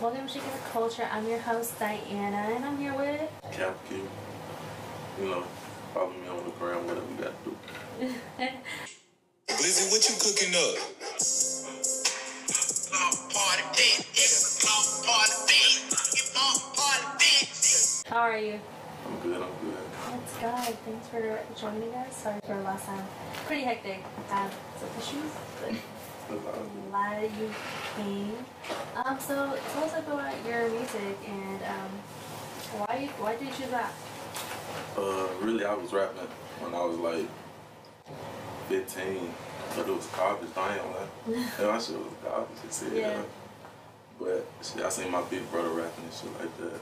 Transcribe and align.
Welcome 0.00 0.26
to 0.28 0.32
Shaking 0.32 0.50
the 0.50 0.70
Culture. 0.70 1.06
I'm 1.12 1.28
your 1.28 1.40
host, 1.40 1.78
Diana, 1.78 2.54
and 2.56 2.64
I'm 2.64 2.78
here 2.78 2.94
with. 2.94 3.20
Cap 3.52 3.76
Q. 3.86 4.08
You 5.20 5.28
know, 5.28 5.42
follow 5.92 6.08
me 6.08 6.26
on 6.26 6.42
the 6.42 6.50
ground, 6.52 6.86
whatever 6.86 7.04
you 7.10 7.22
got 7.22 7.44
to 7.44 7.50
do. 7.50 7.56
Blizzy, 9.46 9.90
what 9.92 10.08
you 10.08 10.16
cooking 10.16 10.54
up? 10.56 10.78
How 18.08 18.20
are 18.20 18.38
you? 18.38 18.58
I'm 19.06 19.20
good, 19.20 19.42
I'm 19.42 19.50
good. 19.60 19.76
That's 20.08 20.66
good. 20.66 20.78
Thanks 20.86 21.08
for 21.08 21.40
joining 21.60 21.94
us. 21.94 22.16
Sorry 22.16 22.40
for 22.46 22.58
last 22.62 22.86
time. 22.86 23.04
Pretty 23.46 23.64
hectic. 23.64 24.02
Um, 24.30 24.48
Had 24.48 24.50
some 24.80 24.88
issues, 24.98 25.30
but 25.60 25.74
glad 26.38 27.30
you 27.40 27.50
came. 27.96 28.36
Um, 28.96 29.18
so 29.18 29.34
tell 29.72 29.84
us 29.84 29.98
about 29.98 30.34
your 30.46 30.68
music 30.70 31.16
and 31.26 31.62
um, 31.62 31.90
why 32.78 33.08
why 33.18 33.36
did 33.36 33.48
you 33.48 33.54
choose 33.54 33.72
rap? 33.72 33.92
Uh, 34.96 35.26
really, 35.40 35.64
I 35.64 35.74
was 35.74 35.92
rapping 35.92 36.28
when 36.60 36.74
I 36.74 36.84
was 36.84 36.96
like 36.98 37.26
15, 38.68 39.34
but 39.76 39.88
it 39.88 39.94
was 39.94 40.06
garbage. 40.06 40.48
I 40.56 40.76
ain't 40.76 40.86
like, 40.86 41.08
yeah, 41.58 41.66
my 41.66 41.78
shit 41.78 41.96
was 41.98 42.12
garbage. 42.22 42.92
It 42.92 42.98
Yeah. 42.98 43.08
uh, 43.08 43.22
but 44.18 44.46
shit, 44.62 44.84
I 44.84 44.88
seen 44.88 45.10
my 45.10 45.22
big 45.22 45.50
brother 45.50 45.70
rapping 45.70 46.04
and 46.04 46.12
shit 46.12 46.30
like 46.38 46.56
that. 46.58 46.80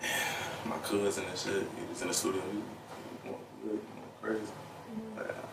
My 0.68 0.76
cousin 0.78 1.24
and 1.28 1.38
shit, 1.38 1.66
he 1.76 1.84
was 1.88 2.02
in 2.02 2.08
the 2.08 2.14
studio, 2.14 2.42
he, 2.52 2.58
he 3.24 3.30
went 3.30 3.42
good, 3.62 3.80
he 3.80 4.00
went 4.00 4.22
crazy. 4.22 4.52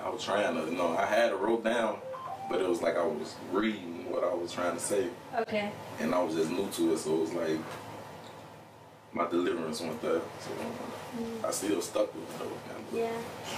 I 0.04 0.10
was 0.10 0.24
trying 0.24 0.54
to, 0.56 0.70
you 0.70 0.78
know, 0.78 0.96
I 0.96 1.06
had 1.06 1.32
it 1.32 1.36
wrote 1.40 1.64
down, 1.64 1.98
but 2.50 2.62
it 2.62 2.68
was 2.68 2.82
like 2.82 2.98
I 2.98 3.06
was 3.06 3.36
reading 3.52 4.10
what 4.10 4.24
I 4.24 4.34
was 4.34 4.52
trying 4.52 4.76
to 4.76 4.80
say. 4.82 5.08
Okay. 5.38 5.72
and 6.00 6.14
I 6.14 6.24
was 6.24 6.36
just 6.36 6.50
new 6.50 6.68
to 6.70 6.94
it, 6.94 6.98
so 7.00 7.16
it 7.16 7.20
was 7.22 7.34
like 7.34 7.60
my 9.14 9.28
deliverance 9.30 9.82
went 9.82 10.02
there. 10.02 10.22
So 10.40 11.48
I 11.48 11.52
still 11.52 11.82
stuck 11.82 12.14
with 12.14 12.24
it 12.24 12.40
though. 12.40 12.98
Yeah. 12.98 13.12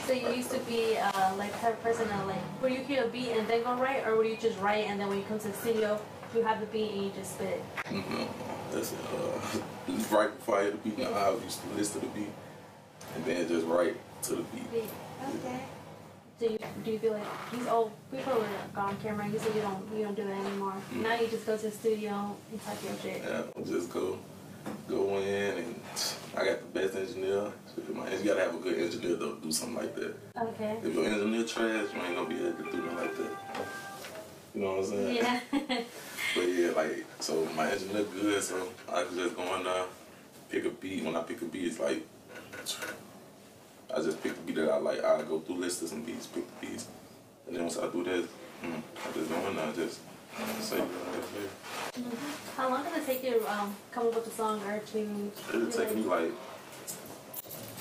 So 0.05 0.13
you 0.13 0.30
used 0.30 0.52
to 0.52 0.59
be 0.59 0.97
uh, 0.97 1.35
like 1.35 1.59
type 1.59 1.73
of 1.73 1.83
person 1.83 2.08
that 2.09 2.27
like, 2.27 2.61
would 2.61 2.71
you 2.71 2.80
hear 2.80 3.03
a 3.03 3.08
beat 3.08 3.31
and 3.31 3.47
then 3.47 3.63
go 3.63 3.75
write, 3.75 4.05
or 4.05 4.15
would 4.15 4.27
you 4.27 4.38
just 4.38 4.59
write 4.59 4.85
and 4.88 4.99
then 4.99 5.09
when 5.09 5.17
you 5.17 5.23
come 5.25 5.39
to 5.39 5.47
the 5.47 5.53
studio, 5.53 5.99
you 6.35 6.43
have 6.43 6.59
the 6.59 6.67
beat 6.67 6.91
and 6.91 7.03
you 7.05 7.11
just 7.15 7.33
spit 7.35 7.47
it? 7.47 7.63
Mm-hmm. 7.85 8.73
That's. 8.73 8.93
Uh, 8.93 9.59
right 10.15 10.35
before 10.35 10.59
I 10.59 10.63
hit 10.63 10.83
the 10.83 10.89
beat, 10.89 10.99
now 10.99 11.13
I 11.13 11.31
used 11.43 11.61
to 11.61 11.69
listen 11.75 12.02
to 12.02 12.08
the 12.08 12.13
beat 12.13 12.31
and 13.15 13.25
then 13.25 13.47
just 13.47 13.65
write 13.65 13.95
to 14.23 14.35
the 14.35 14.43
beat. 14.43 14.71
Beat. 14.71 14.89
Okay. 15.43 15.59
Do 16.39 16.45
you 16.45 16.59
do 16.85 16.91
you 16.91 16.99
feel 16.99 17.13
like 17.13 17.52
these 17.52 17.67
old 17.67 17.91
people 18.11 18.33
were 18.33 18.80
on 18.81 18.95
camera? 18.97 19.27
You 19.27 19.39
said 19.39 19.55
you 19.55 19.61
don't 19.61 19.83
you 19.95 20.03
don't 20.03 20.16
do 20.16 20.23
that 20.23 20.45
anymore. 20.45 20.73
Now 20.93 21.19
you 21.19 21.27
just 21.27 21.45
go 21.45 21.57
to 21.57 21.63
the 21.63 21.71
studio 21.71 22.35
and 22.52 22.63
type 22.63 22.77
your 22.83 22.93
shit. 23.02 23.23
Yeah, 23.23 23.63
just 23.66 23.91
go 23.91 24.19
go 24.88 25.17
in 25.17 25.58
and 25.58 25.75
I 26.35 26.45
got 26.45 26.59
the 26.61 26.80
best 26.80 26.95
engineer. 26.95 27.52
You 27.77 28.23
gotta 28.23 28.41
have 28.41 28.55
a 28.55 28.59
good 28.59 28.77
engineer 28.80 29.15
though 29.15 29.35
to 29.35 29.41
do 29.41 29.52
something 29.52 29.77
like 29.77 29.95
that. 29.95 30.15
Okay. 30.39 30.77
If 30.83 30.93
your 30.93 31.05
engineer 31.05 31.43
trash, 31.43 31.88
you 31.93 32.02
ain't 32.02 32.15
gonna 32.15 32.30
be 32.30 32.35
able 32.35 32.63
to 32.63 32.71
do 32.71 32.77
nothing 32.83 32.97
like 32.97 33.17
that. 33.17 33.31
You 34.53 34.61
know 34.61 34.71
what 34.75 34.80
I'm 34.80 34.85
saying? 34.85 35.15
Yeah. 35.15 35.39
But 36.35 36.49
yeah, 36.49 36.71
like, 36.71 37.05
so 37.19 37.47
my 37.55 37.71
engineer 37.71 38.03
good, 38.03 38.43
so 38.43 38.67
I 38.91 39.03
can 39.03 39.17
just 39.17 39.35
go 39.35 39.55
in 39.55 39.63
there, 39.63 39.85
pick 40.49 40.65
a 40.65 40.69
beat. 40.69 41.03
When 41.03 41.15
I 41.15 41.23
pick 41.23 41.41
a 41.41 41.45
beat, 41.45 41.65
it's 41.65 41.80
like, 41.80 42.05
I 43.95 44.02
just 44.02 44.21
pick 44.21 44.35
the 44.35 44.41
beat 44.41 44.55
that 44.57 44.69
I 44.71 44.77
like. 44.77 45.03
I 45.03 45.21
go 45.23 45.39
through 45.39 45.57
lists 45.57 45.81
of 45.81 45.89
some 45.89 46.03
beats, 46.03 46.27
pick 46.27 46.43
the 46.59 46.67
beats. 46.67 46.88
And 47.47 47.55
then 47.55 47.63
once 47.63 47.77
I 47.77 47.88
do 47.89 48.03
that, 48.03 48.23
mm, 48.63 48.81
I 49.05 49.11
just 49.13 49.30
go 49.30 49.47
in 49.49 49.57
and 49.57 49.75
just 49.75 49.99
say, 50.59 50.80
uh, 50.80 52.02
How 52.58 52.69
long 52.69 52.83
does 52.83 52.97
it 52.97 53.05
take 53.05 53.23
you 53.23 53.39
to 53.39 53.52
um, 53.52 53.75
come 53.91 54.08
up 54.08 54.15
with 54.15 54.27
a 54.27 54.31
song 54.31 54.61
or 54.63 54.80
to? 54.80 55.31
it'll 55.53 55.71
take 55.71 55.95
me 55.95 56.02
like 56.03 56.31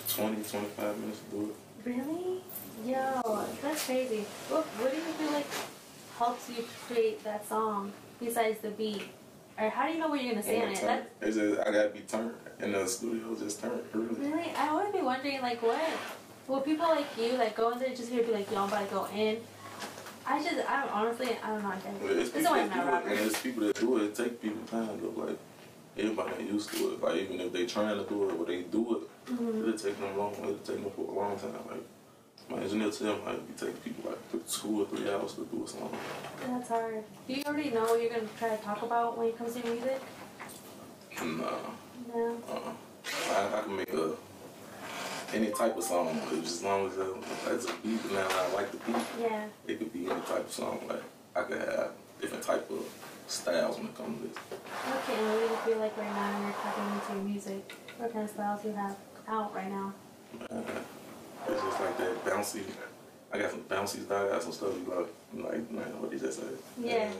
20, 0.08 0.42
25 0.42 0.98
minutes 1.00 1.18
to 1.18 1.36
do 1.36 1.50
it. 1.50 1.88
Really? 1.88 2.42
Yo, 2.86 3.44
that's 3.62 3.86
crazy. 3.86 4.24
What 4.48 4.64
What 4.64 4.90
do 4.92 4.96
you 4.96 5.02
feel 5.02 5.32
like 5.32 5.46
helps 6.18 6.48
you 6.50 6.64
create 6.86 7.22
that 7.24 7.46
song 7.48 7.92
besides 8.20 8.60
the 8.60 8.70
beat? 8.70 9.02
Or 9.58 9.70
how 9.70 9.86
do 9.86 9.92
you 9.92 9.98
know 9.98 10.08
what 10.08 10.22
you're 10.22 10.32
gonna 10.34 10.42
say 10.42 10.60
on 10.62 10.68
it? 10.68 10.76
Turn- 10.76 10.86
That, 10.86 11.10
It's 11.28 11.36
just, 11.36 11.60
I 11.60 11.72
gotta 11.72 11.88
be 11.88 12.00
turned 12.00 12.32
in 12.60 12.72
the 12.72 12.86
studio, 12.86 13.34
just 13.34 13.60
turn 13.60 13.80
really. 13.92 14.28
really, 14.30 14.50
I 14.56 14.68
always 14.68 14.92
be 14.92 15.00
wondering 15.00 15.40
like 15.40 15.62
what. 15.62 15.80
Will 16.48 16.60
people 16.60 16.86
like 16.86 17.06
you 17.18 17.32
like 17.32 17.56
go 17.56 17.70
in 17.72 17.78
there 17.78 17.88
just 17.94 18.10
here 18.10 18.22
be 18.22 18.32
like, 18.32 18.50
yo, 18.50 18.58
I'm 18.62 18.68
about 18.68 18.88
to 18.88 18.94
go 18.94 19.06
in? 19.14 19.38
I 20.26 20.42
just, 20.42 20.68
I 20.68 20.80
don't, 20.82 20.92
honestly, 20.92 21.36
I 21.42 21.48
don't 21.48 21.62
know. 21.62 21.70
I 21.70 21.76
guess. 21.76 22.18
It's 22.18 22.30
people 22.30 22.50
why 22.52 22.60
I'm 22.62 22.68
that 22.68 22.76
not 22.76 22.84
do 22.84 22.88
it, 22.88 22.92
rapper. 22.92 23.08
and 23.08 23.18
it's 23.20 23.40
people 23.42 23.62
that 23.66 23.80
do 23.80 23.96
it. 23.98 24.02
It 24.04 24.14
take 24.14 24.42
people 24.42 24.62
time 24.66 25.00
though. 25.00 25.22
Like 25.24 25.38
everybody 25.96 26.42
ain't 26.42 26.52
used 26.52 26.70
to 26.74 26.92
it. 26.92 27.02
Like 27.02 27.16
even 27.22 27.40
if 27.40 27.52
they 27.52 27.64
trying 27.66 27.96
to 27.96 28.04
do 28.08 28.28
it, 28.28 28.34
or 28.34 28.44
they 28.44 28.62
do 28.62 28.96
it, 28.96 29.10
Mm-hmm. 29.32 29.58
it'll 29.62 29.72
take 29.78 29.98
them 29.98 30.16
long. 30.16 30.34
It'll 30.40 30.54
take 30.58 30.80
them 30.82 30.90
for 30.94 31.00
a 31.10 31.14
long 31.18 31.36
time. 31.36 31.52
Like 31.68 31.82
my 32.50 32.58
engineer 32.62 32.90
tell 32.90 33.14
me, 33.16 33.22
like, 33.26 33.36
it 33.36 33.58
take 33.58 33.84
people 33.84 34.10
like 34.10 34.48
two 34.48 34.82
or 34.82 34.86
three 34.86 35.10
hours 35.10 35.34
to 35.34 35.44
do 35.46 35.64
a 35.64 35.68
song. 35.68 35.90
That's 36.46 36.68
hard. 36.68 37.02
Do 37.26 37.34
you 37.34 37.42
already 37.44 37.70
know 37.70 37.82
what 37.84 38.00
you're 38.00 38.10
gonna 38.10 38.28
try 38.38 38.54
to 38.56 38.62
talk 38.62 38.82
about 38.82 39.18
when 39.18 39.28
it 39.28 39.38
comes 39.38 39.54
to 39.54 39.66
music? 39.68 40.00
Nah, 41.22 41.50
No. 42.14 42.36
uh, 42.48 42.72
I, 43.32 43.58
I 43.58 43.62
can 43.62 43.76
make 43.76 43.92
a 43.92 44.12
any 45.34 45.50
type 45.50 45.76
of 45.76 45.82
song, 45.82 46.20
just 46.30 46.56
as 46.58 46.62
long 46.62 46.86
as 46.88 46.96
uh, 46.98 47.14
it's 47.48 47.64
a 47.66 47.72
beat. 47.82 48.00
And 48.04 48.12
now 48.12 48.28
I 48.30 48.52
like 48.54 48.70
the 48.70 48.78
beat. 48.78 48.96
Yeah. 49.20 49.46
It 49.66 49.78
could 49.78 49.92
be 49.92 50.06
any 50.08 50.20
type 50.20 50.46
of 50.46 50.52
song. 50.52 50.80
Like 50.88 51.02
I 51.34 51.42
could 51.42 51.58
have 51.58 51.90
different 52.20 52.44
type 52.44 52.70
of 52.70 52.84
styles 53.26 53.76
when 53.78 53.86
it 53.86 53.96
comes 53.96 54.20
to 54.22 54.28
this. 54.28 54.36
Okay, 54.38 55.18
and 55.18 55.26
what 55.26 55.38
do 55.40 55.46
you 55.46 55.56
feel 55.74 55.78
like 55.78 55.96
right 55.98 56.12
now 56.14 56.32
when 56.34 56.42
you're 56.42 56.52
tapping 56.62 56.94
into 56.94 57.12
your 57.14 57.22
music? 57.32 57.72
What 57.98 58.12
kind 58.12 58.24
of 58.24 58.30
styles 58.30 58.62
do 58.62 58.68
you 58.68 58.74
have 58.74 58.96
out 59.26 59.54
right 59.54 59.70
now? 59.70 59.92
Uh, 60.48 60.62
like 61.80 61.98
that 61.98 62.24
bouncy. 62.24 62.62
I 63.32 63.38
got 63.38 63.50
some 63.50 63.62
bouncy 63.62 64.04
style. 64.04 64.26
I 64.26 64.32
got 64.32 64.42
some 64.42 64.52
stuff 64.52 64.70
you 64.74 64.94
like, 64.94 65.52
like 65.52 65.70
man, 65.70 66.00
what 66.00 66.10
did 66.10 66.20
you 66.20 66.26
just 66.26 66.40
say? 66.40 66.46
Yeah. 66.80 67.10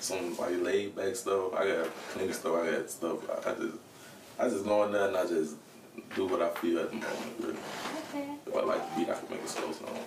Some 0.00 0.36
like 0.36 0.60
laid 0.60 0.94
back 0.94 1.16
stuff. 1.16 1.54
I 1.54 1.66
got 1.66 2.20
of 2.20 2.34
stuff. 2.34 2.54
I 2.54 2.70
got 2.70 2.90
stuff. 2.90 3.18
I, 3.30 3.50
I 3.50 3.54
just, 3.54 3.78
I 4.38 4.48
just 4.48 4.64
go 4.64 4.84
in 4.84 4.92
there 4.92 5.08
and 5.08 5.16
I 5.16 5.26
just 5.26 5.56
do 6.14 6.26
what 6.26 6.42
I 6.42 6.50
feel 6.50 6.78
at 6.80 6.90
the 6.90 6.96
moment. 6.96 7.34
Really. 7.40 7.56
Okay. 8.10 8.28
If 8.46 8.56
I 8.56 8.60
like 8.60 8.90
the 8.90 9.00
beat, 9.00 9.10
I 9.10 9.18
can 9.18 9.30
make 9.30 9.42
a 9.42 9.48
slow 9.48 9.72
song. 9.72 9.98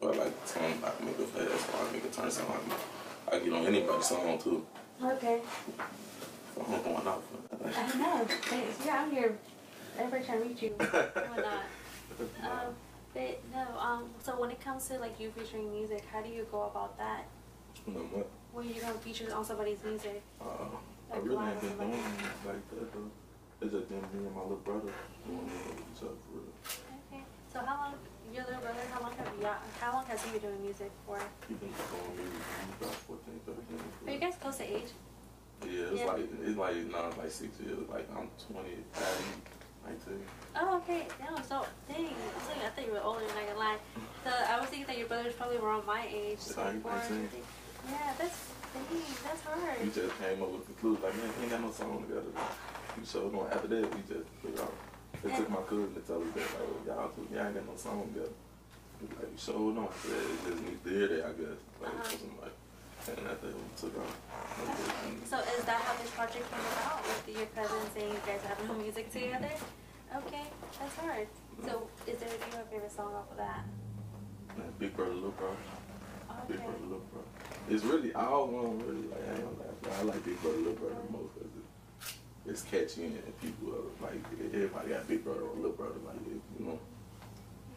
If 0.00 0.08
I 0.08 0.24
like 0.24 0.42
the 0.42 0.48
song, 0.48 0.72
I 0.84 0.90
can 0.90 1.06
make 1.06 1.18
a 1.18 1.24
fast 1.24 1.70
song. 1.70 1.80
I 1.80 1.84
can 1.84 1.92
make 1.92 2.04
a 2.04 2.08
turn 2.08 2.30
song. 2.30 2.46
I 2.48 2.58
can, 2.58 2.78
I 3.28 3.30
can 3.38 3.44
get 3.44 3.58
on 3.58 3.66
anybody's 3.66 4.06
song 4.06 4.38
too. 4.38 4.66
Okay. 5.02 5.40
So 6.54 6.66
I'm 6.66 6.82
going 6.82 7.06
out. 7.06 7.22
I 7.64 7.98
know. 7.98 8.24
Thanks. 8.26 8.86
Yeah, 8.86 9.02
I'm 9.02 9.10
here. 9.10 9.38
Everybody 9.98 10.24
trying 10.24 10.42
to 10.42 10.48
reach 10.48 10.62
you. 10.62 10.70
Whatnot. 10.70 11.64
Um, 12.42 12.74
but 13.14 13.40
no. 13.52 13.78
Um. 13.78 14.10
So 14.22 14.38
when 14.40 14.50
it 14.50 14.60
comes 14.60 14.88
to 14.88 14.98
like 14.98 15.18
you 15.20 15.30
featuring 15.30 15.72
music, 15.72 16.04
how 16.12 16.20
do 16.22 16.28
you 16.30 16.46
go 16.50 16.62
about 16.64 16.96
that? 16.98 17.24
You 17.86 17.92
what? 18.12 18.28
When 18.52 18.68
you're 18.68 18.82
gonna 18.82 18.94
feature 18.98 19.32
on 19.34 19.44
somebody's 19.44 19.82
music? 19.84 20.22
Uh, 20.40 20.44
I 21.12 21.16
really 21.18 21.36
live 21.36 21.48
ain't 21.52 21.60
been 21.60 21.88
doing 21.88 21.90
like- 21.90 22.00
it 22.00 22.46
like 22.46 22.70
that 22.70 22.92
though. 22.92 23.10
It's 23.62 23.72
just 23.72 23.88
them, 23.90 24.00
me 24.14 24.26
and 24.26 24.34
my 24.34 24.40
little 24.42 24.56
brother 24.58 24.88
doing 25.26 25.50
it 25.50 25.96
for 25.98 26.06
real. 26.06 26.48
Okay. 27.12 27.22
So 27.52 27.60
how 27.60 27.76
long? 27.76 27.94
Your 28.32 28.44
little 28.44 28.60
brother? 28.60 28.78
How 28.92 29.00
long 29.02 29.12
have 29.18 29.26
you? 29.40 29.46
How 29.80 29.92
long 29.92 30.04
has 30.06 30.22
he 30.22 30.30
been 30.32 30.40
doing 30.40 30.62
music 30.62 30.90
for? 31.06 31.18
He 31.48 31.54
been 31.54 31.68
going 31.68 32.16
maybe 32.16 32.38
about 32.80 32.94
14, 32.94 33.40
13. 33.44 33.80
Are 34.06 34.12
you 34.14 34.20
guys 34.20 34.36
close 34.40 34.56
to 34.58 34.64
age? 34.64 34.90
Yeah, 35.66 35.92
it's 35.92 36.00
Yeah. 36.00 36.06
like 36.06 36.20
it's 36.20 36.56
like 36.56 36.76
it's 36.76 36.94
like 37.18 37.30
six 37.30 37.60
years. 37.60 37.78
Like 37.90 38.08
I'm 38.16 38.30
20, 39.84 39.96
19. 39.96 40.26
Oh, 40.56 40.76
okay. 40.78 41.06
No, 41.20 41.36
so 41.42 41.66
dang. 41.88 42.06
I 42.06 42.66
I 42.66 42.68
thought 42.70 42.86
you 42.86 42.92
were 42.92 43.02
older. 43.02 43.20
Not 43.22 43.46
gonna 43.46 43.58
lie. 43.58 43.78
So 44.24 44.30
I 44.30 44.60
was 44.60 44.68
thinking 44.68 44.86
that 44.88 44.98
your 44.98 45.08
brothers 45.08 45.34
probably 45.34 45.58
were 45.58 45.68
around 45.68 45.86
my 45.86 46.06
age. 46.08 46.38
Yeah, 46.48 46.80
24, 46.82 46.92
19. 46.92 47.28
Yeah, 47.88 48.12
that's 48.18 48.38
dang. 48.74 49.02
That's 49.24 49.42
hard. 49.42 49.78
We 49.82 49.88
just 49.90 50.14
came 50.20 50.42
up 50.42 50.50
with 50.52 50.66
the 50.66 50.72
conclusion 50.74 51.02
like, 51.02 51.16
man, 51.16 51.30
we 51.38 51.42
ain't 51.44 51.50
got 51.52 51.60
no 51.62 51.70
song 51.72 52.04
together. 52.06 52.30
We 52.98 53.06
showed 53.06 53.34
on 53.34 53.46
after 53.52 53.68
that. 53.68 53.94
We 53.94 54.00
just 54.06 54.28
figured 54.42 54.60
out. 54.60 54.74
It 55.24 55.36
took 55.36 55.50
my 55.50 55.62
cousin 55.68 55.92
to 55.94 56.00
tell 56.00 56.20
us 56.22 56.28
that 56.34 56.48
like, 56.56 56.64
oh, 56.64 56.80
y'all, 56.86 57.10
y'all 57.32 57.46
ain't 57.46 57.54
got 57.54 57.66
no 57.66 57.76
song 57.76 58.08
together. 58.12 58.34
Like 59.16 59.30
we 59.32 59.38
showed 59.38 59.76
on. 59.78 59.88
It 59.88 60.48
just 60.48 60.62
needs 60.62 60.82
to 60.84 60.90
hear 60.90 61.08
that, 61.08 61.22
I 61.24 61.32
guess. 61.38 61.58
Like, 61.80 61.92
Uh-huh. 61.94 62.04
something 62.10 62.36
like, 62.42 62.56
and 63.08 63.26
after 63.32 63.46
that, 63.48 63.56
we 63.56 63.72
took 63.80 63.96
off. 63.96 64.12
So 65.24 65.36
is 65.56 65.64
that 65.64 65.80
how 65.80 65.94
this 66.02 66.10
project 66.12 66.44
came 66.52 66.60
about? 66.60 67.00
With 67.00 67.32
your 67.36 67.46
cousin 67.56 67.80
saying 67.94 68.12
you 68.12 68.20
guys 68.26 68.42
have 68.44 68.60
no 68.68 68.74
music 68.84 69.10
together? 69.10 69.48
Okay, 70.16 70.42
that's 70.78 70.96
hard. 70.96 71.28
So 71.64 71.88
is 72.06 72.18
there 72.18 72.28
do 72.28 72.34
you 72.34 72.56
have 72.56 72.66
a 72.66 72.70
favorite 72.70 72.92
song 72.92 73.14
off 73.14 73.30
of 73.30 73.36
that? 73.36 73.64
Big 74.78 74.96
Brother, 74.96 75.14
Little 75.14 75.30
Brother. 75.30 75.56
Okay. 76.30 76.40
Big 76.48 76.56
Brother, 76.58 76.78
Little 76.82 77.06
Brother. 77.12 77.28
It's 77.68 77.84
really, 77.84 78.14
I 78.14 78.24
don't 78.24 78.52
know, 78.52 78.74
really, 78.84 79.06
like, 79.08 79.22
I 79.22 79.36
gonna 79.36 79.54
lie, 79.60 79.98
I 79.98 80.02
like 80.02 80.24
Big 80.24 80.40
Brother, 80.42 80.58
Little 80.58 80.72
Brother 80.74 80.96
the 81.06 81.12
most 81.12 81.34
because 81.34 81.52
it, 81.54 82.50
it's 82.50 82.62
catchy 82.62 83.04
and 83.04 83.40
people 83.40 83.74
are, 83.74 83.88
like, 84.02 84.20
everybody 84.52 84.88
got 84.88 85.06
Big 85.06 85.22
Brother 85.22 85.42
or 85.42 85.54
Little 85.56 85.72
Brother, 85.72 86.00
like, 86.06 86.16
it, 86.26 86.40
you 86.58 86.66
know. 86.66 86.78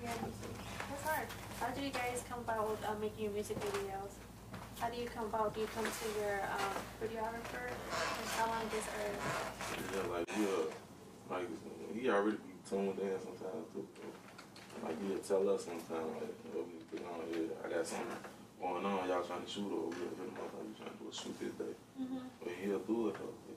Yeah, 0.02 0.12
that's 0.20 1.04
hard. 1.04 1.28
How 1.60 1.68
do 1.70 1.82
you 1.82 1.92
guys 1.92 2.24
come 2.28 2.40
about 2.40 2.70
with 2.70 2.84
uh, 2.84 2.96
making 3.00 3.26
your 3.26 3.34
music 3.34 3.60
videos? 3.60 4.12
How 4.80 4.90
do 4.90 5.00
you 5.00 5.08
come 5.08 5.26
about? 5.26 5.54
Do 5.54 5.62
you 5.62 5.68
come 5.74 5.86
to 5.86 6.20
your 6.20 6.42
um, 6.44 6.76
videographer? 7.00 7.72
And 7.72 8.28
how 8.36 8.48
long 8.48 8.68
does 8.68 8.84
artist 9.00 9.24
or? 9.72 9.96
Yeah, 9.96 10.12
like 10.12 10.28
yeah, 10.36 10.74
like 11.30 11.48
he 11.94 12.10
already 12.10 12.38
be 12.38 12.54
tuned 12.68 13.00
in 13.00 13.20
sometimes 13.20 13.68
too. 13.74 13.88
Like 14.84 14.98
he'll 15.08 15.20
tell 15.20 15.50
us 15.50 15.66
sometimes 15.66 16.12
like 16.20 16.36
what 16.52 16.68
we 16.68 16.80
put 16.92 17.06
on 17.08 17.22
here. 17.32 17.50
I 17.64 17.70
got 17.70 17.86
something 17.86 18.08
going 18.60 18.86
on. 18.86 19.08
Y'all 19.08 19.24
trying 19.24 19.44
to 19.44 19.50
shoot 19.50 19.72
or 19.72 19.88
we'll 19.88 19.92
hit 19.92 20.18
him 20.18 20.34
up. 20.38 20.52
Like, 20.54 20.78
trying 20.78 20.92
to 20.92 21.04
do 21.04 21.10
a 21.10 21.14
shoot 21.14 21.40
this 21.40 21.54
day. 21.56 21.74
Mm-hmm. 22.02 22.18
But 22.40 22.54
he'll 22.62 22.80
do 22.80 23.10
it 23.10 23.16
though. 23.16 23.54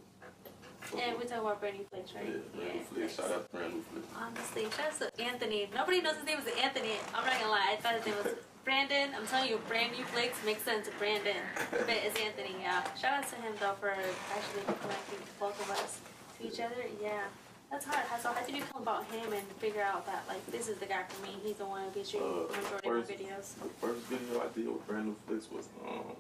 And 0.95 1.19
we 1.19 1.25
talk 1.27 1.41
about 1.43 1.59
Brand 1.61 1.79
New 1.79 1.85
Flicks, 1.91 2.15
right? 2.15 2.25
Yeah, 2.31 2.39
brand 2.55 2.75
new 2.79 2.85
flick. 2.85 3.11
Shout 3.11 3.33
out 3.33 3.51
to 3.51 3.57
brand 3.57 3.83
flick. 3.91 4.05
Honestly, 4.15 4.63
shout 4.71 4.95
out 4.95 4.99
to 5.01 5.23
Anthony. 5.23 5.69
Nobody 5.75 6.01
knows 6.01 6.15
his 6.17 6.25
name 6.25 6.39
was 6.39 6.47
Anthony. 6.63 6.95
I'm 7.13 7.27
not 7.27 7.35
gonna 7.41 7.51
lie. 7.51 7.75
I 7.75 7.77
thought 7.83 7.95
his 7.95 8.07
name 8.07 8.15
was 8.23 8.35
Brandon. 8.65 9.11
I'm 9.17 9.27
telling 9.27 9.51
you, 9.51 9.59
Brand 9.67 9.93
New 9.99 10.05
Flicks 10.05 10.39
makes 10.45 10.63
sense. 10.63 10.89
Brandon, 10.99 11.43
but 11.71 11.91
it's 11.91 12.19
Anthony. 12.21 12.55
Yeah. 12.63 12.87
Shout 12.95 13.25
out 13.25 13.29
to 13.31 13.37
him 13.37 13.55
though 13.59 13.75
for 13.81 13.91
actually 13.91 14.63
connecting 14.63 15.19
both 15.41 15.59
of 15.59 15.71
us 15.71 15.99
to 16.39 16.47
each 16.47 16.61
other. 16.61 16.87
Yeah. 17.03 17.27
That's 17.71 17.85
hard. 17.85 18.05
So 18.23 18.33
how 18.33 18.45
did 18.47 18.55
you 18.57 18.63
come 18.63 18.83
about 18.83 19.05
him 19.07 19.33
and 19.33 19.43
figure 19.59 19.83
out 19.83 20.07
that 20.07 20.25
like 20.29 20.45
this 20.51 20.69
is 20.69 20.79
the 20.79 20.87
guy 20.87 21.03
for 21.09 21.23
me? 21.27 21.35
He's 21.43 21.57
the 21.57 21.67
one 21.67 21.83
who 21.85 21.91
gets 21.91 22.13
you 22.15 22.21
Uh, 22.21 22.47
majority 22.55 22.89
of 22.89 22.95
my 22.95 23.15
videos. 23.15 23.47
The 23.61 23.69
first 23.81 24.01
video 24.07 24.41
I 24.41 24.49
did 24.55 24.69
with 24.69 24.87
brand 24.87 25.07
new 25.07 25.17
flicks 25.27 25.51
was 25.51 25.69
um 25.87 26.15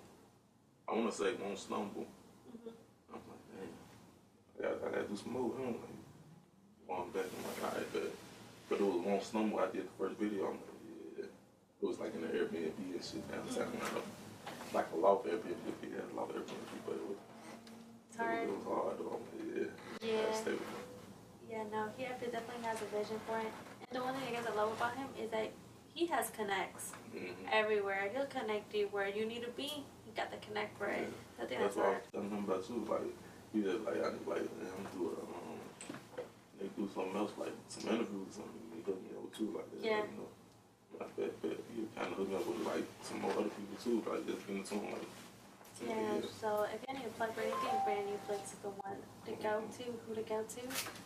I 0.89 0.95
wanna 0.95 1.13
say 1.13 1.35
Won't 1.43 1.59
Stumble. 1.59 2.07
Mhm. 2.51 2.73
I'm 3.15 3.23
like, 3.31 3.45
man, 3.55 3.69
I 4.59 4.63
gotta, 4.63 4.87
I 4.87 4.91
gotta 4.91 5.09
do 5.09 5.17
some 5.17 5.33
more. 5.33 5.53
I'm 5.59 5.67
like, 5.67 6.89
going 6.89 7.11
back, 7.11 7.25
I'm 7.31 7.43
like, 7.47 7.61
alright, 7.73 7.93
but 7.93 8.11
but 8.69 8.81
it 8.81 8.87
was 8.87 9.01
Won't 9.07 9.23
Stumble. 9.23 9.59
I 9.61 9.67
did 9.67 9.85
the 9.87 9.95
first 9.99 10.17
video. 10.19 10.47
I'm 10.47 10.59
like, 10.59 11.19
yeah. 11.19 11.25
It 11.83 11.87
was 11.87 11.99
like 12.01 12.15
in 12.15 12.23
the 12.23 12.29
Airbnb 12.29 12.79
and 12.79 13.05
shit 13.05 13.23
downtown. 13.31 13.71
Mm-hmm. 13.73 14.75
Like 14.77 14.87
a 14.93 14.97
loft 14.97 15.27
Airbnb, 15.27 15.79
yeah, 15.83 16.03
a 16.03 16.15
loft 16.19 16.35
Airbnb, 16.35 16.75
but 16.87 16.95
it 16.97 17.07
was, 17.07 17.19
It's 18.11 18.17
hard. 18.19 18.43
it 18.43 18.51
was 18.51 18.65
hard 18.67 18.99
though. 18.99 19.15
I'm 19.15 19.23
like, 19.31 19.71
yeah, 20.03 20.11
Yeah. 20.11 20.27
I 20.31 20.35
stay 20.35 20.51
with 20.53 20.61
him. 20.61 20.86
Yeah, 21.56 21.64
no, 21.73 21.88
he 21.97 22.05
definitely 22.05 22.69
has 22.69 22.76
a 22.82 22.88
vision 22.93 23.17
for 23.26 23.41
it. 23.41 23.49
And 23.88 23.97
the 23.97 24.05
one 24.05 24.12
thing 24.12 24.29
I 24.29 24.31
guess 24.37 24.44
I 24.44 24.55
love 24.55 24.76
about 24.76 24.93
him 24.94 25.08
is 25.17 25.31
that 25.31 25.49
he 25.94 26.05
has 26.12 26.29
connects 26.29 26.93
Mhm. 27.14 27.32
everywhere. 27.50 28.11
He'll 28.12 28.26
connect 28.26 28.75
you 28.75 28.88
where 28.88 29.08
you 29.08 29.25
need 29.25 29.41
to 29.43 29.49
be. 29.53 29.87
He 30.05 30.12
got 30.14 30.31
the 30.31 30.37
connect 30.37 30.76
for 30.76 30.88
it. 30.88 31.08
I 31.41 31.47
think 31.47 31.61
That's 31.62 31.75
that's 31.75 31.76
what 31.76 31.87
I 31.87 31.91
was 31.97 32.03
telling 32.12 32.31
him 32.31 32.44
about 32.44 32.67
too. 32.67 32.85
Like, 32.85 33.08
he 33.55 33.62
just 33.62 33.81
like, 33.88 33.97
I 34.05 34.11
just 34.12 34.26
like, 34.29 34.44
man, 34.61 34.69
I'm 34.76 34.85
do 34.99 35.12
it. 35.12 35.19
Um, 35.25 36.26
they 36.61 36.69
do 36.76 36.91
something 36.93 37.17
else, 37.17 37.32
like 37.38 37.56
some 37.69 37.88
interviews 37.88 38.29
or 38.29 38.32
something. 38.44 38.61
He 38.76 38.82
hooked 38.85 39.02
me 39.02 39.17
up 39.17 39.32
too, 39.32 39.49
like 39.56 39.70
that. 39.73 39.81
Yeah. 39.81 40.05
You 40.05 40.17
know, 40.20 40.29
like 41.00 41.17
that. 41.17 41.41
But 41.41 41.56
he 41.73 41.88
kind 41.97 42.12
of 42.12 42.19
hooked 42.19 42.31
me 42.32 42.37
up 42.37 42.47
with 42.47 42.67
like 42.69 42.85
some 43.00 43.20
more 43.23 43.32
other 43.32 43.49
people 43.49 43.76
too, 43.81 44.05
like 44.05 44.26
just 44.26 44.47
getting 44.47 44.62
to 44.62 44.75
him, 44.75 44.93
like. 44.93 45.09
Yeah, 45.84 46.20
so 46.40 46.67
if 46.73 46.81
you 46.88 46.94
need 46.99 47.06
a 47.06 47.11
plug 47.11 47.34
for 47.34 47.40
anything, 47.43 47.70
brand 47.84 48.06
new 48.06 48.19
flicks 48.26 48.52
the 48.62 48.69
one 48.69 48.96
to 49.26 49.32
go 49.43 49.61
to, 49.76 49.84
who 50.06 50.14
to 50.14 50.23
go 50.23 50.43
to, 50.43 50.61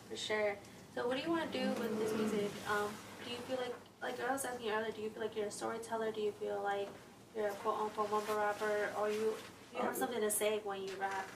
for 0.09 0.17
sure. 0.17 0.57
So 0.95 1.07
what 1.09 1.17
do 1.17 1.23
you 1.23 1.31
want 1.31 1.51
to 1.51 1.59
do 1.59 1.69
with 1.81 1.99
this 1.99 2.13
music? 2.15 2.51
Um, 2.71 2.89
do 3.25 3.31
you 3.31 3.39
feel 3.49 3.57
like, 3.59 3.75
like 4.03 4.17
I 4.29 4.33
was 4.33 4.45
asking 4.45 4.67
you 4.69 4.73
earlier, 4.73 4.93
do 4.93 5.03
you 5.03 5.11
feel 5.11 5.23
like 5.23 5.37
you're 5.37 5.47
a 5.47 5.51
storyteller? 5.51 6.13
Do 6.13 6.21
you 6.21 6.33
feel 6.41 6.61
like 6.63 6.89
you're 7.37 7.49
a 7.49 7.53
quote 7.63 7.81
unquote 7.81 8.11
mumble 8.11 8.37
rapper? 8.37 8.91
Or 9.01 9.11
you, 9.11 9.35
you 9.75 9.83
have 9.83 9.97
something 9.97 10.21
to 10.21 10.31
say 10.31 10.61
when 10.65 10.83
you 10.83 10.91
rap? 11.01 11.29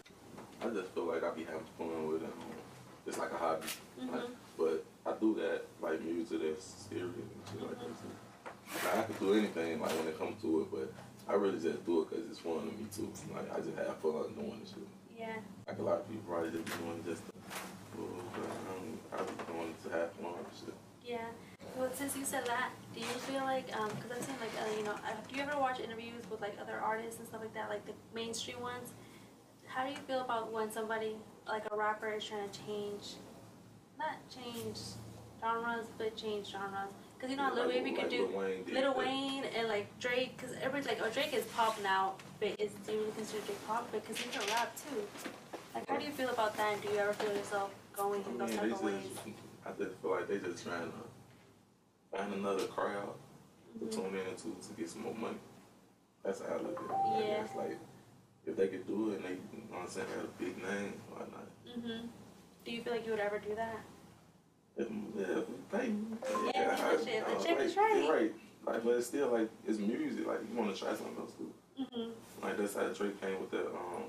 I 0.63 0.69
just 0.69 0.91
feel 0.91 1.05
like 1.07 1.23
I 1.25 1.31
be 1.31 1.45
having 1.45 1.61
fun 1.77 2.07
with 2.09 2.23
it. 2.23 2.27
Um, 2.27 2.33
it's 3.07 3.19
like 3.19 3.33
a 3.33 3.37
hobby. 3.37 3.67
Like, 3.99 4.09
Mhm. 4.23 4.31
but 4.57 4.85
I 5.07 5.13
do 5.21 5.35
that 5.35 5.63
like 5.83 6.01
music 6.03 6.41
that's 6.41 6.65
serious 6.89 7.11
and 7.15 7.43
shit 7.51 7.61
like 7.63 7.79
Mhm. 7.79 7.95
that. 8.45 8.85
Like, 8.85 8.97
I 8.97 9.03
can 9.13 9.27
do 9.27 9.35
anything 9.35 9.81
like 9.81 9.91
when 9.91 10.09
it 10.09 10.19
comes 10.19 10.41
to 10.43 10.61
it, 10.63 10.71
but 10.71 10.93
I 11.29 11.35
really 11.35 11.61
just 11.61 11.85
do 11.87 12.03
it 12.03 12.11
because 12.11 12.31
it's 12.31 12.39
fun 12.39 12.61
to 12.61 12.67
me 12.67 12.87
too. 12.95 13.11
Like 13.35 13.53
I 13.53 13.61
just 13.61 13.77
have 13.77 13.97
fun 13.99 14.35
doing 14.35 14.61
this 14.61 14.71
shit. 14.71 14.89
Yeah. 15.17 15.37
Like 15.67 15.79
a 15.79 15.83
lot 15.83 16.01
of 16.01 16.09
people 16.09 16.23
probably 16.29 16.51
just 16.51 16.67
doing 16.79 17.03
just 17.07 17.25
to, 17.27 17.33
but 17.97 18.05
um, 18.05 18.99
I 19.13 19.23
be 19.23 19.53
doing 19.53 19.75
to 19.85 19.91
have 19.91 20.13
fun 20.13 20.35
and 20.37 20.47
shit. 20.53 20.75
Yeah. 21.05 21.29
Well, 21.77 21.91
since 21.93 22.17
you 22.17 22.25
said 22.25 22.47
that, 22.47 22.71
do 22.95 23.01
you 23.01 23.07
feel 23.07 23.43
like, 23.43 23.75
um, 23.77 23.91
I've 24.11 24.23
seen 24.23 24.35
like, 24.41 24.51
uh, 24.63 24.79
you 24.79 24.85
know, 24.85 24.93
uh, 24.93 25.13
do 25.29 25.37
you 25.37 25.43
ever 25.43 25.59
watch 25.59 25.81
interviews 25.81 26.23
with 26.31 26.41
like 26.41 26.57
other 26.61 26.79
artists 26.79 27.19
and 27.19 27.29
stuff 27.29 27.41
like 27.41 27.55
that, 27.55 27.69
like 27.69 27.85
the 27.87 27.93
mainstream 28.15 28.61
ones? 28.61 28.93
How 29.67 29.85
do 29.85 29.91
you 29.91 29.99
feel 30.07 30.21
about 30.21 30.53
when 30.53 30.71
somebody, 30.71 31.17
like 31.49 31.65
a 31.71 31.77
rapper, 31.77 32.13
is 32.13 32.25
trying 32.25 32.49
to 32.49 32.61
change, 32.67 33.15
not 33.99 34.17
change 34.33 34.79
genres, 35.41 35.87
but 35.99 36.17
change 36.17 36.49
genres? 36.53 36.93
Because 37.17 37.31
you 37.31 37.37
know, 37.37 37.45
how 37.45 37.55
Lil 37.55 37.69
Baby 37.69 37.93
could 37.93 38.09
do 38.11 38.29
Lil 38.73 38.95
Wayne 38.95 39.45
and 39.57 39.69
like 39.69 39.87
Drake, 39.99 40.37
because 40.37 40.55
everybody's 40.57 40.87
like, 40.87 41.01
oh, 41.03 41.11
Drake 41.11 41.33
is 41.33 41.45
pop 41.47 41.81
now, 41.83 42.15
but 42.41 42.49
is 42.61 42.73
do 42.87 42.93
you 42.93 42.99
really 43.01 43.13
consider 43.13 43.43
Drake 43.47 43.67
pop? 43.67 43.91
Because 43.93 44.17
he 44.19 44.29
can 44.31 44.43
rap 44.49 44.77
too. 44.77 45.03
Like, 45.75 45.89
how 45.89 45.97
do 45.97 46.05
you 46.05 46.13
feel 46.13 46.29
about 46.31 46.57
that? 46.57 46.75
And 46.75 46.83
do 46.83 46.89
you 46.93 46.99
ever 46.99 47.13
feel 47.15 47.35
yourself 47.35 47.71
going 47.97 48.23
I 48.27 48.31
in 48.31 48.39
those 48.39 48.55
type 48.57 48.73
of 48.73 48.83
ways? 48.83 49.05
I 49.67 49.71
just 49.79 49.97
feel 50.03 50.11
like 50.11 50.29
they 50.29 50.39
just 50.39 50.65
trying 50.65 50.93
to 50.93 52.17
find 52.19 52.35
another 52.35 52.67
crowd 52.67 53.15
to 53.81 53.85
Mhm. 53.87 53.91
tune 53.91 54.15
in 54.17 54.37
to 54.37 54.69
to 54.69 54.73
get 54.77 54.89
some 54.91 55.03
more 55.03 55.15
money. 55.15 55.39
That's 56.23 56.41
how 56.41 56.55
I 56.55 56.59
look 56.59 56.79
at 56.79 56.91
it. 57.23 57.27
Yeah. 57.29 57.45
It's 57.45 57.55
like 57.55 57.79
if 58.47 58.57
they 58.57 58.69
could 58.69 58.87
do 58.87 59.11
it 59.13 59.17
and 59.17 59.25
they, 59.25 59.31
you 59.31 59.63
know 59.71 59.79
what 59.79 59.83
I'm 59.83 59.89
saying, 59.89 60.07
have 60.09 60.25
a 60.25 60.29
big 60.39 60.57
name, 60.63 61.01
why 61.11 61.21
not? 61.21 61.49
Mhm. 61.79 62.09
Do 62.65 62.71
you 62.71 62.83
feel 62.83 62.93
like 62.93 63.05
you 63.07 63.13
would 63.13 63.21
ever 63.21 63.39
do 63.39 63.55
that? 63.55 63.81
If, 64.77 64.89
yeah, 65.17 65.23
if 65.39 65.47
they 65.71 65.79
pay. 65.79 65.95
Yeah, 66.55 66.77
I- 66.79 66.97
the 66.97 67.55
the 67.55 67.63
is 67.63 67.77
right. 67.77 68.09
right. 68.11 68.33
Like, 68.67 68.83
but 68.85 68.91
it's 68.97 69.07
still 69.07 69.29
like 69.31 69.49
it's 69.67 69.79
music. 69.79 70.27
Like 70.27 70.41
you 70.51 70.57
want 70.59 70.75
to 70.75 70.81
try 70.81 70.89
something 70.95 71.17
else 71.19 71.33
too. 71.39 71.53
Mhm. 71.81 72.11
Like 72.43 72.57
that's 72.57 72.75
how 72.75 72.87
Drake 72.89 73.21
came 73.21 73.41
with 73.41 73.51
the 73.51 73.67
um 73.67 74.05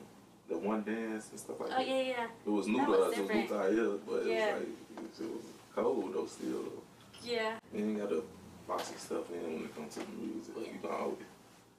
the 0.47 0.57
one 0.57 0.83
dance 0.83 1.29
and 1.31 1.39
stuff 1.39 1.59
like 1.59 1.69
Oh 1.71 1.77
that. 1.77 1.81
Oh 1.81 1.83
yeah, 1.95 2.01
yeah, 2.01 2.27
It 2.45 2.49
was 2.49 2.67
new 2.67 2.77
That 2.77 2.85
to 2.85 2.91
was 2.91 2.99
us. 2.99 3.17
It 3.17 3.21
was 3.21 3.29
new 3.29 3.41
different. 3.41 3.49
to 3.49 3.81
ears, 3.81 3.99
but 4.07 4.25
Yeah. 4.25 4.33
it 4.47 4.53
was 4.55 5.19
like 5.19 5.27
it 5.27 5.33
was 5.35 5.45
cold 5.75 6.13
though. 6.13 6.25
Still, 6.25 6.63
though. 6.63 6.81
yeah. 7.23 7.59
you 7.73 7.85
ain't 7.85 7.97
got 7.99 8.09
to 8.09 8.23
box 8.67 8.93
stuff 8.97 9.29
in 9.31 9.43
when 9.43 9.63
it 9.65 9.75
comes 9.75 9.93
to 9.95 9.99
the 9.99 10.11
music. 10.13 10.55
Like 10.55 10.67
Yeah. 10.67 10.73
you 10.73 10.79
can 10.79 10.91
always 10.91 11.17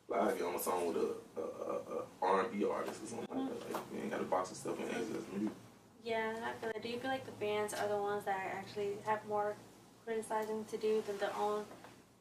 like 0.09 0.39
get 0.39 0.47
on 0.47 0.55
a 0.55 0.59
song 0.61 0.87
with 0.87 0.97
a, 0.99 1.41
a, 1.41 1.43
a, 1.43 1.99
a 1.99 2.03
R&B 2.23 2.65
artist 2.65 3.03
or 3.03 3.07
something 3.07 3.27
Mm-hmm. 3.27 3.49
like 3.49 3.59
that. 3.61 3.73
Like 3.75 3.83
you 3.95 4.01
ain't 4.03 4.11
got 4.11 4.19
to 4.19 4.25
box 4.25 4.51
stuff 4.57 4.79
in. 4.79 4.85
It's 4.87 5.11
just 5.11 5.33
music. 5.33 5.57
Yeah, 6.07 6.31
and 6.37 6.45
I 6.45 6.53
feel 6.61 6.71
like. 6.73 6.83
Do 6.83 6.89
you 6.89 6.99
feel 6.99 7.11
like 7.11 7.27
the 7.27 7.33
fans 7.45 7.75
are 7.75 7.89
the 7.89 7.97
ones 7.97 8.25
that 8.27 8.39
actually 8.57 8.91
have 9.05 9.19
more 9.29 9.57
criticizing 10.05 10.65
to 10.71 10.77
do 10.77 11.03
than 11.05 11.19
their 11.19 11.35
own 11.37 11.65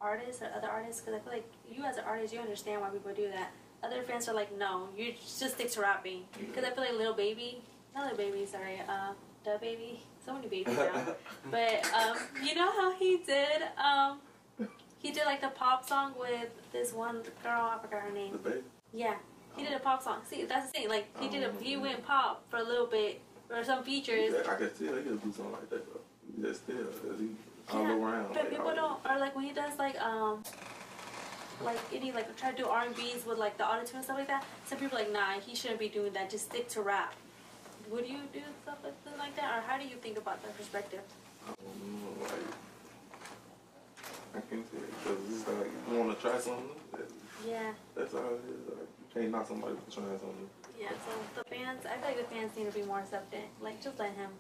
artists 0.02 0.42
or 0.42 0.50
other 0.58 0.68
artists? 0.68 1.02
Because 1.02 1.22
I 1.22 1.24
feel 1.24 1.34
like 1.34 1.48
you 1.70 1.84
as 1.84 1.98
an 1.98 2.04
artist, 2.08 2.34
you 2.34 2.40
understand 2.40 2.82
why 2.82 2.90
people 2.90 3.14
do 3.14 3.30
that. 3.30 3.52
Other 3.84 4.02
fans 4.02 4.28
are 4.28 4.34
like, 4.34 4.58
no, 4.58 4.90
you 4.98 5.14
just 5.14 5.54
stick 5.54 5.70
to 5.70 5.82
rapping. 5.82 6.24
Because 6.40 6.64
I 6.64 6.72
feel 6.72 6.84
like 6.84 6.94
Little 6.94 7.14
Baby, 7.14 7.62
not 7.94 8.12
Little 8.12 8.18
Baby, 8.18 8.48
sorry, 8.48 8.82
uh, 8.90 9.14
DaBaby, 9.46 10.00
so 10.25 10.34
many 10.34 10.48
babies 10.48 10.75
now. 10.75 11.15
but 11.51 11.86
um, 11.94 12.18
you 12.44 12.56
know 12.56 12.72
how 12.72 12.92
he 12.98 13.18
did, 13.18 13.62
um, 13.77 14.18
he 14.98 15.12
did 15.12 15.25
like 15.25 15.42
the 15.42 15.50
pop 15.50 15.88
song 15.88 16.13
with 16.20 16.50
this 16.72 16.92
one 16.92 17.22
girl, 17.44 17.72
I 17.72 17.77
forgot 17.80 18.01
her 18.01 18.10
The 18.10 18.15
name. 18.15 18.39
baby. 18.44 18.62
Yeah, 18.92 19.13
he 19.56 19.63
did 19.63 19.74
a 19.74 19.80
pop 19.80 20.01
song. 20.01 20.22
See, 20.27 20.46
that's 20.46 20.72
the 20.72 20.72
thing. 20.72 20.89
Like 20.89 21.06
he 21.20 21.30
did 21.30 21.44
a, 21.44 21.51
he 21.62 21.77
went 21.77 22.04
pop 22.04 22.44
for 22.50 22.58
a 22.58 22.63
little 22.63 22.88
bit 22.88 23.22
or 23.50 23.64
some 23.64 23.84
features. 23.84 24.34
Yeah, 24.34 24.52
I 24.52 24.56
can 24.56 24.70
tell 24.74 24.96
he 24.98 25.04
can 25.04 25.18
do 25.18 25.32
something 25.32 25.52
like 25.52 25.70
that 25.70 25.86
though. 25.86 26.02
Just 26.42 26.64
still, 26.64 26.78
cause 26.78 27.20
he 27.20 27.30
all 27.72 27.84
Yeah, 27.84 27.96
around. 27.96 28.28
But 28.30 28.38
like, 28.38 28.50
people 28.50 28.75
don't, 28.75 29.00
or 29.10 29.20
like 29.20 29.36
when 29.36 29.46
he 29.46 29.54
does 29.54 29.78
like 29.80 30.00
um, 30.02 30.44
like 31.64 31.80
any 31.94 32.12
like 32.12 32.36
try 32.38 32.52
to 32.52 32.58
do 32.58 32.68
R 32.68 32.86
and 32.86 32.96
B's 32.96 33.25
with 33.25 33.38
like 33.38 33.58
the 33.58 33.64
autotune 33.64 33.96
and 33.96 34.04
stuff 34.04 34.18
like 34.18 34.28
that. 34.28 34.46
Some 34.66 34.78
people 34.80 34.98
are 34.98 35.02
like, 35.02 35.14
nah, 35.14 35.40
he 35.40 35.56
shouldn't 35.56 35.80
be 35.80 35.90
doing 35.90 36.14
that. 36.14 36.30
Just 36.30 36.46
stick 36.46 36.68
to 36.70 36.82
rap. 36.82 37.14
Would 37.92 38.08
you 38.08 38.20
do 38.34 38.42
stuff 38.64 38.78
like, 38.84 38.94
something 39.04 39.20
like 39.20 39.36
that, 39.36 39.58
or 39.58 39.62
how 39.62 39.78
do 39.78 39.88
you 39.88 39.96
think 39.96 40.18
about 40.18 40.42
that 40.44 40.58
perspective? 40.58 41.02
I 41.48 41.54
don't 41.62 42.04
know, 42.04 42.24
like 42.24 42.32
I 44.36 44.40
can't 44.50 44.66
tell 44.72 44.82
because 44.82 45.40
it's 45.40 45.48
like 45.48 45.70
you 45.90 46.00
want 46.00 46.16
to 46.18 46.22
try 46.22 46.40
something. 46.40 46.70
Yeah, 47.48 47.74
That's 47.96 48.14
all 48.14 48.25
it 48.36 48.42
is. 48.50 48.68
Like, 48.68 48.88
you 49.00 49.22
can't 49.22 49.32
knock 49.32 49.48
somebody 49.48 49.75
for 49.86 49.92
trying 49.92 50.08
something. 50.20 50.38
new. 50.40 50.82
yeah. 50.82 50.90
So 50.90 51.42
the 51.44 51.50
fans, 51.50 51.86
I 51.86 51.98
feel 51.98 52.08
like 52.16 52.18
the 52.30 52.36
fans 52.36 52.56
need 52.58 52.72
to 52.72 52.78
be 52.78 52.84
more 52.86 53.00
accepting. 53.00 53.44
Like 53.62 53.82
just 53.84 54.00
let 54.00 54.14
him, 54.14 54.32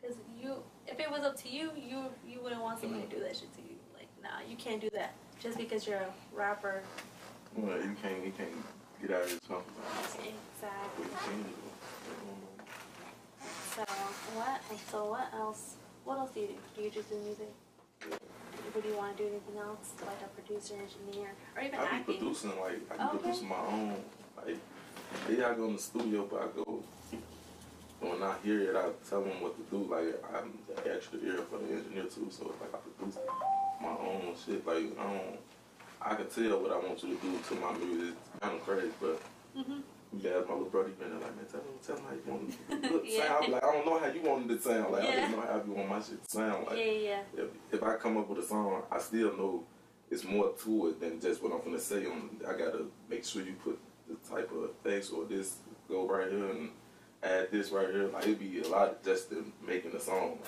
because 0.00 0.16
you, 0.40 0.56
if 0.86 0.98
it 0.98 1.10
was 1.10 1.22
up 1.22 1.36
to 1.42 1.48
you, 1.48 1.70
you 1.76 2.06
you 2.26 2.40
wouldn't 2.42 2.60
want 2.62 2.80
somebody 2.80 3.02
to 3.04 3.08
do 3.08 3.20
that 3.22 3.36
shit 3.36 3.52
to 3.56 3.62
you. 3.62 3.76
Like, 3.94 4.08
nah, 4.22 4.40
you 4.48 4.56
can't 4.56 4.80
do 4.80 4.90
that 4.94 5.14
just 5.40 5.56
because 5.58 5.86
you're 5.86 5.98
a 5.98 6.12
rapper. 6.34 6.82
Well, 7.56 7.76
you 7.76 7.94
can't, 8.02 8.24
you 8.24 8.32
can't 8.32 8.50
get 9.00 9.10
out 9.16 9.22
of 9.24 9.30
your 9.30 9.40
comfort 9.48 9.74
zone. 10.12 10.32
Exactly. 10.34 11.04
What 11.04 11.26
you 11.26 11.30
can 11.30 11.42
do. 11.42 11.54
So 13.74 13.84
what? 14.34 14.60
So 14.90 15.10
what 15.10 15.28
else? 15.34 15.74
What 16.04 16.18
else 16.18 16.30
do 16.32 16.40
you 16.40 16.46
do? 16.48 16.54
Do 16.76 16.82
you 16.82 16.90
just 16.90 17.08
do 17.10 17.16
music? 17.24 17.52
Or 18.74 18.80
do 18.82 18.88
you 18.88 18.96
want 18.96 19.16
to 19.16 19.22
do 19.24 19.28
anything 19.30 19.56
else, 19.58 19.92
like 20.04 20.20
a 20.22 20.28
producer, 20.28 20.74
engineer, 20.74 21.30
or 21.56 21.62
even 21.62 21.78
I 21.78 21.82
be 21.82 21.88
acting? 21.88 22.18
producing 22.18 22.50
like 22.60 22.80
I 22.90 22.96
be 22.96 23.02
Okay. 23.04 23.18
producing 23.18 23.48
my 23.48 23.56
own. 23.56 24.04
Like 24.36 24.56
yeah, 25.30 25.50
I 25.50 25.54
go 25.54 25.64
in 25.66 25.76
the 25.76 25.82
studio, 25.82 26.26
but 26.30 26.42
I 26.42 26.46
go 26.64 26.82
when 28.00 28.22
I 28.22 28.36
hear 28.44 28.70
it, 28.70 28.76
I 28.76 28.90
tell 29.08 29.22
them 29.22 29.40
what 29.40 29.56
to 29.56 29.62
do. 29.76 29.84
Like 29.90 30.22
I'm 30.36 30.58
the 30.68 30.94
extra 30.94 31.18
ear 31.20 31.38
for 31.50 31.58
the 31.58 31.72
engineer 31.74 32.04
too, 32.04 32.28
so 32.30 32.50
it's 32.52 32.60
like 32.60 32.74
I 32.74 32.78
produce 32.78 33.18
my 33.80 33.88
own 33.88 34.34
shit. 34.44 34.66
Like 34.66 34.98
I 34.98 35.02
don't, 35.02 35.40
I 36.02 36.14
can 36.14 36.28
tell 36.28 36.60
what 36.62 36.70
I 36.72 36.78
want 36.78 37.02
you 37.02 37.16
to 37.16 37.20
do 37.22 37.38
to 37.48 37.54
my 37.56 37.72
music. 37.72 38.14
It's 38.20 38.40
kind 38.44 38.54
of 38.56 38.64
crazy, 38.64 38.92
but 39.00 39.20
Mhm. 39.56 39.82
Yeah, 40.16 40.40
my 40.48 40.54
little 40.54 40.70
brother 40.70 40.88
been 40.88 41.10
there 41.10 41.18
like, 41.18 41.36
man, 41.36 41.44
tell 41.50 41.60
him, 41.60 41.66
tell 41.86 41.96
him 41.96 42.04
how 42.08 42.14
you 42.14 42.32
want 42.32 42.48
it 42.48 42.82
to 42.82 42.92
look, 42.94 43.02
yeah. 43.06 43.26
sound. 43.26 43.52
Like, 43.52 43.64
I 43.64 43.72
don't 43.72 43.86
know 43.86 43.98
how 43.98 44.06
you 44.06 44.22
want 44.22 44.50
it 44.50 44.56
to 44.56 44.62
sound. 44.62 44.92
Like, 44.92 45.02
yeah. 45.02 45.08
I 45.08 45.14
didn't 45.14 45.30
know 45.32 45.40
how 45.42 45.62
you 45.66 45.72
want 45.72 45.88
my 45.88 46.00
shit 46.00 46.24
to 46.24 46.30
sound. 46.30 46.66
Like, 46.66 46.78
yeah, 46.78 46.84
yeah. 46.84 47.20
If, 47.36 47.48
if 47.72 47.82
I 47.82 47.96
come 47.96 48.16
up 48.16 48.28
with 48.28 48.38
a 48.38 48.42
song, 48.42 48.82
I 48.90 48.98
still 48.98 49.36
know 49.36 49.64
it's 50.10 50.24
more 50.24 50.52
to 50.64 50.88
it 50.88 51.00
than 51.00 51.20
just 51.20 51.42
what 51.42 51.52
I'm 51.52 51.62
gonna 51.62 51.78
say. 51.78 52.06
On, 52.06 52.30
I 52.48 52.52
gotta 52.52 52.84
make 53.10 53.24
sure 53.24 53.42
you 53.42 53.54
put 53.62 53.78
the 54.08 54.16
type 54.28 54.50
of 54.52 54.70
effects 54.70 55.10
or 55.10 55.24
this 55.24 55.56
go 55.88 56.06
right 56.06 56.30
here 56.30 56.50
and 56.50 56.70
add 57.22 57.50
this 57.50 57.70
right 57.70 57.88
here. 57.90 58.08
Like 58.08 58.24
it'd 58.24 58.38
be 58.38 58.60
a 58.60 58.68
lot 58.68 59.04
just 59.04 59.32
in 59.32 59.52
making 59.66 59.92
the 59.92 60.00
song. 60.00 60.38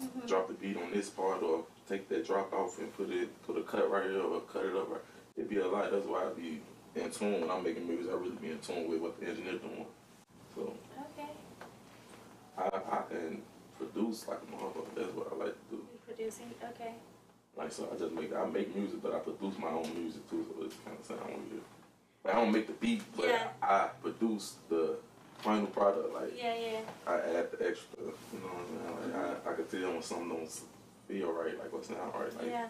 Like, 0.00 0.08
mm-hmm. 0.10 0.26
Drop 0.26 0.48
the 0.48 0.54
beat 0.54 0.76
on 0.76 0.92
this 0.92 1.10
part 1.10 1.42
or 1.42 1.64
take 1.88 2.08
that 2.08 2.26
drop 2.26 2.52
off 2.52 2.78
and 2.78 2.94
put 2.96 3.10
it 3.10 3.42
put 3.44 3.58
a 3.58 3.62
cut 3.62 3.90
right 3.90 4.04
here 4.04 4.20
or 4.20 4.40
cut 4.42 4.64
it 4.64 4.76
up 4.76 4.90
right. 4.90 5.00
It'd 5.36 5.50
be 5.50 5.58
a 5.58 5.66
lot. 5.66 5.90
That's 5.90 6.06
why 6.06 6.26
I'd 6.26 6.36
be 6.36 6.60
in 7.00 7.10
tune 7.10 7.40
when 7.40 7.50
I'm 7.50 7.62
making 7.62 7.86
movies. 7.86 8.06
I 8.10 8.14
really 8.14 8.36
be 8.36 8.50
in 8.50 8.58
tune 8.58 8.88
with 8.88 9.00
what 9.00 9.20
the 9.20 9.28
engineer 9.28 9.58
doing. 9.58 9.86
So 10.54 10.74
okay. 10.98 11.30
I 12.56 12.66
I 12.66 13.02
can 13.08 13.42
produce 13.76 14.26
like 14.28 14.38
a 14.38 14.46
motherfucker. 14.54 14.94
That's 14.94 15.14
what 15.14 15.32
I 15.32 15.44
like 15.44 15.54
to 15.54 15.76
do. 15.76 15.82
Producing, 16.06 16.50
okay. 16.70 16.94
Like 17.56 17.72
so, 17.72 17.88
I 17.92 17.98
just 17.98 18.12
make 18.12 18.34
I 18.34 18.44
make 18.46 18.74
music, 18.74 19.02
but 19.02 19.14
I 19.14 19.18
produce 19.18 19.58
my 19.58 19.68
own 19.68 19.90
music 19.94 20.28
too. 20.30 20.46
So 20.48 20.64
it's 20.64 20.76
kind 20.84 20.96
of 20.98 21.04
sound 21.04 21.20
weird. 21.50 21.62
Like, 22.24 22.34
I 22.34 22.40
don't 22.40 22.52
make 22.52 22.66
the 22.66 22.72
beat, 22.74 23.02
but 23.16 23.28
yeah. 23.28 23.48
I 23.62 23.88
produce 24.02 24.56
the 24.68 24.96
final 25.38 25.66
product. 25.66 26.12
Like 26.14 26.32
yeah, 26.36 26.54
yeah. 26.54 26.80
I 27.06 27.14
add 27.14 27.50
the 27.52 27.68
extra. 27.68 27.98
You 28.00 28.40
know 28.40 28.48
what 28.48 29.02
I 29.02 29.06
mean? 29.06 29.12
Like 29.12 29.46
I, 29.46 29.50
I 29.50 29.54
can 29.54 29.66
tell 29.66 29.92
when 29.92 30.02
something 30.02 30.28
don't 30.28 30.60
feel 31.08 31.32
right, 31.32 31.58
like 31.58 31.72
what's 31.72 31.90
not 31.90 32.18
right. 32.18 32.36
Like, 32.36 32.46
yeah. 32.48 32.68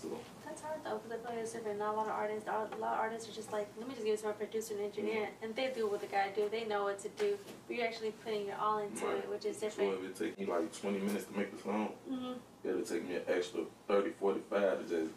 So. 0.00 0.08
That's 0.54 0.66
hard 0.70 0.84
though, 0.84 1.02
because 1.02 1.10
I 1.10 1.16
feel 1.18 1.34
like 1.34 1.42
it's 1.42 1.52
different. 1.52 1.80
Not 1.80 1.94
a 1.94 1.96
lot 1.96 2.06
of 2.06 2.12
artists. 2.12 2.46
A 2.46 2.78
lot 2.78 2.94
of 2.94 3.00
artists 3.00 3.28
are 3.28 3.34
just 3.34 3.50
like, 3.50 3.66
let 3.76 3.88
me 3.88 3.94
just 3.94 4.06
give 4.06 4.14
it 4.14 4.20
to 4.20 4.26
my 4.26 4.32
producer 4.38 4.74
and 4.74 4.84
engineer, 4.84 5.26
mm-hmm. 5.26 5.44
and 5.44 5.56
they 5.56 5.72
do 5.74 5.90
what 5.90 6.00
they 6.00 6.06
gotta 6.06 6.30
do. 6.30 6.48
They 6.48 6.64
know 6.64 6.84
what 6.84 7.00
to 7.00 7.08
do. 7.18 7.36
But 7.66 7.76
you're 7.76 7.84
actually 7.84 8.12
putting 8.22 8.46
your 8.46 8.54
all 8.62 8.78
into 8.78 9.04
right. 9.04 9.16
it, 9.16 9.28
which 9.28 9.46
is 9.46 9.56
different. 9.56 9.98
So 9.98 10.04
if 10.04 10.10
it 10.10 10.38
take 10.38 10.38
me 10.38 10.46
like 10.46 10.70
20 10.70 10.98
minutes 11.00 11.24
to 11.24 11.36
make 11.36 11.50
the 11.50 11.60
song, 11.60 11.90
mm-hmm. 12.08 12.38
it'll 12.62 12.82
take 12.86 13.08
me 13.08 13.16
an 13.16 13.22
extra 13.26 13.62
30, 13.88 14.10
45 14.10 14.78
to 14.78 14.84
just 14.86 15.12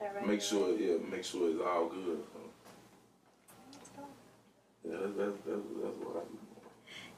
right 0.00 0.26
make 0.26 0.40
sure, 0.40 0.72
yeah, 0.80 0.96
make 1.12 1.24
sure 1.24 1.50
it's 1.50 1.60
all 1.60 1.88
good. 1.88 2.24
So. 3.92 4.00
Yeah, 4.88 4.96
that's, 4.96 5.12
that's, 5.12 5.36
that's, 5.44 5.66
that's 5.76 5.98
what 6.00 6.16
I 6.16 6.24
do. 6.24 6.38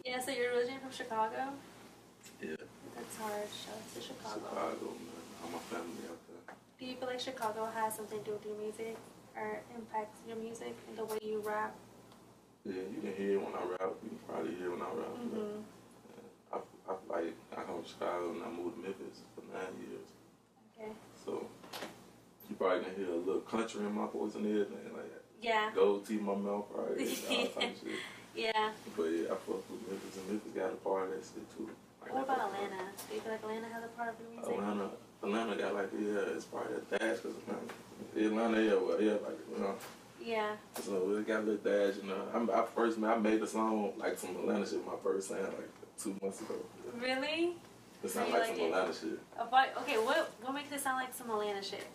Yeah, 0.04 0.18
so 0.18 0.32
you're 0.32 0.50
originally 0.50 0.80
from 0.82 0.90
Chicago? 0.90 1.54
Yeah. 2.42 2.58
That's 2.96 3.16
hard. 3.22 3.46
Shout 3.54 3.78
out 3.78 3.94
to 3.94 4.00
Chicago. 4.02 4.34
Chicago, 4.34 4.86
man. 4.98 5.22
All 5.44 5.50
my 5.52 5.58
family. 5.70 6.15
Do 6.78 6.84
you 6.84 6.96
feel 6.96 7.08
like 7.08 7.20
Chicago 7.20 7.68
has 7.74 7.94
something 7.94 8.18
to 8.18 8.24
do 8.24 8.32
with 8.32 8.44
your 8.44 8.56
music 8.56 8.96
or 9.34 9.60
impacts 9.74 10.20
your 10.28 10.36
music 10.36 10.76
and 10.88 10.98
the 10.98 11.04
way 11.06 11.18
you 11.22 11.40
rap? 11.40 11.74
Yeah, 12.64 12.84
you 12.92 13.00
can 13.00 13.14
hear 13.16 13.32
it 13.32 13.42
when 13.42 13.54
I 13.54 13.64
rap. 13.64 13.96
You 14.02 14.10
can 14.10 14.20
probably 14.28 14.54
hear 14.56 14.66
it 14.66 14.70
when 14.76 14.82
I 14.82 14.92
rap. 14.92 15.14
Mm-hmm. 15.16 15.56
Yeah, 16.12 16.52
I, 16.52 16.58
I 16.92 16.92
like 17.08 17.34
I 17.52 17.62
come 17.64 17.80
from 17.80 17.84
Chicago 17.84 18.30
and 18.32 18.42
I 18.44 18.50
moved 18.50 18.76
to 18.76 18.82
Memphis 18.82 19.24
for 19.34 19.40
nine 19.56 19.72
years. 19.88 20.08
Okay. 20.76 20.92
So 21.24 21.48
you 22.50 22.56
probably 22.56 22.84
can 22.84 22.94
hear 22.96 23.08
a 23.08 23.16
little 23.16 23.40
country 23.40 23.80
in 23.80 23.94
my 23.94 24.06
voice 24.08 24.34
and 24.34 24.44
everything 24.44 24.92
like 24.92 25.08
that. 25.08 25.24
Yeah. 25.40 25.70
Gold 25.74 26.06
teeth 26.06 26.20
in 26.20 26.26
my 26.26 26.34
mouth, 26.34 26.68
probably. 26.68 27.08
all 27.30 27.46
type 27.56 27.72
of 27.72 27.80
shit. 27.80 28.00
Yeah. 28.36 28.70
But 28.92 29.08
yeah, 29.16 29.32
I 29.32 29.36
fuck 29.40 29.64
with 29.64 29.80
Memphis, 29.88 30.20
and 30.20 30.28
Memphis 30.28 30.52
got 30.52 30.76
a 30.76 30.80
part 30.84 31.08
of 31.08 31.16
that 31.16 31.24
shit 31.24 31.48
too. 31.56 31.72
Like, 32.02 32.12
what 32.12 32.24
about 32.24 32.52
Atlanta? 32.52 32.92
Do 33.08 33.14
you 33.16 33.20
feel 33.24 33.32
like 33.32 33.40
Atlanta 33.40 33.68
has 33.72 33.84
a 33.84 33.92
part 33.96 34.12
of 34.12 34.20
your 34.20 34.28
music? 34.28 34.52
Atlanta, 34.52 34.90
Atlanta 35.22 35.56
got 35.56 35.74
like 35.74 35.88
yeah, 35.98 36.34
it's 36.34 36.44
part 36.44 36.70
of 36.70 36.88
that 36.90 37.00
dash 37.00 37.18
because 37.18 37.36
Atlanta, 38.16 38.62
yeah, 38.62 38.74
well, 38.74 39.00
yeah, 39.00 39.12
like 39.12 39.38
you 39.52 39.62
know. 39.62 39.74
Yeah. 40.22 40.56
So 40.82 41.16
it 41.16 41.26
got 41.26 41.40
a 41.40 41.42
little 41.42 41.56
dash, 41.56 42.02
you 42.02 42.08
know. 42.08 42.52
I, 42.52 42.60
I 42.60 42.66
first, 42.66 42.98
I 43.02 43.16
made 43.16 43.40
the 43.40 43.46
song 43.46 43.92
like 43.96 44.18
some 44.18 44.30
Atlanta 44.30 44.66
shit. 44.66 44.84
My 44.84 44.94
first 45.02 45.28
sound 45.28 45.42
like 45.44 45.70
two 45.98 46.16
months 46.22 46.40
ago. 46.40 46.54
Really? 47.00 47.54
It 48.02 48.10
sounds 48.10 48.32
like, 48.32 48.40
like, 48.40 48.50
some 48.50 48.60
it? 48.60 48.64
Atlanta 48.64 48.92
shit. 48.92 49.20
But, 49.50 49.74
okay, 49.82 49.96
what 49.96 50.32
what 50.42 50.54
makes 50.54 50.72
it 50.72 50.80
sound 50.80 51.00
like 51.02 51.14
some 51.14 51.30
Atlanta 51.30 51.62
shit? 51.62 51.86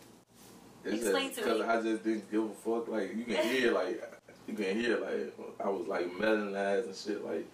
It's 0.83 1.03
Explain 1.03 1.29
just 1.29 1.41
because 1.41 1.61
I 1.61 1.81
just 1.81 2.03
didn't 2.03 2.31
give 2.31 2.43
a 2.43 2.49
fuck. 2.49 2.87
Like 2.87 3.15
you 3.15 3.23
can 3.25 3.43
hear, 3.47 3.71
like 3.73 4.01
you 4.47 4.53
can 4.53 4.79
hear, 4.79 4.97
like 4.99 5.33
I 5.63 5.69
was 5.69 5.87
like 5.87 6.11
melanized 6.13 6.85
and 6.85 6.95
shit. 6.95 7.25
Like 7.25 7.45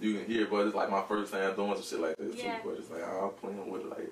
you 0.00 0.14
can 0.14 0.26
hear, 0.26 0.46
but 0.46 0.66
it's 0.66 0.74
like 0.74 0.90
my 0.90 1.02
first 1.02 1.32
time 1.32 1.54
doing 1.56 1.74
some 1.74 1.82
shit 1.82 2.00
like 2.00 2.16
this 2.16 2.36
yeah. 2.36 2.56
too. 2.58 2.68
But 2.68 2.78
it's 2.78 2.90
like 2.90 3.02
I'm 3.02 3.30
playing 3.30 3.70
with 3.70 3.82
it, 3.82 3.90
like. 3.90 4.10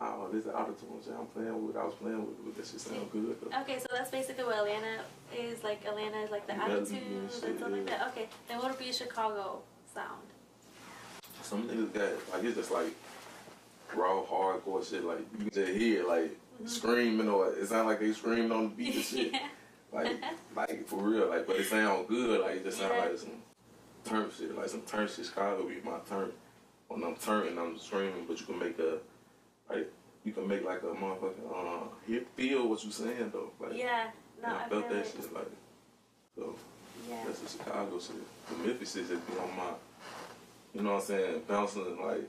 Oh, 0.00 0.28
this 0.32 0.44
is 0.44 0.50
autotune 0.50 1.04
shit 1.04 1.14
I'm 1.18 1.26
playing 1.26 1.66
with. 1.66 1.76
I 1.76 1.84
was 1.84 1.94
playing 1.94 2.20
with, 2.26 2.38
with 2.44 2.56
this 2.56 2.72
shit 2.72 2.80
sound 2.80 3.10
good. 3.12 3.36
Okay, 3.60 3.78
so 3.78 3.86
that's 3.92 4.10
basically 4.10 4.44
what 4.44 4.56
Atlanta 4.56 5.02
is 5.36 5.62
like. 5.62 5.84
Atlanta 5.84 6.18
is 6.18 6.30
like 6.30 6.46
the 6.46 6.54
attitude 6.54 6.92
and, 6.92 7.30
shit, 7.30 7.44
and 7.44 7.58
stuff 7.58 7.70
yeah. 7.70 7.76
like 7.76 7.86
that. 7.86 8.08
Okay, 8.08 8.28
then 8.48 8.58
what 8.58 8.70
would 8.70 8.78
be 8.78 8.90
a 8.90 8.92
Chicago 8.92 9.60
sound? 9.92 10.22
Some 11.42 11.68
niggas 11.68 11.92
got 11.92 12.34
like 12.34 12.44
it's 12.44 12.56
just 12.56 12.70
like 12.70 12.94
raw 13.94 14.22
hardcore 14.22 14.88
shit. 14.88 15.04
Like 15.04 15.20
you 15.38 15.38
can 15.38 15.50
just 15.50 15.72
hear 15.72 16.06
like 16.06 16.30
mm-hmm. 16.30 16.66
screaming 16.66 17.28
or 17.28 17.52
it 17.52 17.66
sound 17.66 17.88
like 17.88 18.00
they 18.00 18.12
screaming 18.12 18.52
on 18.52 18.64
the 18.64 18.68
beat 18.70 18.94
and 18.96 19.04
shit. 19.04 19.32
yeah. 19.32 19.48
Like, 19.92 20.20
like 20.56 20.88
for 20.88 20.96
real, 20.96 21.28
like, 21.28 21.46
but 21.46 21.56
it 21.56 21.66
sound 21.66 22.08
good. 22.08 22.40
Like, 22.40 22.56
it 22.56 22.64
just 22.64 22.78
sound 22.78 22.92
yeah. 22.96 23.04
like 23.04 23.18
some 23.18 23.30
turn 24.04 24.30
shit, 24.36 24.56
like 24.56 24.68
some 24.68 24.82
turn 24.82 25.08
shit. 25.08 25.26
Chicago 25.26 25.68
be 25.68 25.76
my 25.84 25.98
turn. 26.08 26.32
When 26.88 27.04
I'm 27.04 27.14
turning, 27.16 27.58
I'm 27.58 27.78
screaming, 27.78 28.24
but 28.28 28.38
you 28.40 28.46
can 28.46 28.58
make 28.58 28.78
a, 28.78 28.98
like, 29.70 29.92
you 30.24 30.32
can 30.32 30.48
make 30.48 30.64
like 30.64 30.82
a 30.82 30.86
motherfucking, 30.86 31.50
uh, 31.52 31.88
hit, 32.06 32.26
feel 32.36 32.68
what 32.68 32.82
you're 32.82 32.92
saying 32.92 33.30
though. 33.32 33.50
Like, 33.60 33.76
yeah, 33.76 34.10
no, 34.42 34.48
I, 34.48 34.64
I 34.64 34.68
felt 34.68 34.88
that 34.90 35.06
shit, 35.06 35.34
like, 35.34 35.50
so. 36.36 36.54
Yeah. 37.08 37.16
That's 37.26 37.40
the 37.40 37.58
Chicago 37.58 37.98
shit. 37.98 38.16
The 38.48 38.66
Memphis 38.66 38.94
shit 38.94 39.08
just 39.08 39.26
be 39.26 39.34
on 39.34 39.56
my, 39.56 39.72
you 40.74 40.82
know 40.82 40.94
what 40.94 41.00
I'm 41.00 41.06
saying, 41.06 41.42
bouncing 41.46 42.02
like, 42.02 42.22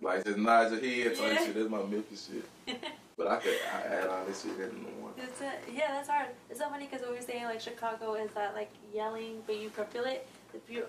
like 0.00 0.24
just 0.24 0.38
nod 0.38 0.72
your 0.72 0.80
head 0.80 1.16
type 1.16 1.32
yeah. 1.32 1.38
shit. 1.38 1.54
That's 1.54 1.68
my 1.68 1.82
Memphis 1.82 2.30
shit. 2.66 2.80
But 3.16 3.26
I 3.26 3.36
could 3.36 3.54
I 3.72 3.94
add 3.94 4.08
all 4.08 4.24
this 4.24 4.42
shit 4.42 4.52
in 4.52 4.70
one. 5.00 5.12
It's 5.18 5.40
a, 5.42 5.52
yeah, 5.72 5.92
that's 5.92 6.08
hard. 6.08 6.28
It's 6.48 6.58
so 6.58 6.68
funny 6.70 6.86
because 6.86 7.02
what 7.02 7.10
we 7.10 7.16
were 7.16 7.22
saying 7.22 7.44
like 7.44 7.60
Chicago 7.60 8.14
is 8.14 8.30
that 8.32 8.54
like 8.54 8.70
yelling, 8.92 9.42
but 9.46 9.60
you 9.60 9.70
can 9.70 9.84
feel 9.86 10.04
it. 10.04 10.26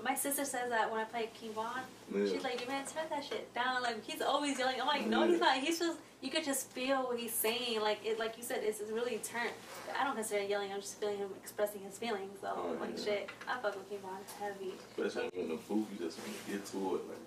My 0.04 0.16
sister 0.16 0.46
says 0.46 0.70
that 0.70 0.92
when 0.92 1.00
I 1.00 1.06
play 1.06 1.30
King 1.34 1.54
Von, 1.54 1.68
yeah. 2.14 2.26
she's 2.26 2.44
like, 2.44 2.62
"You 2.62 2.68
"Man, 2.68 2.86
turn 2.86 3.04
that 3.10 3.24
shit 3.24 3.54
down." 3.54 3.82
Like 3.82 4.04
he's 4.06 4.22
always 4.22 4.58
yelling. 4.60 4.80
I'm 4.80 4.88
like, 4.88 5.08
"No, 5.08 5.24
yeah. 5.24 5.32
he's 5.32 5.40
not. 5.40 5.58
He's 5.58 5.80
just 5.80 5.98
you 6.22 6.30
could 6.30 6.44
just 6.44 6.70
feel 6.72 7.04
what 7.04 7.20
he's 7.20 7.34
saying. 7.34 7.82
Like 7.82 8.00
it, 8.06 8.20
like 8.20 8.38
you 8.38 8.44
said, 8.44 8.62
it's, 8.64 8.80
it's 8.80 8.92
really 8.92 9.20
turned. 9.24 9.52
I 10.00 10.04
don't 10.04 10.16
consider 10.16 10.44
yelling. 10.44 10.72
I'm 10.72 10.82
just 10.82 11.00
feeling 11.00 11.18
him 11.18 11.30
expressing 11.42 11.82
his 11.82 11.98
feelings. 11.98 12.40
So 12.42 12.50
oh, 12.56 12.78
like 12.80 12.98
yeah. 12.98 13.04
shit, 13.04 13.30
I 13.48 13.60
fuck 13.60 13.76
with 13.76 13.90
King 13.90 14.00
Von 14.00 14.18
heavy. 14.40 14.74
Especially 14.98 15.30
when 15.34 15.50
the 15.50 15.58
food, 15.58 15.86
you 15.92 16.06
just 16.06 16.20
want 16.20 16.46
to 16.46 16.52
get 16.52 16.66
to 16.66 16.78
it. 16.96 17.08
Like 17.08 17.18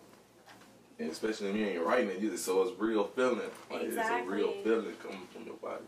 and 0.99 1.11
especially 1.11 1.53
when 1.53 1.73
you're 1.73 1.85
writing 1.85 2.09
it, 2.09 2.21
you 2.21 2.37
so 2.37 2.63
it's 2.63 2.81
real 2.81 3.05
feeling. 3.05 3.41
Like 3.71 3.83
exactly. 3.83 4.19
it's 4.19 4.29
a 4.29 4.31
real 4.31 4.53
feeling 4.65 4.97
coming 5.03 5.27
from 5.33 5.45
your 5.45 5.57
body. 5.57 5.85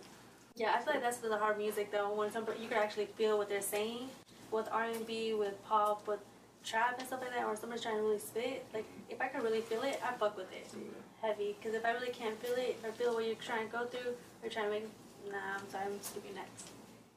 Yeah, 0.57 0.75
I 0.76 0.83
feel 0.83 0.95
like 0.95 1.02
that's 1.02 1.19
the 1.19 1.37
hard 1.37 1.57
music 1.57 1.90
though. 1.90 2.12
When 2.14 2.31
somebody 2.31 2.61
you 2.61 2.69
can 2.69 2.78
actually 2.78 3.07
feel 3.07 3.38
what 3.38 3.49
they're 3.49 3.62
saying 3.62 4.09
with 4.50 4.69
R 4.71 4.85
and 4.85 5.07
B, 5.07 5.33
with 5.33 5.62
pop, 5.64 6.07
with 6.07 6.21
trap 6.68 6.98
and 6.98 7.06
stuff 7.06 7.20
like 7.20 7.32
that, 7.32 7.44
or 7.44 7.56
somebody's 7.56 7.82
trying 7.82 7.96
to 7.96 8.02
really 8.02 8.18
spit. 8.18 8.66
Like 8.75 8.84
if 9.08 9.20
I 9.20 9.28
can 9.28 9.42
really 9.42 9.60
feel 9.62 9.82
it, 9.82 10.00
I 10.04 10.12
fuck 10.12 10.37
with 10.37 10.52
it 10.52 10.68
yeah. 10.72 11.26
heavy. 11.26 11.56
Because 11.58 11.75
if 11.75 11.84
I 11.84 11.92
really 11.92 12.12
can't 12.12 12.38
feel 12.42 12.54
it, 12.54 12.76
if 12.78 12.84
I 12.84 12.90
feel 12.90 13.14
what 13.14 13.25
you're 13.25 13.37
trying 13.37 13.66
to 13.66 13.72
go 13.72 13.87
through, 13.87 14.12
or 14.42 14.48
trying 14.48 14.66
to 14.66 14.70
make, 14.70 14.88
nah, 15.30 15.56
I'm 15.58 15.68
sorry, 15.70 15.87
I'm 15.87 16.02
skipping 16.02 16.34
next. 16.34 16.68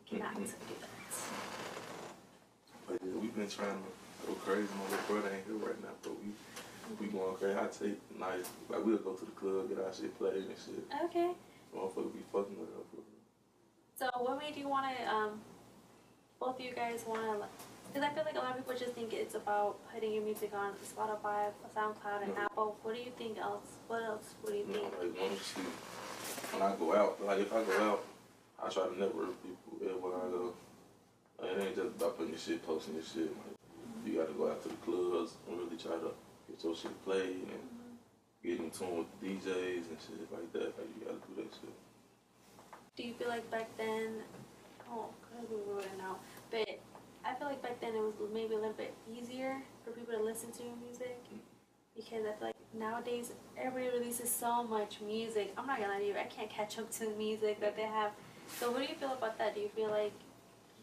Cannot 0.10 0.34
mm-hmm. 0.34 0.44
do 0.44 0.76
that. 0.80 0.90
But 2.88 2.98
yeah, 3.04 3.20
we've 3.20 3.36
been 3.36 3.50
trying 3.50 3.76
to 3.76 4.28
go 4.28 4.34
crazy. 4.40 4.68
My 4.80 4.90
little 4.90 5.06
brother 5.08 5.36
ain't 5.36 5.46
here 5.46 5.56
right 5.56 5.82
now, 5.84 5.96
but 6.04 6.14
we 6.20 6.32
we 7.00 7.08
going 7.08 7.36
crazy. 7.36 7.58
I 7.58 7.68
take 7.68 8.00
nice, 8.20 8.50
like 8.70 8.86
we'll 8.86 8.98
go 8.98 9.14
to 9.14 9.26
the 9.26 9.32
club, 9.32 9.70
get 9.70 9.80
our 9.80 9.94
shit 9.94 10.18
played 10.18 10.48
and 10.48 10.56
shit. 10.56 10.84
Okay. 11.06 11.32
Motherfucker 11.76 12.12
be 12.12 12.20
fucking 12.32 12.60
with 12.60 12.70
us. 12.76 12.88
So 13.96 14.10
what 14.18 14.40
made 14.40 14.58
you 14.58 14.68
want 14.68 14.88
to, 14.98 15.14
um, 15.14 15.40
both 16.40 16.60
of 16.60 16.66
you 16.66 16.74
guys 16.74 17.06
want 17.08 17.22
to, 17.22 17.38
because 17.92 18.08
I 18.08 18.14
feel 18.14 18.24
like 18.24 18.36
a 18.36 18.40
lot 18.40 18.52
of 18.52 18.58
people 18.58 18.74
just 18.80 18.96
think 18.96 19.12
it's 19.14 19.36
about 19.36 19.76
putting 19.94 20.14
your 20.14 20.24
music 20.24 20.52
on 20.56 20.72
Spotify, 20.80 21.52
SoundCloud, 21.76 22.24
and 22.24 22.36
no. 22.36 22.42
Apple. 22.44 22.78
What 22.84 22.96
do 22.96 23.02
you 23.02 23.12
think 23.18 23.38
else? 23.38 23.68
What 23.88 24.04
else? 24.04 24.36
What 24.42 24.54
do 24.54 24.60
you 24.60 24.66
no, 24.68 24.74
think? 24.74 24.86
Like 25.00 25.12
honestly, 25.20 25.64
when 26.52 26.62
I 26.62 26.76
go 26.76 26.96
out, 26.96 27.26
like 27.26 27.40
if 27.40 27.54
I 27.54 27.64
go 27.64 27.92
out, 27.92 28.04
I 28.64 28.70
try 28.70 28.88
to 28.88 29.00
network 29.00 29.36
people 29.44 29.76
everywhere 29.84 30.16
I 30.16 30.30
go. 30.32 30.54
Like, 31.42 31.52
it 31.52 31.62
ain't 31.68 31.76
just 31.76 31.96
about 32.00 32.18
putting 32.18 32.32
your 32.32 32.40
shit, 32.40 32.66
posting 32.66 32.96
your 32.96 33.04
shit. 33.04 33.28
Like, 33.36 33.60
you 34.06 34.14
got 34.16 34.28
to 34.28 34.34
go 34.34 34.50
out 34.50 34.62
to 34.64 34.70
the 34.70 34.80
clubs 34.86 35.34
and 35.48 35.58
really 35.58 35.78
try 35.78 35.98
to 36.00 36.14
get 36.48 36.64
your 36.64 36.76
shit 36.76 36.96
played 37.04 37.44
and 37.52 37.64
mm-hmm. 37.68 38.48
get 38.48 38.60
in 38.60 38.72
tune 38.72 39.04
with 39.04 39.12
the 39.20 39.28
DJs 39.28 39.92
and 39.92 39.98
shit 40.00 40.32
like 40.32 40.52
that. 40.54 40.72
Like 40.80 40.88
you 40.96 41.06
gotta 41.06 41.20
do 41.28 41.44
that 41.44 41.52
shit. 41.60 41.76
Do 42.96 43.04
you 43.04 43.14
feel 43.16 43.28
like 43.28 43.50
back 43.52 43.70
then? 43.78 44.24
Oh, 44.92 45.08
we 45.50 45.56
wrote 45.72 45.84
it 45.84 45.98
now, 45.98 46.18
but 46.52 46.80
I 47.24 47.34
feel 47.36 47.48
like 47.48 47.62
back 47.62 47.80
then 47.82 47.96
it 47.96 48.02
was 48.02 48.14
maybe 48.34 48.54
a 48.54 48.58
little 48.58 48.74
bit 48.74 48.94
easier 49.12 49.62
for 49.86 49.92
people 49.92 50.14
to 50.14 50.24
listen 50.24 50.52
to 50.54 50.64
music. 50.84 51.20
Because 51.96 52.26
I 52.26 52.32
feel 52.38 52.48
like 52.48 52.56
nowadays 52.78 53.32
everybody 53.58 53.98
releases 53.98 54.30
so 54.30 54.64
much 54.64 55.02
music. 55.02 55.54
I'm 55.58 55.68
not 55.68 55.80
gonna 55.80 55.94
lie 55.94 56.00
to 56.00 56.06
you, 56.06 56.16
I 56.18 56.24
can't 56.24 56.50
catch 56.50 56.80
up 56.80 56.92
to 56.92 57.06
the 57.06 57.16
music 57.16 57.60
that 57.60 57.76
they 57.76 57.84
have. 57.84 58.12
So 58.60 58.72
what 58.72 58.82
do 58.82 58.88
you 58.88 58.96
feel 58.96 59.14
about 59.14 59.38
that? 59.38 59.56
Do 59.56 59.62
you 59.62 59.70
feel 59.70 59.90
like 59.90 60.14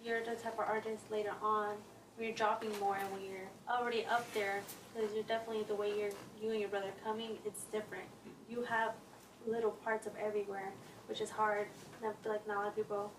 you're 0.04 0.20
the 0.20 0.36
type 0.36 0.54
of 0.54 0.60
artist 0.60 1.10
later 1.10 1.32
on 1.42 1.74
when 2.16 2.28
you're 2.28 2.36
dropping 2.36 2.70
more 2.78 2.96
and 2.96 3.10
when 3.12 3.22
you're 3.24 3.48
already 3.68 4.04
up 4.06 4.32
there, 4.34 4.60
because 4.94 5.12
you're 5.14 5.24
definitely 5.24 5.64
the 5.64 5.74
way 5.74 5.88
you're 5.98 6.10
you 6.42 6.50
and 6.50 6.60
your 6.60 6.68
brother 6.68 6.92
coming, 7.04 7.38
it's 7.44 7.64
different. 7.64 8.04
You 8.48 8.62
have 8.62 8.92
little 9.46 9.70
parts 9.70 10.06
of 10.06 10.12
everywhere, 10.16 10.72
which 11.08 11.20
is 11.20 11.30
hard. 11.30 11.68
And 12.00 12.10
I 12.10 12.22
feel 12.22 12.32
like 12.32 12.46
not 12.46 12.56
a 12.56 12.60
lot 12.60 12.68
of 12.68 12.76
people 12.76 13.12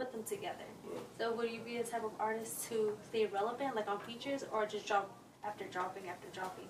put 0.00 0.12
them 0.12 0.24
together. 0.24 0.68
Right. 0.82 0.98
So 1.18 1.34
would 1.34 1.50
you 1.50 1.60
be 1.60 1.76
the 1.76 1.84
type 1.84 2.04
of 2.04 2.12
artist 2.18 2.64
to 2.70 2.96
stay 3.08 3.26
relevant, 3.26 3.76
like 3.76 3.88
on 3.88 4.00
features, 4.00 4.46
or 4.50 4.64
just 4.64 4.86
drop 4.86 5.10
after 5.44 5.66
dropping 5.66 6.08
after 6.08 6.28
dropping? 6.32 6.68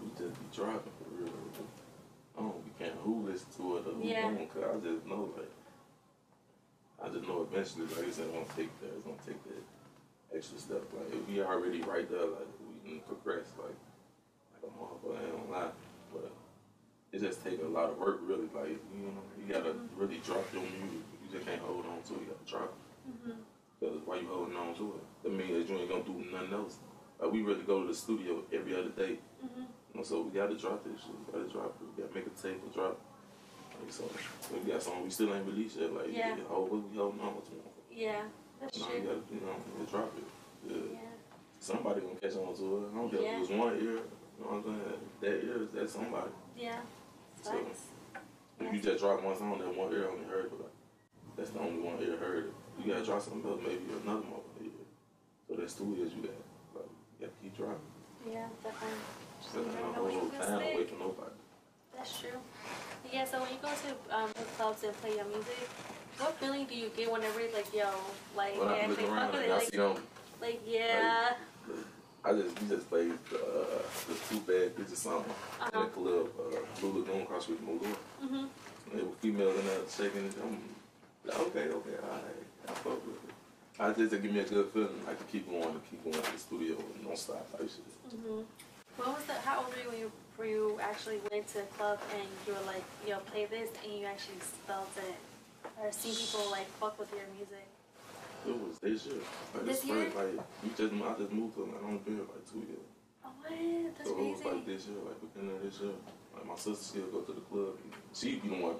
We 0.00 0.08
just 0.16 0.34
be 0.40 0.46
driving 0.56 0.94
for 0.96 1.08
real. 1.12 1.28
I 2.38 2.40
don't 2.40 2.64
be 2.64 2.72
caring 2.78 2.96
who 3.04 3.28
listen 3.28 3.48
to 3.58 3.76
it 3.76 3.86
or 3.86 3.92
who 3.92 4.08
Yeah. 4.08 4.22
don't, 4.22 4.48
cause 4.48 4.64
I 4.64 4.80
just 4.80 5.04
know 5.04 5.28
like 5.36 5.52
I 7.02 7.08
just 7.08 7.28
know 7.28 7.46
eventually, 7.50 7.86
like 7.86 8.08
I 8.08 8.10
said, 8.10 8.24
it's 8.28 8.32
gonna 8.32 8.56
take 8.56 8.72
that. 8.80 8.92
It's 8.96 9.04
gonna 9.04 9.26
take 9.26 9.42
that 9.44 10.36
extra 10.36 10.58
step. 10.58 10.82
Like 10.96 11.12
if 11.12 11.28
we 11.28 11.42
already 11.42 11.82
right 11.82 12.08
there, 12.08 12.24
like 12.24 12.48
we 12.84 12.88
can 12.88 13.00
progress, 13.00 13.52
like 13.60 13.76
like 14.56 14.64
a 14.64 14.72
motherfucker. 14.72 15.20
I 15.20 15.30
gonna 15.36 15.52
lie, 15.52 15.72
but 16.12 16.32
it 17.12 17.20
just 17.20 17.44
take 17.44 17.60
a 17.60 17.68
lot 17.68 17.90
of 17.90 17.98
work, 17.98 18.20
really. 18.22 18.48
Like 18.54 18.80
you 18.96 19.04
know, 19.04 19.20
you 19.36 19.52
gotta 19.52 19.74
mm-hmm. 19.76 20.00
really 20.00 20.20
drop 20.24 20.44
your 20.54 20.62
music. 20.62 21.09
You 21.30 21.38
just 21.38 21.46
can't 21.46 21.62
hold 21.62 21.86
on 21.86 22.02
to 22.02 22.14
it. 22.14 22.20
You 22.20 22.26
gotta 22.34 22.50
drop. 22.50 22.74
it. 22.74 23.10
Mm-hmm. 23.30 23.38
Cause 23.80 23.98
why 24.04 24.16
you 24.18 24.28
holding 24.28 24.56
on 24.56 24.74
to 24.74 24.98
it? 24.98 25.04
That 25.22 25.32
means 25.32 25.54
that 25.66 25.72
you 25.72 25.80
ain't 25.80 25.88
gonna 25.88 26.02
do 26.02 26.24
nothing 26.32 26.52
else. 26.52 26.76
Like 27.20 27.30
we 27.32 27.42
really 27.42 27.62
go 27.62 27.82
to 27.82 27.88
the 27.88 27.94
studio 27.94 28.42
every 28.52 28.74
other 28.74 28.90
day. 28.90 29.18
Mm-hmm. 29.44 30.02
So 30.02 30.22
we 30.22 30.30
gotta 30.38 30.56
drop 30.58 30.82
this 30.84 31.00
shit. 31.00 31.14
We 31.14 31.32
gotta 31.32 31.48
drop 31.52 31.76
it. 31.80 31.86
We 31.96 32.02
gotta 32.02 32.14
make 32.14 32.26
a 32.26 32.30
tape 32.34 32.60
and 32.62 32.74
drop. 32.74 32.98
Like, 33.80 33.92
so 33.92 34.04
we 34.52 34.70
got 34.72 34.82
something 34.82 35.04
we 35.04 35.10
still 35.10 35.32
ain't 35.34 35.46
released 35.46 35.76
yet. 35.78 35.92
Like, 35.94 36.08
Yeah. 36.10 36.36
yeah. 36.36 36.44
oh, 36.50 36.62
what 36.66 36.82
we 36.90 36.96
holding 36.98 37.20
on 37.20 37.34
to? 37.34 37.54
Yeah, 37.94 38.22
that's 38.60 38.78
No, 38.80 38.86
true. 38.86 38.96
you 38.96 39.02
gotta, 39.02 39.22
you 39.32 39.40
know, 39.40 39.54
you 39.54 39.72
gotta 39.86 39.90
drop 39.90 40.12
it. 40.18 40.24
Yeah. 40.66 40.76
Yeah. 40.92 40.98
Somebody 41.60 42.00
gonna 42.00 42.14
catch 42.20 42.36
on 42.36 42.54
to 42.56 42.64
it. 42.76 42.90
I 42.92 42.96
don't 42.98 43.10
care 43.10 43.22
Yeah. 43.22 43.28
if 43.30 43.36
it 43.36 43.40
was 43.40 43.50
one 43.50 43.74
ear. 43.76 43.80
You 43.80 44.40
know 44.40 44.50
what 44.50 44.54
I'm 44.56 44.64
saying? 44.64 45.00
That 45.20 45.44
ear 45.46 45.62
is 45.62 45.70
that 45.74 45.90
somebody. 45.90 46.30
Yeah. 46.58 46.80
So-. 47.42 47.66
If 48.60 48.74
you 48.74 48.80
just 48.80 48.98
drop 49.00 49.22
one 49.22 49.36
song, 49.36 49.58
that 49.58 49.74
one 49.74 49.92
ear 49.92 50.08
only 50.10 50.24
heard 50.26 50.46
it. 50.46 50.52
But 50.56 50.69
that's 51.40 51.50
the 51.56 51.60
only 51.60 51.80
one 51.80 51.96
ear 52.04 52.16
heard. 52.20 52.52
You 52.76 52.92
gotta 52.92 53.04
drop 53.04 53.22
something 53.22 53.48
else, 53.50 53.60
maybe 53.64 53.80
another 54.04 54.20
motherfucker. 54.28 54.68
So 55.48 55.56
that's 55.56 55.72
two 55.72 55.96
ears 55.98 56.12
you 56.12 56.28
got. 56.28 56.36
Like, 56.76 56.92
you 57.16 57.26
gotta 57.26 57.32
keep 57.40 57.56
dropping. 57.56 57.80
Yeah, 58.28 58.44
definitely. 58.62 59.00
Just 59.40 59.54
That's 59.54 59.66
never 59.72 59.80
know 59.80 59.88
a 59.88 60.04
what 60.04 60.12
whole 60.12 60.22
you're 60.22 60.30
gonna 60.36 60.44
time 60.44 60.74
away 60.76 60.84
from 60.84 60.98
nobody. 61.00 61.36
That's 61.96 62.20
true. 62.20 62.38
Yeah, 63.10 63.24
so 63.24 63.40
when 63.40 63.50
you 63.56 63.60
go 63.64 63.72
to 63.72 63.90
um, 64.16 64.28
the 64.36 64.44
clubs 64.60 64.84
and 64.84 64.92
play 65.00 65.16
your 65.16 65.24
music, 65.24 65.64
what 66.18 66.36
feeling 66.36 66.66
do 66.66 66.76
you 66.76 66.90
get 66.94 67.10
whenever 67.10 67.40
it's 67.40 67.54
like, 67.56 67.72
yo, 67.72 67.88
like, 68.36 68.60
When 68.60 68.68
they 68.68 69.08
I 69.08 69.08
around 69.08 69.32
fuck 69.32 69.32
with 69.32 69.42
it? 69.42 69.50
I 69.50 69.56
Like, 69.56 69.70
them 69.72 69.96
like, 70.40 70.60
yeah. 70.66 71.32
I 72.22 72.32
just 72.32 72.60
we 72.60 72.68
just 72.68 72.88
played 72.90 73.12
uh, 73.32 73.80
the 74.08 74.14
two 74.28 74.40
bad 74.44 74.76
bitches 74.76 74.96
song 74.96 75.24
Uh-huh. 75.24 75.70
in 75.72 75.84
the 75.84 75.90
club, 75.90 76.28
uh, 76.38 76.80
Blue 76.80 77.00
Lagoon 77.00 77.22
across 77.22 77.48
with 77.48 77.64
Malua. 77.64 77.96
Mm-hmm. 78.22 78.34
And 78.36 78.92
there 78.92 79.04
were 79.06 79.16
females 79.22 79.58
in 79.58 79.66
there 79.66 79.80
shaking 79.88 80.26
it. 80.26 80.34
I'm 80.42 80.50
like, 80.50 80.60
okay, 81.28 81.68
okay, 81.68 81.96
all 82.02 82.10
right, 82.10 82.42
I 82.68 82.72
fuck 82.72 83.06
with 83.06 83.24
it. 83.24 83.34
I 83.78 83.92
just 83.92 84.12
to 84.12 84.18
give 84.18 84.32
me 84.32 84.40
a 84.40 84.44
good 84.44 84.68
feeling, 84.72 85.00
I 85.08 85.14
to 85.14 85.24
keep 85.24 85.48
going, 85.48 85.62
to 85.62 85.80
keep 85.88 86.04
going 86.04 86.22
to 86.22 86.32
the 86.32 86.38
studio 86.38 86.76
and 86.76 87.04
don't 87.04 87.16
stop 87.16 87.50
type 87.52 87.60
shit. 87.62 87.80
Mm-hmm. 88.14 88.42
What 88.96 89.08
was 89.16 89.24
the, 89.24 89.32
how 89.34 89.64
old 89.64 89.72
were 89.72 89.80
you 89.80 89.88
when 89.88 89.98
you, 89.98 90.12
where 90.36 90.48
you 90.48 90.78
actually 90.82 91.20
went 91.30 91.48
to 91.56 91.60
a 91.60 91.68
club 91.80 91.98
and 92.12 92.28
you 92.46 92.52
were 92.52 92.66
like, 92.66 92.84
yo, 93.08 93.18
play 93.32 93.46
this, 93.46 93.70
and 93.82 93.92
you 93.98 94.04
actually 94.04 94.40
felt 94.66 94.90
it? 94.98 95.16
Or 95.80 95.92
seen 95.92 96.14
people 96.14 96.50
like 96.50 96.68
fuck 96.76 96.98
with 96.98 97.12
your 97.12 97.24
music? 97.36 97.64
It 98.46 98.56
was 98.56 98.78
this 98.80 99.06
year. 99.06 99.20
Like 99.54 99.64
This 99.64 99.80
this 99.80 99.88
spring, 99.88 100.12
year? 100.12 100.36
like 100.36 100.44
we 100.62 100.68
just 100.76 100.92
I 100.92 101.12
just 101.20 101.32
moved 101.32 101.54
to 101.56 101.64
like 101.64 101.80
I 101.80 101.86
only 101.86 101.98
been 102.00 102.16
here 102.16 102.24
like 102.28 102.44
two 102.44 102.64
years. 102.64 102.88
Oh, 103.24 103.28
what? 103.40 103.52
That's 103.96 104.08
so 104.08 104.16
it 104.16 104.30
was 104.32 104.44
like 104.44 104.66
this 104.66 104.86
year, 104.88 104.96
like 105.04 105.20
beginning 105.20 105.56
of 105.56 105.62
this 105.62 105.80
year. 105.80 105.92
Like 106.32 106.46
my 106.46 106.56
sister 106.56 106.84
still 106.84 107.08
go 107.12 107.20
to 107.20 107.32
the 107.32 107.44
club. 107.44 107.76
She 108.12 108.36
be 108.36 108.48
the 108.48 108.60
one 108.60 108.76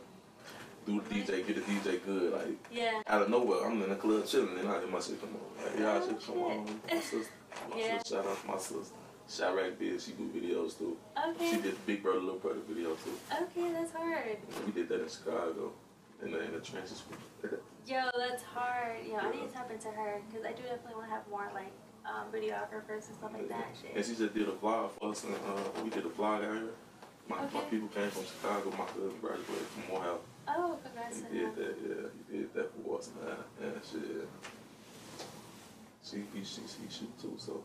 do 0.91 1.01
the 1.09 1.15
DJ, 1.15 1.47
get 1.47 1.57
the 1.57 1.63
DJ 1.73 2.05
good, 2.05 2.33
like 2.33 2.59
Yeah. 2.71 3.03
out 3.07 3.23
of 3.23 3.29
nowhere, 3.31 3.67
I'm 3.67 3.83
in 3.83 3.91
the 3.91 3.97
club 3.97 4.27
chilling 4.27 4.59
and 4.59 4.69
I 4.69 4.79
hear 4.81 4.89
my 4.89 5.01
shit 5.01 5.21
come 5.21 5.31
on. 5.37 5.65
Like, 5.65 5.79
yeah, 5.79 5.93
I 5.93 5.97
Oh, 5.99 6.65
come. 6.65 6.81
My 6.93 7.01
sister, 7.01 7.33
my 7.71 7.77
Yeah. 7.79 7.99
sister, 7.99 8.17
shout 8.17 8.27
out 8.27 8.41
to 8.41 8.47
my 8.47 8.59
sister. 8.59 8.95
Chirac 9.29 9.79
did, 9.79 10.01
she 10.03 10.13
do 10.13 10.25
videos 10.35 10.77
too. 10.77 10.97
Okay. 11.17 11.51
She 11.51 11.57
Okay. 11.57 11.63
did 11.71 11.87
Big 11.87 12.03
Brother, 12.03 12.19
Little 12.21 12.41
Brother 12.41 12.61
video 12.69 12.95
too. 12.97 13.17
Okay, 13.33 13.73
that's 13.73 13.93
hard. 13.93 14.39
We 14.67 14.73
did 14.73 14.89
that 14.89 15.03
in 15.03 15.09
Chicago, 15.09 15.73
in 16.23 16.33
the, 16.33 16.41
in 16.43 16.53
the 16.53 16.61
trenches. 16.61 17.03
Yo, 17.87 18.03
that's 18.19 18.43
hard. 18.43 18.97
Yo, 19.07 19.17
I 19.17 19.31
need 19.31 19.47
to 19.49 19.53
tap 19.53 19.71
into 19.71 19.89
her 19.89 20.21
because 20.29 20.45
I 20.45 20.53
do 20.53 20.63
definitely 20.63 20.95
want 20.97 21.07
to 21.09 21.15
have 21.15 21.29
more 21.29 21.49
like 21.55 21.73
um, 22.05 22.27
videographers 22.33 23.07
and 23.09 23.17
stuff 23.19 23.31
like 23.33 23.49
that. 23.49 23.69
And 23.95 24.05
Shit. 24.05 24.07
she 24.07 24.17
just 24.23 24.35
did 24.35 24.49
a 24.49 24.53
vlog 24.53 24.91
for 24.99 25.11
us, 25.11 25.25
and 25.25 25.35
uh, 25.35 25.83
we 25.85 25.91
did 25.91 26.05
a 26.05 26.09
vlog 26.09 26.45
out 26.45 26.55
here. 26.55 26.75
My, 27.29 27.37
my 27.55 27.61
people 27.71 27.89
came 27.89 28.11
from 28.11 28.25
Chicago. 28.25 28.71
My 28.77 28.85
cousin 28.87 29.15
graduated 29.21 29.67
from 29.69 29.83
Morehouse. 29.95 30.21
Oh, 30.57 30.79
congrats 30.83 31.23
he 31.31 31.39
did 31.39 31.57
that, 31.57 31.77
yeah, 31.83 32.09
he 32.31 32.39
did 32.39 32.55
that 32.55 32.71
for 32.75 32.99
us, 32.99 33.11
man. 33.21 33.37
And 33.63 33.81
shit. 33.85 34.29
She, 36.03 36.25
she, 36.35 36.45
she, 36.45 36.63
she 36.67 36.99
shoot 36.99 37.13
too, 37.21 37.35
so 37.39 37.63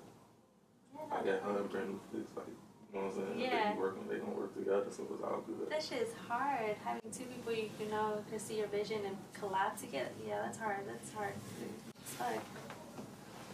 Yeah, 0.94 1.02
I 1.12 1.24
got 1.24 1.42
her 1.42 1.58
and 1.62 1.70
brand 1.70 1.90
new 1.90 2.00
like, 2.36 2.46
you 2.48 3.02
know 3.02 3.08
what 3.08 3.16
I'm 3.16 3.36
saying? 3.36 3.40
Yeah. 3.40 3.74
They 3.74 3.80
working, 3.80 4.08
they 4.08 4.18
gonna 4.18 4.32
work 4.38 4.54
together, 4.54 4.86
so 4.92 5.04
it's 5.12 5.24
all 5.24 5.44
good. 5.48 5.70
That 5.70 5.84
shit 5.84 6.02
is 6.04 6.14
hard. 6.28 6.76
Having 6.86 7.12
two 7.12 7.26
people 7.26 7.54
you 7.54 7.70
can 7.80 7.90
know 7.90 8.24
can 8.30 8.40
see 8.40 8.58
your 8.58 8.68
vision 8.68 9.02
and 9.06 9.18
collab 9.40 9.80
together. 9.80 10.12
Yeah, 10.28 10.42
that's 10.44 10.58
hard. 10.58 10.86
That's 10.88 11.12
hard. 11.12 11.34
Mm-hmm. 11.34 11.92
It's 12.04 12.16
hard. 12.18 12.40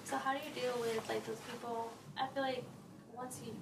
So 0.04 0.18
how 0.18 0.34
do 0.34 0.40
you 0.44 0.54
deal 0.54 0.76
with 0.82 1.08
like 1.08 1.26
those 1.26 1.40
people? 1.50 1.90
I 2.20 2.28
feel 2.34 2.44
like 2.44 2.64
once 3.16 3.40
you, 3.46 3.54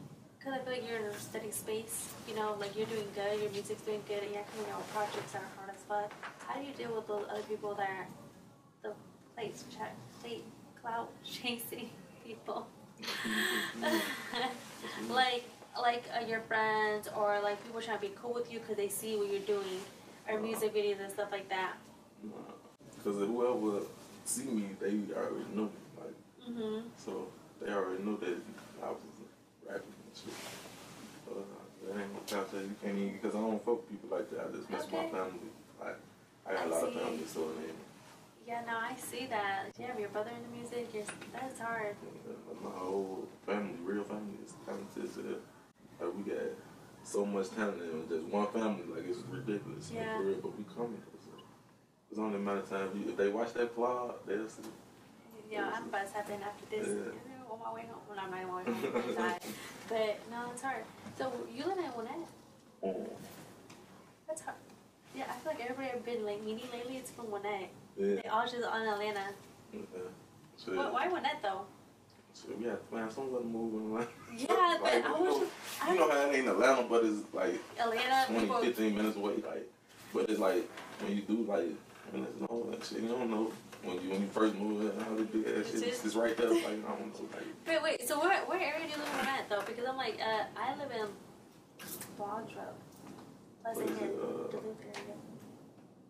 cause 0.43 0.53
I 0.53 0.59
feel 0.65 0.73
like 0.73 0.87
you're 0.87 0.97
in 0.99 1.05
a 1.05 1.19
steady 1.19 1.51
space. 1.51 2.11
You 2.27 2.35
know, 2.35 2.57
like 2.59 2.75
you're 2.75 2.87
doing 2.87 3.07
good, 3.13 3.39
your 3.39 3.51
music's 3.51 3.83
doing 3.83 4.01
good, 4.07 4.23
and 4.23 4.33
you're 4.33 4.43
coming 4.55 4.71
out 4.71 4.79
with 4.79 4.91
projects 4.91 5.31
that 5.33 5.43
are 5.43 5.55
fuck. 5.89 6.11
How 6.47 6.59
do 6.59 6.65
you 6.65 6.73
deal 6.73 6.95
with 6.95 7.07
those 7.07 7.25
other 7.29 7.41
people 7.41 7.75
that 7.75 7.89
are 7.89 8.07
the 8.83 8.91
place 9.35 9.65
check, 9.75 9.93
plate 10.21 10.43
clout 10.81 11.09
chasing 11.25 11.89
people? 12.25 12.65
like 15.09 15.43
like 15.81 16.03
uh, 16.15 16.25
your 16.25 16.41
friends 16.41 17.07
or 17.17 17.39
like 17.41 17.63
people 17.65 17.81
trying 17.81 17.97
to 17.97 18.01
be 18.07 18.13
cool 18.21 18.33
with 18.33 18.51
you 18.51 18.59
because 18.59 18.75
they 18.77 18.87
see 18.89 19.15
what 19.17 19.29
you're 19.31 19.39
doing 19.41 19.79
or 20.29 20.39
music 20.39 20.73
videos 20.75 20.99
and 21.01 21.11
stuff 21.11 21.29
like 21.31 21.49
that. 21.49 21.73
Because 22.97 23.17
whoever 23.17 23.83
see 24.25 24.43
me, 24.45 24.69
they 24.79 24.99
already 25.15 25.45
know 25.55 25.63
me, 25.63 25.69
like, 25.97 26.49
Mhm. 26.49 26.83
so 26.97 27.27
they 27.61 27.71
already 27.71 28.03
know 28.03 28.17
that 28.17 28.37
I 28.83 28.89
was 28.89 28.97
rapping 29.65 29.83
and 29.83 30.15
shit. 30.15 30.33
Uh, 31.31 31.41
that 31.87 32.01
ain't 32.01 32.13
no 32.13 32.19
that 32.43 32.53
you 32.53 32.75
can't 32.83 32.97
even, 32.97 33.13
because 33.13 33.35
I 33.35 33.39
don't 33.39 33.63
fuck 33.63 33.77
with 33.77 33.89
people 33.89 34.09
like 34.17 34.29
that. 34.31 34.47
I 34.47 34.51
just 34.57 34.69
miss 34.69 34.91
my 34.91 35.07
family. 35.09 35.49
Like, 35.79 35.97
I 36.45 36.53
got 36.53 36.67
a 36.67 36.69
lot 36.69 36.83
of 36.83 36.93
family, 36.93 37.25
so 37.25 37.51
they, 37.59 37.71
Yeah, 38.47 38.61
no, 38.65 38.77
I 38.77 38.95
see 38.95 39.25
that. 39.27 39.65
Yeah, 39.79 39.97
your 39.97 40.09
brother 40.09 40.31
in 40.35 40.41
the 40.43 40.57
music, 40.57 40.89
you're, 40.93 41.03
that's 41.33 41.59
hard. 41.59 41.95
my 42.63 42.69
whole 42.71 43.27
family, 43.45 43.75
real 43.83 44.03
family 44.03 44.37
is 44.45 44.53
talented 44.65 45.13
that. 45.25 46.05
Like, 46.05 46.17
we 46.17 46.23
got 46.31 46.41
so 47.03 47.25
much 47.25 47.49
talent 47.51 47.81
in 47.81 48.07
just 48.09 48.25
one 48.33 48.47
family, 48.47 48.83
like, 48.93 49.07
it's 49.07 49.19
ridiculous. 49.29 49.91
like, 49.91 50.15
for 50.17 50.23
real, 50.23 50.37
but 50.41 50.57
we 50.57 50.63
coming. 50.75 51.01
So, 51.23 51.31
it's 52.09 52.19
only 52.19 52.37
a 52.37 52.39
matter 52.39 52.59
of 52.59 52.69
time. 52.69 53.05
If 53.07 53.17
they 53.17 53.29
watch 53.29 53.53
that 53.53 53.75
vlog, 53.75 54.13
they'll 54.25 54.47
see. 54.49 54.63
Yeah, 55.51 55.71
I'm 55.73 55.85
about 55.85 56.05
to 56.07 56.13
tap 56.13 56.29
in 56.29 56.41
after 56.43 56.65
this. 56.69 56.87
Yeah. 56.87 56.93
You 56.93 57.39
on 57.51 57.59
my 57.59 57.73
way 57.73 57.81
home. 57.89 58.01
Well, 58.07 58.17
not 58.17 58.29
my 58.29 58.45
way 58.45 58.63
home. 58.63 59.39
But 59.89 60.19
no, 60.29 60.51
it's 60.53 60.61
hard. 60.61 60.83
So 61.17 61.31
you 61.51 61.65
live 61.65 61.79
in 61.79 61.85
Gwinnett? 61.85 62.27
Oh, 62.83 63.09
That's 64.27 64.41
hard. 64.41 64.57
Yeah, 65.19 65.25
I 65.29 65.33
feel 65.33 65.51
like 65.51 65.61
everybody 65.61 65.89
I've 65.93 66.05
been 66.05 66.25
like 66.25 66.41
meeting 66.45 66.63
lately, 66.71 66.95
it's 66.95 67.11
from 67.11 67.25
Gwinnett. 67.25 67.69
yeah. 67.97 68.21
They 68.23 68.29
all 68.31 68.47
just 68.47 68.63
on 68.65 68.87
Atlanta. 68.87 69.19
yeah. 69.73 69.81
So, 70.55 70.71
Why, 70.77 70.89
why 70.89 71.07
Gwinnett 71.09 71.41
though? 71.43 71.65
so 72.31 72.47
we 72.57 72.65
have 72.67 72.79
to 72.79 72.85
find 72.85 73.11
somewhere 73.11 73.41
to 73.41 73.45
move 73.47 73.73
in 73.73 73.87
Atlanta. 73.87 74.11
Yeah, 74.37 74.77
but 74.81 74.83
Like, 74.93 75.05
I 75.05 75.17
you 75.17 75.23
was 75.25 75.33
know- 75.35 75.39
just, 75.41 75.51
I 75.83 75.91
You 75.93 75.99
know 75.99 76.09
how 76.09 76.29
it 76.29 76.35
ain't 76.35 76.47
Atlanta, 76.47 76.83
but 76.89 77.03
it's 77.03 77.33
like 77.33 77.59
Atlanta 77.77 78.25
20, 78.27 78.39
people. 78.45 78.61
15 78.61 78.95
minutes 78.95 79.17
away. 79.17 79.33
Like, 79.45 79.67
but 80.13 80.29
it's 80.29 80.39
like 80.39 80.69
when 81.01 81.17
you 81.17 81.21
do 81.23 81.43
like 81.43 81.67
when 82.11 82.23
it's 82.23 82.39
no 82.39 82.67
that 82.71 82.85
shit, 82.85 83.01
you 83.01 83.09
don't 83.09 83.29
know 83.29 83.51
when 83.83 83.95
you 84.01 84.09
when 84.11 84.21
you 84.21 84.27
first 84.27 84.55
move 84.55 84.81
in, 84.89 84.99
how 85.03 85.15
they 85.15 85.23
do 85.23 85.43
that 85.43 85.65
shit. 85.67 85.83
It's, 85.83 86.05
it's 86.05 86.15
right 86.15 86.35
there. 86.37 86.49
Like 86.49 86.63
I 86.65 86.69
don't 86.71 87.11
know. 87.13 87.27
Like, 87.35 87.43
Wait, 87.67 87.83
wait. 87.83 88.07
So 88.07 88.21
where 88.21 88.39
where 88.45 88.57
area 88.59 88.85
do 88.87 88.91
you 88.93 88.97
live 88.97 89.19
in 89.21 89.27
at 89.27 89.49
though? 89.49 89.63
Because 89.65 89.85
I'm 89.85 89.97
like, 89.97 90.17
uh, 90.21 90.43
I 90.57 90.77
live 90.77 90.91
in 90.91 91.07
Baldro. 92.17 92.71
That's 93.63 93.77
What 93.77 93.87
in 93.87 93.93
is 93.93 94.01
uh, 94.01 94.51
Duluth 94.51 94.81
area. 94.95 95.15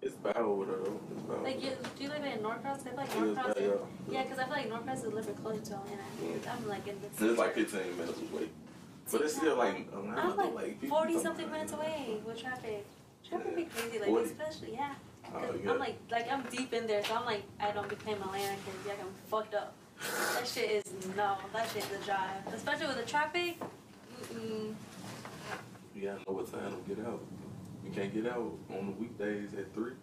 it's 0.01 0.15
bad 0.15 0.37
over 0.37 0.65
there 0.65 0.77
though. 0.77 0.99
It's 1.11 1.21
bad. 1.21 1.43
Like, 1.43 1.63
you, 1.63 1.71
do 1.97 2.03
you 2.03 2.09
live 2.09 2.23
in 2.23 2.41
Norcross? 2.41 2.79
I 2.79 2.83
feel 2.83 2.95
like 2.95 3.15
Norcross. 3.15 3.47
bad, 3.47 3.57
is, 3.57 3.71
yeah. 4.09 4.13
yeah, 4.13 4.23
because 4.23 4.39
I 4.39 4.43
feel 4.45 4.53
like 4.53 4.69
Norcross 4.69 4.97
is 4.99 5.03
a 5.05 5.09
little 5.09 5.33
bit 5.33 5.43
closer 5.43 5.61
to 5.61 5.73
Atlanta. 5.75 6.03
Yeah. 6.23 6.53
I'm 6.53 6.67
like 6.67 6.87
in 6.87 6.95
the. 7.01 7.29
It's 7.29 7.39
like 7.39 7.55
15 7.55 7.97
minutes 7.97 8.19
away. 8.31 8.49
But 9.11 9.21
it's 9.21 9.35
still 9.35 9.57
like 9.57 9.87
Atlanta. 9.91 10.21
I'm 10.21 10.37
like, 10.37 10.53
like 10.53 10.85
40 10.87 11.19
something 11.19 11.51
minutes 11.51 11.73
away 11.73 12.21
with 12.25 12.39
traffic. 12.39 12.85
Traffic 13.27 13.55
be 13.55 13.63
crazy, 13.65 13.99
like 13.99 14.09
40. 14.09 14.25
especially 14.25 14.73
yeah. 14.73 14.93
Oh, 15.33 15.55
yeah. 15.63 15.71
I'm 15.71 15.79
like 15.79 15.97
like 16.09 16.31
I'm 16.31 16.43
deep 16.49 16.73
in 16.73 16.87
there, 16.87 17.03
so 17.03 17.15
I'm 17.15 17.25
like 17.25 17.43
I 17.59 17.71
don't 17.71 17.89
be 17.89 17.95
become 17.95 18.21
Atlanta 18.21 18.55
because 18.65 18.87
yeah, 18.87 18.93
I'm 19.01 19.13
fucked 19.29 19.53
up. 19.53 19.73
that 20.35 20.47
shit 20.53 20.71
is 20.71 20.83
no. 21.15 21.37
That 21.53 21.69
shit 21.69 21.83
is 21.83 22.01
a 22.01 22.05
drive, 22.05 22.53
especially 22.53 22.87
with 22.87 22.97
the 22.97 23.03
traffic. 23.03 23.59
Mm-mm. 24.33 24.73
You 25.95 26.01
gotta 26.01 26.19
know 26.19 26.37
what 26.37 26.51
time 26.51 26.71
to 26.71 26.95
get 26.95 27.05
out. 27.05 27.21
You 27.83 27.91
can't 27.91 28.13
get 28.13 28.27
out 28.27 28.53
on 28.69 28.85
the 28.87 28.91
weekdays 28.93 29.53
at 29.53 29.73
three 29.73 29.93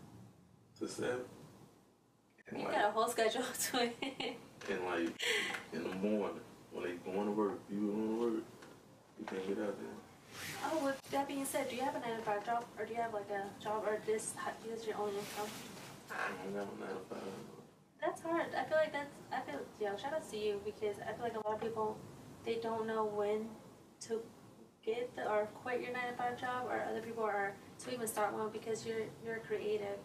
to 0.78 0.88
seven. 0.88 1.20
And 2.48 2.58
You 2.60 2.64
like, 2.64 2.74
got 2.74 2.88
a 2.88 2.90
whole 2.92 3.08
schedule 3.08 3.42
to 3.70 3.82
it. 3.84 4.36
and 4.70 4.84
like 4.84 5.12
in 5.72 5.82
the 5.84 5.94
morning 5.96 6.40
when 6.72 6.84
they 6.84 6.92
going 7.12 7.26
to 7.26 7.32
work, 7.32 7.58
you 7.70 7.78
going 7.78 8.08
to 8.08 8.24
work, 8.24 8.44
you 9.18 9.24
can't 9.26 9.48
get 9.48 9.58
out 9.66 9.76
there. 9.78 10.70
oh, 10.72 10.84
with 10.84 11.00
that 11.10 11.26
being 11.28 11.44
said, 11.44 11.68
do 11.68 11.76
you 11.76 11.82
have 11.82 11.94
a 11.96 12.00
nine 12.00 12.16
to 12.16 12.22
five 12.22 12.44
job, 12.44 12.64
or 12.78 12.84
do 12.84 12.92
you 12.92 13.00
have 13.00 13.14
like 13.14 13.30
a 13.30 13.62
job, 13.62 13.84
or 13.86 13.98
this 14.06 14.34
is 14.72 14.86
your 14.86 14.96
only 14.98 15.12
income? 15.12 15.48
I 16.10 16.44
don't 16.44 16.54
got 16.54 16.72
a 16.76 16.80
nine 16.80 16.88
to 16.90 17.14
five. 17.14 17.22
That's 18.00 18.20
hard. 18.20 18.46
I 18.56 18.64
feel 18.64 18.76
like 18.76 18.92
that's. 18.92 19.14
I 19.32 19.40
feel 19.50 19.60
yo. 19.80 19.96
Shout 19.96 20.12
out 20.12 20.30
to 20.30 20.36
you 20.36 20.60
because 20.64 20.96
I 21.00 21.12
feel 21.14 21.22
like 21.24 21.34
a 21.34 21.48
lot 21.48 21.56
of 21.56 21.60
people 21.62 21.96
they 22.44 22.56
don't 22.62 22.86
know 22.86 23.06
when 23.06 23.48
to 24.02 24.20
get 24.84 25.14
the 25.16 25.28
or 25.28 25.46
quit 25.62 25.80
your 25.80 25.92
nine 25.92 26.10
to 26.12 26.16
five 26.16 26.38
job, 26.38 26.66
or 26.68 26.84
other 26.88 27.00
people 27.00 27.24
are 27.24 27.54
to 27.84 27.92
even 27.92 28.06
start 28.06 28.32
one 28.32 28.50
because 28.50 28.86
you're 28.86 29.04
you're 29.24 29.38
creative. 29.46 29.98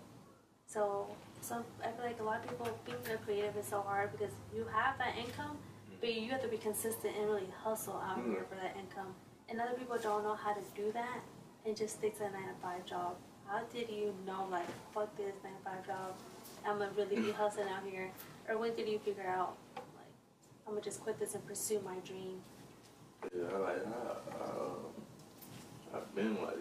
So 0.68 1.08
some 1.42 1.64
I 1.84 1.92
feel 1.92 2.06
like 2.06 2.20
a 2.20 2.24
lot 2.24 2.44
of 2.44 2.50
people 2.50 2.68
being 2.86 2.98
a 3.14 3.18
creative 3.18 3.56
is 3.58 3.68
so 3.68 3.82
hard 3.82 4.12
because 4.12 4.34
you 4.56 4.66
have 4.72 4.98
that 4.98 5.16
income, 5.18 5.58
but 6.00 6.14
you 6.14 6.30
have 6.32 6.42
to 6.42 6.48
be 6.48 6.58
consistent 6.58 7.16
and 7.18 7.26
really 7.26 7.50
hustle 7.64 7.96
out 7.98 8.20
Mhm. 8.20 8.32
here 8.34 8.46
for 8.50 8.56
that 8.56 8.76
income. 8.78 9.14
And 9.50 9.60
other 9.60 9.74
people 9.74 9.98
don't 9.98 10.24
know 10.24 10.36
how 10.36 10.54
to 10.54 10.62
do 10.76 10.92
that 10.94 11.20
and 11.66 11.76
just 11.76 11.98
stick 11.98 12.18
to 12.18 12.26
a 12.26 12.30
nine 12.32 12.48
to 12.48 12.54
five 12.62 12.86
job. 12.86 13.18
How 13.48 13.62
did 13.74 13.90
you 13.90 14.14
know 14.26 14.48
like 14.50 14.68
fuck 14.94 15.16
this 15.18 15.34
nine 15.44 15.54
to 15.58 15.64
five 15.64 15.86
job? 15.86 16.16
I'm 16.66 16.78
gonna 16.78 16.92
really 16.96 17.16
be 17.18 17.32
hustling 17.32 17.68
out 17.68 17.84
here. 17.84 18.12
Or 18.48 18.58
when 18.58 18.76
did 18.76 18.88
you 18.88 19.00
figure 19.00 19.28
out 19.28 19.58
like 19.76 20.14
I'm 20.66 20.74
gonna 20.74 20.82
just 20.82 21.02
quit 21.02 21.20
this 21.20 21.34
and 21.36 21.46
pursue 21.46 21.82
my 21.82 21.98
dream? 22.00 22.42
Yeah, 23.36 23.58
like 23.58 23.86
I, 23.86 23.90
I, 25.94 25.98
I've 25.98 26.16
been 26.16 26.42
like 26.42 26.58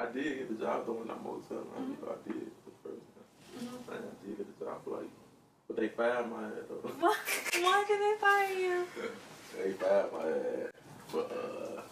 I 0.00 0.06
did 0.06 0.24
get 0.24 0.58
the 0.58 0.64
job 0.64 0.86
though 0.86 0.94
when 0.94 1.10
time. 1.48 1.68
I, 1.76 1.80
know, 1.80 2.08
I 2.08 2.16
did 2.26 2.48
the 2.48 2.72
first 2.82 3.04
time. 3.12 3.28
Mm-hmm. 3.60 3.92
I 3.92 3.96
did 4.26 4.38
get 4.38 4.58
the 4.58 4.64
job 4.64 4.80
like 4.86 5.10
but 5.68 5.76
they 5.76 5.88
fired 5.88 6.30
my 6.30 6.46
ass 6.46 6.66
though. 6.68 6.88
Why, 6.98 7.14
why 7.62 7.84
did 7.86 8.00
they 8.00 8.14
fire 8.18 8.58
you? 8.58 8.86
they 9.62 9.72
fired 9.72 10.12
my 10.12 10.26
ass. 10.26 10.72
But 11.12 11.30
uh 11.30 11.82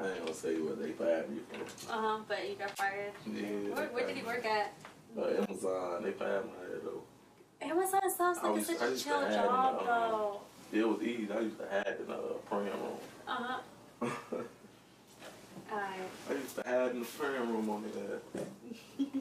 I 0.00 0.08
ain't 0.12 0.20
gonna 0.20 0.34
say 0.34 0.54
what 0.60 0.80
they 0.80 0.92
fired 0.92 1.28
me 1.28 1.40
for. 1.50 1.92
Uh 1.92 2.00
huh. 2.00 2.18
But 2.28 2.48
you 2.48 2.54
got 2.54 2.70
fired. 2.70 3.12
Yeah, 3.26 3.74
Where, 3.74 3.88
where 3.88 4.06
did 4.06 4.16
you 4.16 4.24
fired 4.24 4.44
work 4.44 4.46
at? 4.46 4.72
Uh, 5.18 5.42
Amazon, 5.42 6.02
they 6.04 6.12
fired 6.12 6.44
my 6.46 6.52
ass 6.52 6.82
though. 6.84 7.02
Amazon 7.60 8.00
sounds 8.16 8.38
like 8.42 8.54
was- 8.54 8.70
it's 8.70 8.78
such 8.78 8.92
a 8.92 9.04
chill 9.04 9.20
job 9.30 9.80
um, 9.80 9.86
though. 9.86 10.40
It 10.72 10.86
was 10.86 11.02
easy. 11.02 11.28
I 11.32 11.40
used 11.40 11.58
to 11.58 11.66
hide 11.68 11.96
in 12.00 12.06
the 12.06 12.16
praying 12.48 12.66
room. 12.66 12.98
Uh 13.26 13.58
huh. 14.02 14.38
Alright. 15.70 16.08
I 16.30 16.32
used 16.32 16.56
to 16.56 16.62
hide 16.66 16.90
in 16.92 17.00
the 17.00 17.06
praying 17.06 17.48
room 17.48 17.68
on 17.68 17.82
that. 17.82 18.22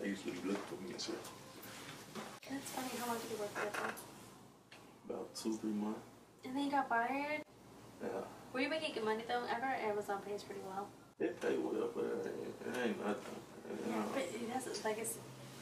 they 0.00 0.08
used 0.08 0.24
to 0.24 0.32
be 0.32 0.48
looking 0.48 0.62
for 0.64 0.82
me 0.82 0.90
and 0.90 1.00
shit. 1.00 1.14
That's 2.50 2.70
funny. 2.70 2.88
How 2.98 3.06
long 3.06 3.18
did 3.18 3.30
you 3.30 3.38
work 3.38 3.54
there 3.54 3.70
for? 3.70 5.12
About 5.12 5.34
two, 5.36 5.54
three 5.58 5.70
months. 5.70 6.00
And 6.44 6.56
then 6.56 6.64
you 6.64 6.70
got 6.70 6.88
fired. 6.88 7.42
Yeah. 8.02 8.08
Were 8.52 8.60
you 8.60 8.68
making 8.68 8.94
good 8.94 9.04
money 9.04 9.22
though? 9.28 9.42
I 9.44 9.54
heard 9.54 9.80
Amazon 9.88 10.20
pays 10.26 10.42
pretty 10.42 10.62
well. 10.66 10.88
It 11.20 11.40
pay 11.40 11.56
well, 11.56 11.90
but 11.94 12.04
it 12.04 12.26
ain't, 12.26 12.76
it 12.76 12.88
ain't 12.88 12.98
nothing. 13.06 13.38
It 13.70 13.78
Yeah, 13.88 14.02
but 14.12 14.22
it 14.22 14.50
has 14.52 14.84
like 14.84 14.98
it's. 14.98 15.18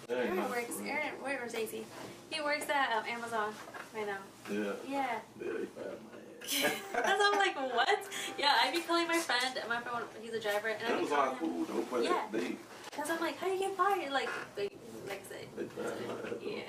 Aaron 0.08 0.36
works. 0.50 0.76
Aaron, 0.84 1.12
where's 1.22 1.54
AC? 1.54 1.84
He 2.30 2.40
works 2.42 2.68
at 2.68 2.96
um, 2.96 3.04
Amazon 3.08 3.54
right 3.94 4.06
now. 4.06 4.18
Yeah. 4.50 4.72
Yeah. 4.88 5.18
Yeah, 5.40 5.52
fired 5.74 5.98
ass. 6.64 6.72
I'm 6.94 7.38
like 7.38 7.56
what? 7.56 7.98
Yeah, 8.38 8.54
I'd 8.62 8.74
be 8.74 8.80
calling 8.80 9.08
my 9.08 9.18
friend. 9.18 9.56
And 9.58 9.68
my 9.68 9.80
friend, 9.80 10.04
he's 10.22 10.32
a 10.34 10.40
driver, 10.40 10.68
and 10.68 10.82
I'd 10.82 11.00
be 11.00 11.06
calling 11.06 11.30
him. 11.30 11.38
Cool, 11.38 11.84
no 11.90 11.98
yeah. 12.00 12.26
Because 12.30 13.10
I'm 13.10 13.20
like, 13.20 13.38
how 13.38 13.46
you 13.46 13.58
get 13.58 13.76
fired? 13.76 14.12
Like, 14.12 14.28
they, 14.56 14.68
like 15.08 15.22
I 15.24 15.28
said, 15.28 15.46
they 15.56 15.64
fired 15.64 15.94
my 16.06 16.14
ass. 16.14 16.20
though. 16.22 16.50
yeah. 16.50 16.62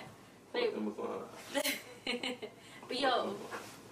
But, 0.51 0.61
Amazon. 0.77 1.23
but 2.87 2.99
yo, 2.99 3.35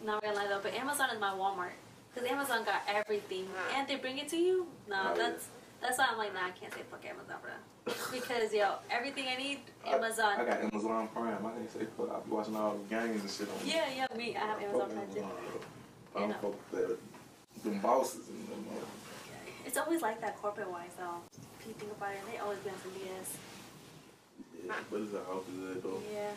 not 0.05 0.21
gonna 0.21 0.35
lie 0.35 0.47
though, 0.47 0.61
but 0.63 0.73
Amazon 0.73 1.09
is 1.11 1.19
my 1.19 1.31
Walmart. 1.31 1.75
Cause 2.15 2.25
Amazon 2.29 2.63
got 2.63 2.83
everything, 2.87 3.47
and 3.75 3.87
they 3.87 3.95
bring 3.95 4.19
it 4.19 4.27
to 4.29 4.37
you. 4.37 4.67
Oh, 4.87 4.91
yeah. 4.91 5.13
that's 5.15 5.47
that's 5.81 5.97
why 5.97 6.07
I'm 6.11 6.17
like, 6.17 6.33
nah, 6.33 6.45
I 6.45 6.51
can't 6.51 6.71
say 6.71 6.81
fuck 6.89 7.03
Amazon, 7.03 7.37
bro. 7.41 7.51
Because 7.85 8.53
yo, 8.53 8.75
everything 8.89 9.25
I 9.27 9.35
need, 9.35 9.59
Amazon. 9.85 10.35
I, 10.37 10.41
I 10.41 10.45
got 10.45 10.61
Amazon 10.61 11.07
Prime. 11.13 11.45
I 11.45 11.51
can't 11.51 11.71
say 11.71 11.85
fuck. 11.97 12.11
I 12.11 12.19
be 12.25 12.31
watching 12.31 12.55
all 12.55 12.77
the 12.77 12.95
games 12.95 13.21
and 13.21 13.29
shit 13.29 13.49
on 13.49 13.55
yeah, 13.67 13.85
yeah, 13.95 14.17
me, 14.17 14.35
I 14.35 14.39
have 14.39 14.61
Amazon 14.61 14.89
Prime 14.91 15.13
too. 15.13 15.25
I 16.15 16.19
don't 16.19 16.33
fuck 16.41 16.71
with 16.71 16.87
that. 16.87 16.97
Them 17.63 17.79
bosses 17.79 18.29
and 18.29 18.47
them. 18.47 18.65
Uh, 18.71 18.85
It's 19.65 19.77
always 19.77 20.01
like 20.01 20.21
that 20.21 20.37
corporate 20.41 20.69
wise 20.71 20.91
though. 20.97 21.21
If 21.59 21.67
you 21.67 21.73
think 21.73 21.91
about 21.91 22.11
it, 22.13 22.19
they 22.31 22.37
always 22.39 22.59
been 22.59 22.73
some 22.81 22.91
BS. 22.91 23.37
yeah, 24.65 24.73
but 24.89 25.01
it's 25.01 25.13
all 25.15 25.43
good 25.43 25.83
though. 25.83 26.01
Yeah, 26.13 26.31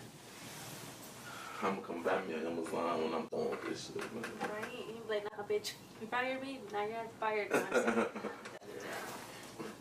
I'm 1.62 1.74
gonna 1.76 1.86
come 1.86 2.02
back 2.02 2.26
me 2.28 2.34
on 2.34 2.40
Amazon 2.46 3.04
when 3.04 3.14
I'm 3.14 3.26
done 3.28 3.50
with 3.50 3.64
this 3.68 3.86
shit, 3.86 3.96
man. 4.14 4.24
right? 4.40 4.72
You 4.88 5.00
be 5.08 5.14
like, 5.14 5.24
nah, 5.24 5.44
bitch, 5.44 5.72
you 6.00 6.06
fired 6.08 6.42
me, 6.42 6.60
now 6.72 6.84
you're 6.86 7.08
fired. 7.20 7.50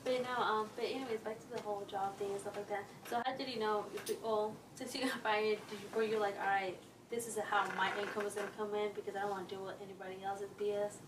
But 0.06 0.22
no, 0.22 0.38
um, 0.44 0.70
but 0.76 0.86
anyways, 0.86 1.20
back 1.26 1.40
to 1.42 1.50
the 1.56 1.62
whole 1.64 1.84
job 1.90 2.16
thing 2.18 2.30
and 2.32 2.40
stuff 2.40 2.56
like 2.56 2.70
that. 2.70 2.84
So 3.10 3.22
how 3.26 3.36
did 3.36 3.50
you 3.50 3.60
know? 3.60 3.86
If 3.96 4.08
you, 4.08 4.18
well, 4.24 4.54
since 4.76 4.94
you 4.94 5.02
got 5.02 5.20
fired, 5.24 5.58
did 5.70 5.80
you, 5.82 5.88
were 5.96 6.04
you 6.04 6.20
like, 6.20 6.36
all 6.40 6.46
right, 6.46 6.78
this 7.10 7.28
is 7.28 7.38
how 7.50 7.66
my 7.76 7.90
income 8.00 8.26
is 8.28 8.36
gonna 8.36 8.48
come 8.56 8.74
in 8.76 8.92
because 8.94 9.16
I 9.16 9.22
don't 9.22 9.32
want 9.32 9.50
to 9.50 9.56
deal 9.56 9.66
with 9.66 9.76
anybody 9.82 10.24
else's 10.24 10.50
BS. 10.62 11.02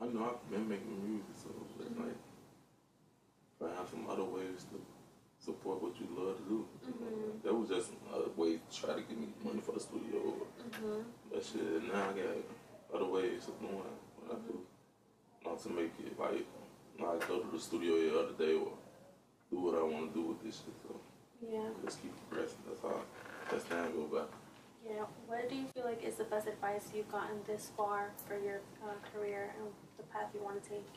I 0.00 0.06
know 0.06 0.30
I've 0.38 0.50
been 0.50 0.68
making 0.68 0.94
music, 1.02 1.34
so 1.34 1.50
it's 1.80 1.98
like 1.98 2.16
find 3.58 3.88
some 3.90 4.06
other 4.08 4.24
ways 4.24 4.64
to 4.70 4.80
support 5.44 5.82
what 5.82 5.98
you 5.98 6.06
love 6.16 6.36
to 6.38 6.42
do. 6.44 6.66
Mhm. 6.86 7.42
That 7.42 7.54
was 7.54 7.68
just 7.68 7.90
another 8.08 8.30
way 8.36 8.58
to 8.58 8.80
try 8.80 8.94
to 8.94 9.00
get 9.02 9.18
me 9.18 9.28
money 9.44 9.60
for 9.60 9.72
the 9.72 9.80
studio. 9.80 10.46
Mhm. 10.70 11.04
But 11.32 11.44
shit, 11.44 11.82
now 11.92 12.10
I 12.10 12.12
got 12.12 12.36
other 12.94 13.06
ways 13.10 13.48
of 13.48 13.58
doing 13.60 13.76
what 13.76 14.36
I 14.36 14.38
do. 14.46 14.60
Not 15.44 15.58
to 15.62 15.68
make 15.70 15.92
it 15.98 16.18
like 16.18 16.46
not 17.00 17.26
go 17.26 17.40
to 17.40 17.48
the 17.50 17.58
studio 17.58 17.94
the 17.98 18.18
other 18.20 18.32
day 18.38 18.54
or 18.54 18.72
do 19.50 19.60
what 19.60 19.74
I 19.74 19.82
want 19.82 20.12
to 20.12 20.20
do 20.20 20.26
with 20.28 20.42
this 20.44 20.56
shit. 20.62 20.74
So 20.86 20.94
Yeah. 21.40 21.68
just 21.84 22.02
keep 22.02 22.12
progressing. 22.28 22.60
That's 22.68 22.84
all. 22.84 23.02
That's 23.50 23.66
how 23.68 23.82
time 23.82 23.92
go 23.96 24.04
by. 24.06 24.24
Yeah. 24.84 25.04
What 25.26 25.48
do 25.48 25.54
you 25.56 25.66
feel 25.74 25.84
like 25.84 26.02
is 26.04 26.16
the 26.16 26.24
best 26.24 26.46
advice 26.46 26.90
you've 26.94 27.10
gotten 27.10 27.42
this 27.46 27.70
far 27.76 28.12
for 28.26 28.38
your 28.38 28.60
uh, 28.84 28.94
career 29.12 29.54
and 29.58 29.72
the 29.96 30.04
path 30.04 30.30
you 30.34 30.42
want 30.42 30.62
to 30.62 30.68
take? 30.68 30.88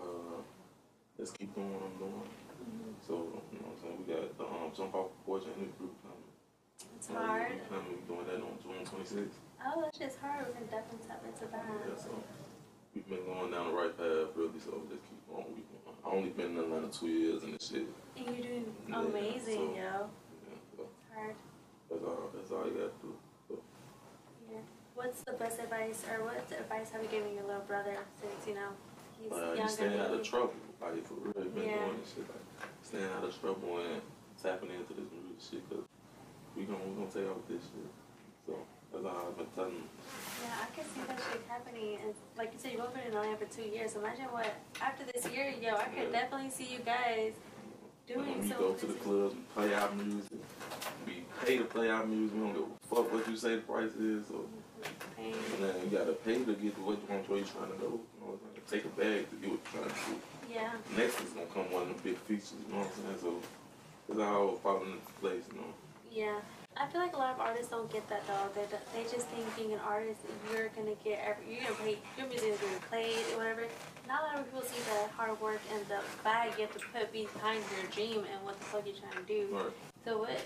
Uh, 0.00 0.42
just 1.16 1.36
keep 1.38 1.54
doing 1.54 1.72
what 1.74 1.82
I'm 1.82 1.98
doing. 1.98 2.28
Mhm. 2.62 2.94
So 3.06 3.14
you 3.52 3.58
know 3.58 3.68
what 3.68 3.78
I'm 3.78 3.82
saying. 3.82 4.04
We 4.06 4.14
got 4.14 4.38
the 4.38 4.44
um, 4.44 4.70
jump 4.76 4.94
off 4.94 5.10
the 5.10 5.24
porch 5.24 5.44
and 5.46 5.54
the 5.62 5.72
group 5.78 5.94
coming. 6.02 6.22
It's 6.96 7.08
hard. 7.08 7.50
And 7.52 7.88
we 7.88 7.96
doing 8.06 8.26
that 8.26 8.38
on 8.42 8.54
June 8.62 8.84
26th. 8.86 9.38
Oh, 9.64 9.80
that 9.82 9.94
shit's 9.96 10.16
hard. 10.16 10.46
We 10.46 10.52
can 10.54 10.66
definitely 10.66 11.02
tap 11.06 11.22
into 11.26 11.46
that. 11.50 11.66
Yeah, 11.66 11.96
so 11.98 12.10
we've 12.98 13.18
been 13.18 13.26
going 13.26 13.50
down 13.50 13.68
the 13.68 13.72
right 13.72 13.96
path 13.96 14.34
really. 14.34 14.58
So 14.58 14.82
just 14.90 15.02
keep 15.06 15.22
going. 15.30 15.44
We, 15.54 15.62
I 16.04 16.10
only 16.14 16.30
been 16.30 16.52
in 16.52 16.58
Atlanta 16.58 16.88
two 16.88 17.08
years 17.08 17.42
and 17.42 17.54
this 17.54 17.68
shit. 17.68 17.86
And 18.16 18.26
you're 18.36 18.46
doing 18.46 18.72
Yeah, 18.88 19.02
amazing, 19.02 19.54
so- 19.54 19.74
yo. 19.76 20.10
Yeah, 20.42 20.58
so 20.76 20.82
It's 20.82 21.14
hard. 21.14 21.34
that's 21.90 22.02
all. 22.04 22.30
That's 22.34 22.50
all 22.50 22.64
you 22.66 22.74
got 22.74 22.90
to 22.90 23.06
do. 23.06 23.14
So, 23.48 23.54
Yeah. 24.50 24.58
What's 24.94 25.22
the 25.22 25.32
best 25.32 25.60
advice, 25.60 26.02
or 26.10 26.24
what 26.24 26.42
advice 26.50 26.90
have 26.90 27.02
you 27.02 27.08
given 27.08 27.34
your 27.34 27.44
little 27.44 27.62
brother 27.62 27.96
since 28.20 28.46
you 28.48 28.54
know 28.54 28.70
he's 29.20 29.30
uh, 29.32 29.36
you 29.36 29.58
younger 29.62 29.68
staying 29.72 29.90
than 29.92 30.00
out 30.00 30.14
of 30.14 30.22
trouble. 30.22 30.54
Like 30.80 31.06
for 31.06 31.14
real, 31.14 31.32
been 31.54 31.64
Yeah. 31.64 31.84
doing 31.86 31.98
this 32.02 32.14
shit. 32.14 32.26
Like 32.26 32.70
staying 32.82 33.10
out 33.14 33.22
of 33.24 33.30
trouble 33.40 33.78
and 33.78 34.02
tapping 34.42 34.70
into 34.70 34.94
this 34.94 35.06
music 35.14 35.38
shit. 35.38 35.62
Cause 35.70 35.86
we 36.56 36.64
gonna 36.64 36.82
we 36.82 36.94
gonna 36.98 37.10
take 37.10 37.30
off 37.30 37.46
this 37.48 37.62
shit. 37.62 37.90
So 38.46 38.58
that's 38.92 39.04
uh, 39.04 39.08
all 39.08 39.28
I've 39.28 39.36
been 39.36 39.46
telling 39.54 39.74
them. 39.74 39.88
Yeah, 40.42 40.64
I 40.64 40.66
can 40.74 40.84
see 40.84 41.00
that 41.06 41.18
shit 41.30 41.42
happening. 41.48 41.98
And 42.04 42.14
like 42.36 42.52
you 42.52 42.58
said, 42.58 42.72
you've 42.72 42.94
been 42.94 43.02
in 43.10 43.16
Atlanta 43.16 43.36
for 43.36 43.52
two 43.52 43.68
years. 43.68 43.96
Imagine 43.96 44.24
what 44.26 44.46
after 44.80 45.04
this 45.04 45.28
year, 45.32 45.52
yo, 45.60 45.76
I 45.76 45.84
could 45.84 46.10
Yeah. 46.12 46.20
definitely 46.20 46.50
see 46.50 46.64
you 46.72 46.80
guys 46.80 47.34
doing 48.06 48.40
we 48.42 48.48
go 48.48 48.72
to 48.72 48.86
the 48.86 48.94
clubs, 48.94 49.34
we 49.34 49.40
play 49.54 49.74
our 49.74 49.90
music. 49.92 50.38
We 51.06 51.24
pay 51.44 51.58
to 51.58 51.64
play 51.64 51.90
our 51.90 52.06
music. 52.06 52.34
We 52.36 52.40
don't 52.40 52.52
give 52.54 52.62
a 52.62 52.94
fuck 52.94 53.12
what 53.12 53.28
you 53.28 53.36
say 53.36 53.56
the 53.56 53.62
price 53.62 53.92
is. 53.92 54.24
Pain. 55.16 55.34
and 55.34 55.64
then 55.64 55.74
you 55.90 55.98
gotta 55.98 56.12
pay 56.12 56.38
to 56.44 56.54
get 56.54 56.74
to 56.76 56.80
what 56.82 56.98
you 57.02 57.06
want, 57.08 57.28
where 57.28 57.38
you 57.40 57.44
trying 57.44 57.72
to 57.72 57.76
go. 57.78 57.98
You 57.98 58.20
know 58.20 58.26
what 58.26 58.38
I'm 58.38 58.62
saying? 58.70 58.82
Take 58.82 58.84
a 58.84 58.94
bag 58.94 59.28
to 59.30 59.36
get 59.36 59.50
what 59.50 59.60
you're 59.74 59.82
trying 59.82 59.90
to 59.90 60.10
do. 60.10 60.54
Yeah. 60.54 60.72
Next 60.96 61.20
is 61.20 61.30
gonna 61.30 61.46
come 61.52 61.70
one 61.72 61.82
of 61.90 61.96
the 61.96 62.02
big 62.10 62.16
features. 62.18 62.54
You 62.66 62.72
know 62.72 62.80
what 62.80 62.86
I'm 62.86 63.18
saying? 63.18 63.18
So 63.20 63.42
it's 64.08 64.20
all 64.20 64.56
falling 64.62 64.92
into 64.92 65.12
place. 65.20 65.42
You 65.50 65.58
know. 65.58 65.72
Yeah. 66.10 66.40
I 66.80 66.86
feel 66.86 67.00
like 67.00 67.14
a 67.14 67.18
lot 67.18 67.34
of 67.34 67.40
artists 67.40 67.70
don't 67.70 67.90
get 67.92 68.08
that 68.08 68.26
though. 68.26 68.48
They, 68.54 68.66
they 68.94 69.02
just 69.10 69.26
think 69.28 69.44
being 69.56 69.72
an 69.72 69.80
artist, 69.80 70.20
you're 70.52 70.68
gonna 70.68 70.94
get 71.02 71.18
every, 71.26 71.54
you're 71.54 71.64
gonna 71.64 71.74
pay, 71.82 71.98
your 72.16 72.28
music 72.28 72.54
is 72.54 72.60
gonna 72.60 72.72
be 72.78 72.84
played 72.88 73.24
or 73.34 73.38
whatever. 73.38 73.66
Not 74.06 74.22
a 74.22 74.24
lot 74.26 74.38
of 74.38 74.44
people 74.46 74.62
see 74.62 74.78
the 74.86 75.12
hard 75.14 75.40
work 75.40 75.60
and 75.74 75.84
the 75.88 75.98
bag 76.22 76.52
you 76.56 76.66
have 76.66 76.72
to 76.78 76.84
put 76.94 77.10
behind 77.12 77.62
your 77.74 77.90
dream 77.90 78.24
and 78.30 78.38
what 78.44 78.58
the 78.58 78.64
fuck 78.66 78.86
you're 78.86 78.94
trying 78.94 79.24
to 79.24 79.26
do. 79.26 79.48
Right. 79.50 79.72
So 80.04 80.18
what 80.18 80.40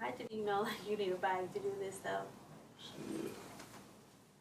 How 0.00 0.10
did 0.10 0.28
you 0.30 0.44
know 0.44 0.62
like 0.68 0.80
you 0.88 0.96
need 0.96 1.12
a 1.12 1.16
bag 1.16 1.52
to 1.52 1.60
do 1.60 1.72
this 1.78 1.98
though? 1.98 2.24
Shit. 2.80 3.32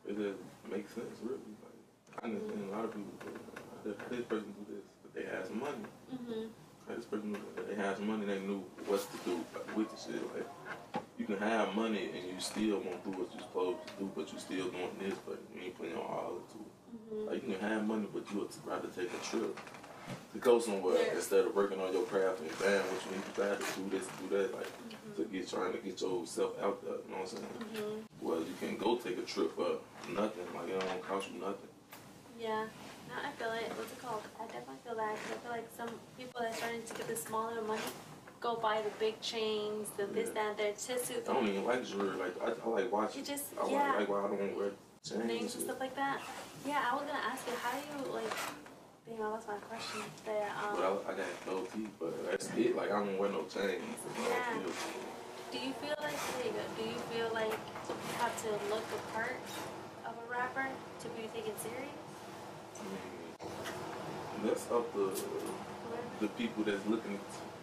It 0.07 0.17
just 0.17 0.39
makes 0.71 0.93
sense, 0.93 1.19
really. 1.21 1.39
Like, 1.63 2.23
I 2.23 2.25
understand 2.27 2.69
a 2.69 2.75
lot 2.75 2.85
of 2.85 2.91
people 2.91 3.11
do 3.19 3.91
it. 3.91 3.97
How 3.99 4.09
this 4.09 4.25
person 4.25 4.53
do 4.55 4.75
this? 4.75 4.83
But 5.03 5.13
they 5.15 5.25
have 5.35 5.47
some 5.47 5.59
money. 5.59 5.83
Mhm. 6.13 6.47
This 6.87 7.05
person? 7.05 7.35
They 7.67 7.75
have 7.75 7.97
some 7.97 8.07
money. 8.07 8.25
They 8.25 8.39
knew 8.39 8.63
what 8.85 9.01
to 9.11 9.17
do 9.29 9.43
with 9.75 9.89
the 9.91 9.97
shit. 9.97 10.21
Like, 10.35 10.45
you 11.17 11.25
can 11.25 11.37
have 11.37 11.75
money 11.75 12.09
and 12.13 12.25
you 12.33 12.39
still 12.39 12.79
won't 12.79 13.03
do 13.03 13.11
what 13.11 13.29
you're 13.33 13.41
supposed 13.41 13.87
to 13.87 13.93
do, 13.99 14.11
but 14.15 14.31
you 14.33 14.39
still 14.39 14.67
doing 14.69 14.95
this, 14.99 15.13
but 15.25 15.39
you 15.55 15.61
ain't 15.63 15.77
putting 15.77 15.93
your 15.93 16.03
all 16.03 16.37
into 16.41 16.59
it. 16.65 17.13
Mhm. 17.13 17.27
Like, 17.31 17.43
you 17.47 17.55
can 17.55 17.69
have 17.69 17.85
money, 17.87 18.07
but 18.13 18.29
you 18.31 18.39
would 18.39 18.49
rather 18.65 18.87
take 18.89 19.13
a 19.13 19.17
trip 19.25 19.59
to 20.33 20.39
go 20.39 20.59
somewhere 20.59 20.97
Yeah. 20.97 21.15
instead 21.15 21.45
of 21.45 21.55
working 21.55 21.79
on 21.79 21.93
your 21.93 22.03
craft 22.03 22.41
and 22.41 22.49
bam, 22.59 22.81
what 22.83 23.05
you 23.05 23.11
need 23.15 23.25
to 23.25 23.31
try 23.31 23.55
to 23.55 23.79
do 23.79 23.89
this, 23.89 24.07
do 24.19 24.27
that, 24.37 24.53
like 24.53 24.67
to 25.15 25.23
get 25.25 25.47
trying 25.47 25.71
to 25.73 25.77
get 25.79 26.01
yourself 26.01 26.59
out 26.61 26.81
there. 26.83 26.95
You 27.05 27.11
know 27.11 27.17
what 27.21 27.21
I'm 27.21 27.27
saying? 27.27 27.47
Mhm. 27.73 28.03
Well, 28.19 28.39
you 28.39 28.53
can 28.59 28.77
go 28.77 28.97
take 28.97 29.17
a 29.17 29.21
trip 29.21 29.55
for 29.55 29.79
nothing. 30.09 30.45
Like 30.53 30.69
it 30.69 30.79
don't 30.79 31.01
cost 31.03 31.29
you 31.31 31.39
nothing. 31.39 31.69
Yeah. 32.39 32.65
No, 33.13 33.21
I 33.21 33.31
feel 33.37 33.51
it. 33.53 33.69
What's 33.77 33.91
it 33.93 34.01
called? 34.01 34.23
I 34.41 34.45
definitely 34.49 34.81
feel 34.83 34.95
that. 34.95 35.13
'cause 35.15 35.31
I 35.31 35.37
feel 35.45 35.51
like 35.51 35.67
some 35.77 35.91
people 36.17 36.41
that 36.41 36.49
are 36.53 36.57
starting 36.57 36.81
to 36.83 36.93
get 36.95 37.07
the 37.07 37.15
smaller 37.15 37.61
money 37.61 37.81
go 38.41 38.55
buy 38.55 38.81
the 38.81 38.89
big 38.99 39.21
chains, 39.21 39.89
the 39.97 40.05
this, 40.07 40.27
Yeah. 40.29 40.33
that, 40.33 40.49
and 40.49 40.57
there, 40.57 40.73
just 40.73 41.11
I 41.11 41.33
don't 41.33 41.47
even 41.47 41.63
like 41.63 41.85
jewelry. 41.85 42.17
Like 42.17 42.35
I, 42.41 42.51
I 42.57 42.69
like 42.69 42.91
watches. 42.91 43.15
You 43.17 43.23
just- 43.23 43.53
I 43.61 43.69
yeah. 43.69 43.93
like, 43.95 44.09
why 44.09 44.19
I 44.19 44.27
don't 44.27 44.57
wear 44.57 44.71
chains. 45.05 45.11
and 45.11 45.27
names 45.27 45.55
and 45.55 45.63
stuff 45.63 45.79
like 45.79 45.95
that. 45.95 46.19
Yeah, 46.65 46.81
I 46.89 46.95
was 46.95 47.03
gonna 47.05 47.23
ask 47.23 47.45
you, 47.47 47.53
how 47.61 47.71
do 47.77 47.83
you 47.87 48.11
like? 48.11 48.33
Damn, 49.05 49.21
I 49.21 49.29
lost 49.29 49.47
my 49.47 49.55
question 49.69 50.01
there. 50.25 50.49
Um, 50.63 50.75
But 50.75 50.83
I, 50.83 51.11
I 51.11 51.15
got 51.17 51.27
no 51.45 51.61
teeth, 51.71 51.91
but 51.99 52.11
that's 52.31 52.49
it. 52.57 52.75
Like 52.75 52.89
I 52.91 52.99
don't 52.99 53.17
wear 53.17 53.29
no 53.29 53.43
chains. 53.43 53.83
Yeah. 54.17 54.59
do 55.51 55.57
you 55.59 55.73
feel 55.79 55.95
like 56.01 56.17
there 56.41 56.65
do 56.77 56.83
you 56.83 56.99
feel 57.11 57.29
like 57.33 57.51
you 57.87 57.95
have 58.19 58.35
to 58.43 58.49
look 58.73 58.83
the 58.89 58.99
part 59.13 59.37
of 60.07 60.13
a 60.17 60.25
rapper 60.31 60.67
to 61.01 61.07
be 61.15 61.27
taken 61.35 61.53
serious? 61.59 61.99
I 62.83 64.37
mean, 64.37 64.47
that's 64.47 64.69
up 64.71 64.91
to 64.93 65.11
the 66.19 66.27
people 66.29 66.63
that's 66.63 66.85
looking 66.87 67.19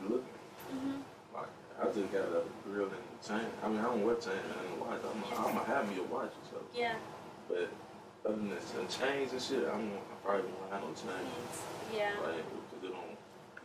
looking. 0.09 0.25
Mhm. 0.73 1.03
Like 1.35 1.49
I 1.81 1.85
just 1.87 2.13
got 2.13 2.23
a 2.23 2.43
grill 2.65 2.87
and 2.87 2.95
a 2.95 3.29
chain. 3.29 3.47
I 3.63 3.69
mean 3.69 3.79
I 3.81 3.83
don't 3.85 4.05
wear 4.05 4.17
chain 4.17 4.33
and 4.39 4.81
a 4.81 4.85
watch. 4.85 5.01
I'm 5.05 5.25
I'm 5.39 5.55
gonna 5.55 5.65
have 5.67 5.89
me 5.89 5.99
a 5.99 6.03
watch 6.05 6.31
or 6.31 6.45
something. 6.51 6.75
Yeah. 6.75 6.95
But 7.49 7.69
other 8.25 8.37
than 8.37 8.51
that, 8.51 8.63
and 8.79 8.89
chains 8.89 9.33
and 9.33 9.43
shit, 9.43 9.69
I'm 9.69 9.93
I 9.93 10.15
probably 10.25 10.51
won't 10.53 10.73
have 10.73 10.83
no 10.83 10.89
chains. 10.89 11.55
Yeah. 11.95 12.13
Like 12.23 12.45
because 12.45 12.85
it 12.85 12.93
don't. 12.93 13.17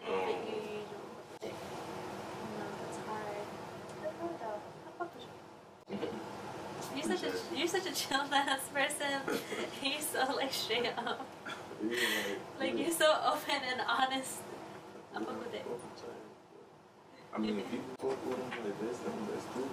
Um, 0.06 0.30
you 0.30 0.86
don't 0.92 1.42
think. 1.42 1.54
No, 2.58 2.66
that's 2.82 3.00
hard. 3.08 3.38
That's 4.02 4.18
hard 4.20 4.36
though. 4.40 4.60
I 4.88 4.90
fuck 4.98 5.10
with 5.16 5.24
you. 6.02 6.10
You're 6.95 6.95
such 7.06 7.24
a 7.24 7.32
you're 7.56 7.68
such 7.68 7.86
a 7.88 7.94
chill 7.94 8.22
ass 8.32 8.68
person. 8.74 9.40
you're 9.84 10.00
so 10.02 10.36
like 10.36 10.54
straight 10.54 10.92
up. 10.98 11.26
yeah, 11.84 11.98
like, 12.60 12.74
Like 12.74 12.78
you're 12.80 12.92
so 12.92 13.08
open 13.26 13.62
and 13.72 13.82
honest. 13.88 14.42
I 15.16 15.20
fuck 15.20 15.40
with 15.40 15.54
it. 15.54 15.66
I 17.34 17.38
mean, 17.38 17.60
if 17.60 17.70
people 17.72 17.96
fuck 18.00 18.26
with 18.26 18.38
them, 18.38 18.50
like 18.66 18.80
this, 18.82 18.98
them, 19.00 19.14
that's 19.32 19.46
cool. 19.54 19.70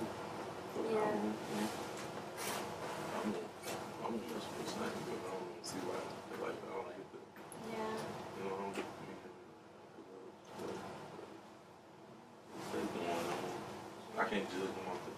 But 0.76 0.84
Yeah. 0.90 0.98
I 0.98 1.02
don't, 1.02 1.36
I'm, 3.22 3.34
I'm 4.06 4.12
with 4.14 4.22
chains, 4.28 4.72
but 4.78 4.86
I 4.86 4.90
don't 5.30 5.62
see 5.62 5.78
why. 5.86 5.98
Like 6.42 6.58
I 6.58 6.74
don't 6.74 6.86
get 6.90 7.06
the, 7.12 7.18
Yeah. 7.70 7.94
you 8.38 8.42
know, 8.42 8.54
I 8.54 8.62
don't 8.62 8.74
get 8.74 8.86
the 8.86 8.94
meaning. 9.02 9.34
They 12.72 12.82
doing, 12.82 13.10
um, 13.14 14.18
I 14.18 14.24
can't 14.30 14.46
judge 14.50 14.72
them 14.74 14.86
off 14.90 15.00
the 15.06 15.12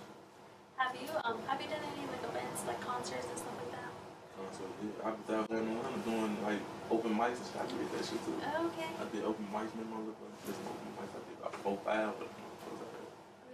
Have 0.82 0.94
you 1.00 1.08
um 1.24 1.38
have 1.48 1.60
you 1.62 1.68
done 1.68 1.84
any 1.84 2.04
like 2.12 2.24
events 2.28 2.60
like 2.66 2.80
concerts 3.04 3.28
and 3.28 3.36
stuff 3.36 3.56
like 3.60 3.72
that? 3.76 3.92
concert. 4.32 4.72
Yeah, 4.80 5.04
I 5.04 5.10
was 5.12 5.28
out 5.28 5.44
there 5.52 5.60
in 5.60 5.68
Atlanta 5.76 6.00
doing 6.08 6.32
like 6.40 6.62
open 6.88 7.12
mics 7.12 7.36
and 7.36 7.48
shit. 7.52 7.60
I 7.60 7.68
did 7.68 7.92
that 7.92 8.04
shit 8.08 8.20
too. 8.24 8.32
Oh, 8.40 8.72
okay. 8.72 8.88
I 8.96 9.04
did 9.12 9.22
open 9.28 9.44
mics, 9.52 9.68
remember 9.76 10.00
I 10.00 10.08
looked 10.08 10.24
like 10.24 10.40
this 10.48 10.56
open 10.64 10.88
mics. 10.96 11.12
I 11.12 11.20
did 11.28 11.36
about 11.36 11.54
four, 11.60 11.76
five 11.84 12.16
of 12.16 12.24
them. 12.24 12.32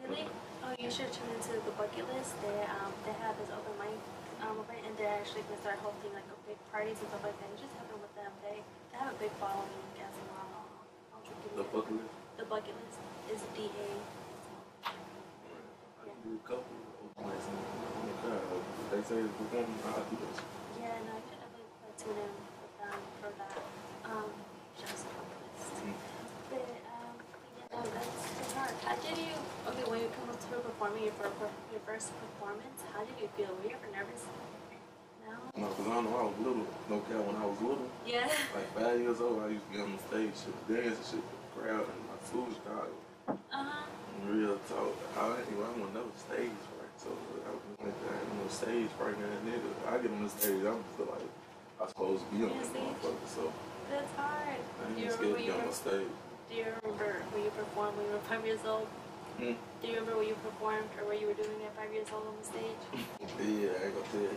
Really? 0.06 0.30
Oh, 0.62 0.70
you 0.78 0.86
should 0.86 1.10
tune 1.10 1.34
into 1.34 1.58
the 1.66 1.74
bucket 1.74 2.06
list. 2.14 2.38
They 2.46 2.62
um 2.62 2.94
they 3.02 3.14
have 3.18 3.34
this 3.42 3.50
open 3.50 3.74
mic 3.82 3.98
um 4.46 4.62
event 4.62 4.86
and 4.86 4.94
they're 4.94 5.18
actually 5.18 5.42
gonna 5.50 5.58
start 5.66 5.82
hosting 5.82 6.14
like 6.14 6.30
a 6.30 6.38
big 6.46 6.60
parties 6.70 7.02
and 7.02 7.10
stuff 7.10 7.26
like 7.26 7.34
that. 7.42 7.50
You 7.50 7.58
just 7.58 7.74
happen 7.74 7.98
with 7.98 8.14
them. 8.14 8.30
They 8.46 8.62
they 8.62 8.96
have 9.02 9.10
a 9.10 9.18
big 9.18 9.34
following 9.42 9.66
in 9.66 9.98
Guatemala. 9.98 10.62
I'll 11.10 11.26
The 11.58 11.66
bucket 11.74 11.98
list. 11.98 12.14
The 12.38 12.46
bucket 12.46 12.74
list 12.78 13.02
is 13.34 13.42
D 13.58 13.66
A. 13.66 13.90
I 14.86 14.94
can 16.06 16.16
do 16.22 16.38
a 16.38 16.44
couple 16.46 16.70
of 16.70 17.02
open 17.02 17.34
mics 17.34 17.50
in 17.50 17.58
in 17.58 18.04
the 18.08 18.16
crowd. 18.22 18.62
If 18.80 18.89
they 19.00 19.16
say 19.16 19.20
it's 19.24 19.32
performing, 19.32 19.80
I'll 19.88 20.04
do 20.12 20.16
that 20.20 20.32
shit. 20.36 20.48
Yeah, 20.76 20.92
no, 21.08 21.16
I 21.16 21.24
uh, 21.24 21.88
tune 21.96 22.20
in 22.20 22.32
with 22.36 22.74
them 22.76 23.00
for 23.24 23.32
that. 23.32 23.56
Um, 24.04 24.28
just 24.76 25.08
list. 25.08 25.72
But 26.52 26.68
um, 26.68 27.16
that's, 27.96 28.52
hard. 28.52 28.76
How 28.84 28.96
did 29.00 29.16
you? 29.16 29.32
Okay, 29.72 29.84
when 29.88 30.04
you 30.04 30.10
come 30.20 30.28
up 30.28 30.36
to 30.36 30.52
performing 30.52 31.08
your 31.08 31.16
first 31.16 31.32
your 31.72 31.80
first 31.88 32.12
performance, 32.12 32.76
how 32.92 33.00
did 33.08 33.16
you 33.16 33.28
feel? 33.40 33.56
Were 33.56 33.72
you 33.72 33.76
ever 33.80 33.88
nervous? 33.88 34.28
No. 35.24 35.32
No, 35.56 35.66
because 35.72 35.88
I 35.88 35.96
know 36.04 36.14
I 36.20 36.24
was 36.28 36.36
little. 36.44 36.68
No 36.92 37.00
cap, 37.08 37.24
when 37.24 37.36
I 37.40 37.46
was 37.48 37.56
little, 37.56 37.88
Yeah. 38.04 38.28
like 38.56 38.68
five 38.76 39.00
years 39.00 39.20
old, 39.24 39.40
I 39.40 39.56
used 39.56 39.64
to 39.64 39.72
get 39.72 39.80
on 39.80 39.96
the 39.96 40.02
stage, 40.12 40.36
shit, 40.36 40.56
dance 40.68 41.00
and 41.00 41.06
shit, 41.08 41.24
with 41.24 41.40
the 41.40 41.50
crowd, 41.56 41.88
and 41.88 42.00
my 42.04 42.18
food 42.28 42.52
was 42.52 42.60
tired. 42.68 42.96
Uh 43.32 43.64
huh. 43.64 44.28
Real 44.28 44.60
talk. 44.68 44.92
I 45.16 45.40
ain't 45.40 45.56
I 45.56 45.72
want 45.80 45.96
no 45.96 46.04
stage 46.20 46.52
right. 46.76 46.94
So 47.00 47.08
like, 47.82 47.94
I 48.04 48.14
ain't 48.14 48.34
no 48.42 48.48
stage 48.50 48.90
right 49.00 49.16
now, 49.18 49.34
nigga. 49.46 49.70
I 49.88 49.98
get 50.02 50.10
on 50.10 50.24
the 50.24 50.30
stage, 50.30 50.62
I'm 50.64 50.82
feel 50.96 51.08
like 51.10 51.28
I'm 51.80 51.88
supposed 51.88 52.22
to 52.28 52.36
be 52.36 52.44
on 52.44 52.58
this 52.58 52.68
stage. 52.68 52.82
motherfucker. 52.82 53.26
So 53.26 53.52
That's 53.90 54.12
hard. 54.16 54.58
I 54.60 54.84
Do 54.84 54.90
ain't 54.90 54.98
you 54.98 55.10
scared 55.10 55.20
remember 55.20 55.38
to 55.38 55.44
get 55.46 55.60
on 55.60 55.66
the 55.66 55.74
stage. 55.74 56.12
Do 56.50 56.56
you 56.56 56.64
remember 56.82 57.08
when 57.32 57.42
you 57.44 57.50
performed 57.50 57.96
when 57.96 58.06
you 58.06 58.12
were 58.12 58.26
five 58.28 58.44
years 58.44 58.60
old? 58.66 58.86
Hmm. 59.38 59.54
Do 59.80 59.84
you 59.88 59.94
remember 59.94 60.18
when 60.18 60.28
you 60.28 60.34
performed 60.44 60.90
or 61.00 61.06
what 61.08 61.16
you 61.20 61.26
were 61.28 61.38
doing 61.38 61.56
at 61.64 61.72
five 61.76 61.92
years 61.94 62.06
old 62.12 62.26
on 62.28 62.36
the 62.36 62.46
stage? 62.46 62.80
Yeah, 63.40 63.72
I 63.72 63.84
ain't 63.88 63.94
gonna 63.96 64.12
tell 64.12 64.20
you. 64.20 64.30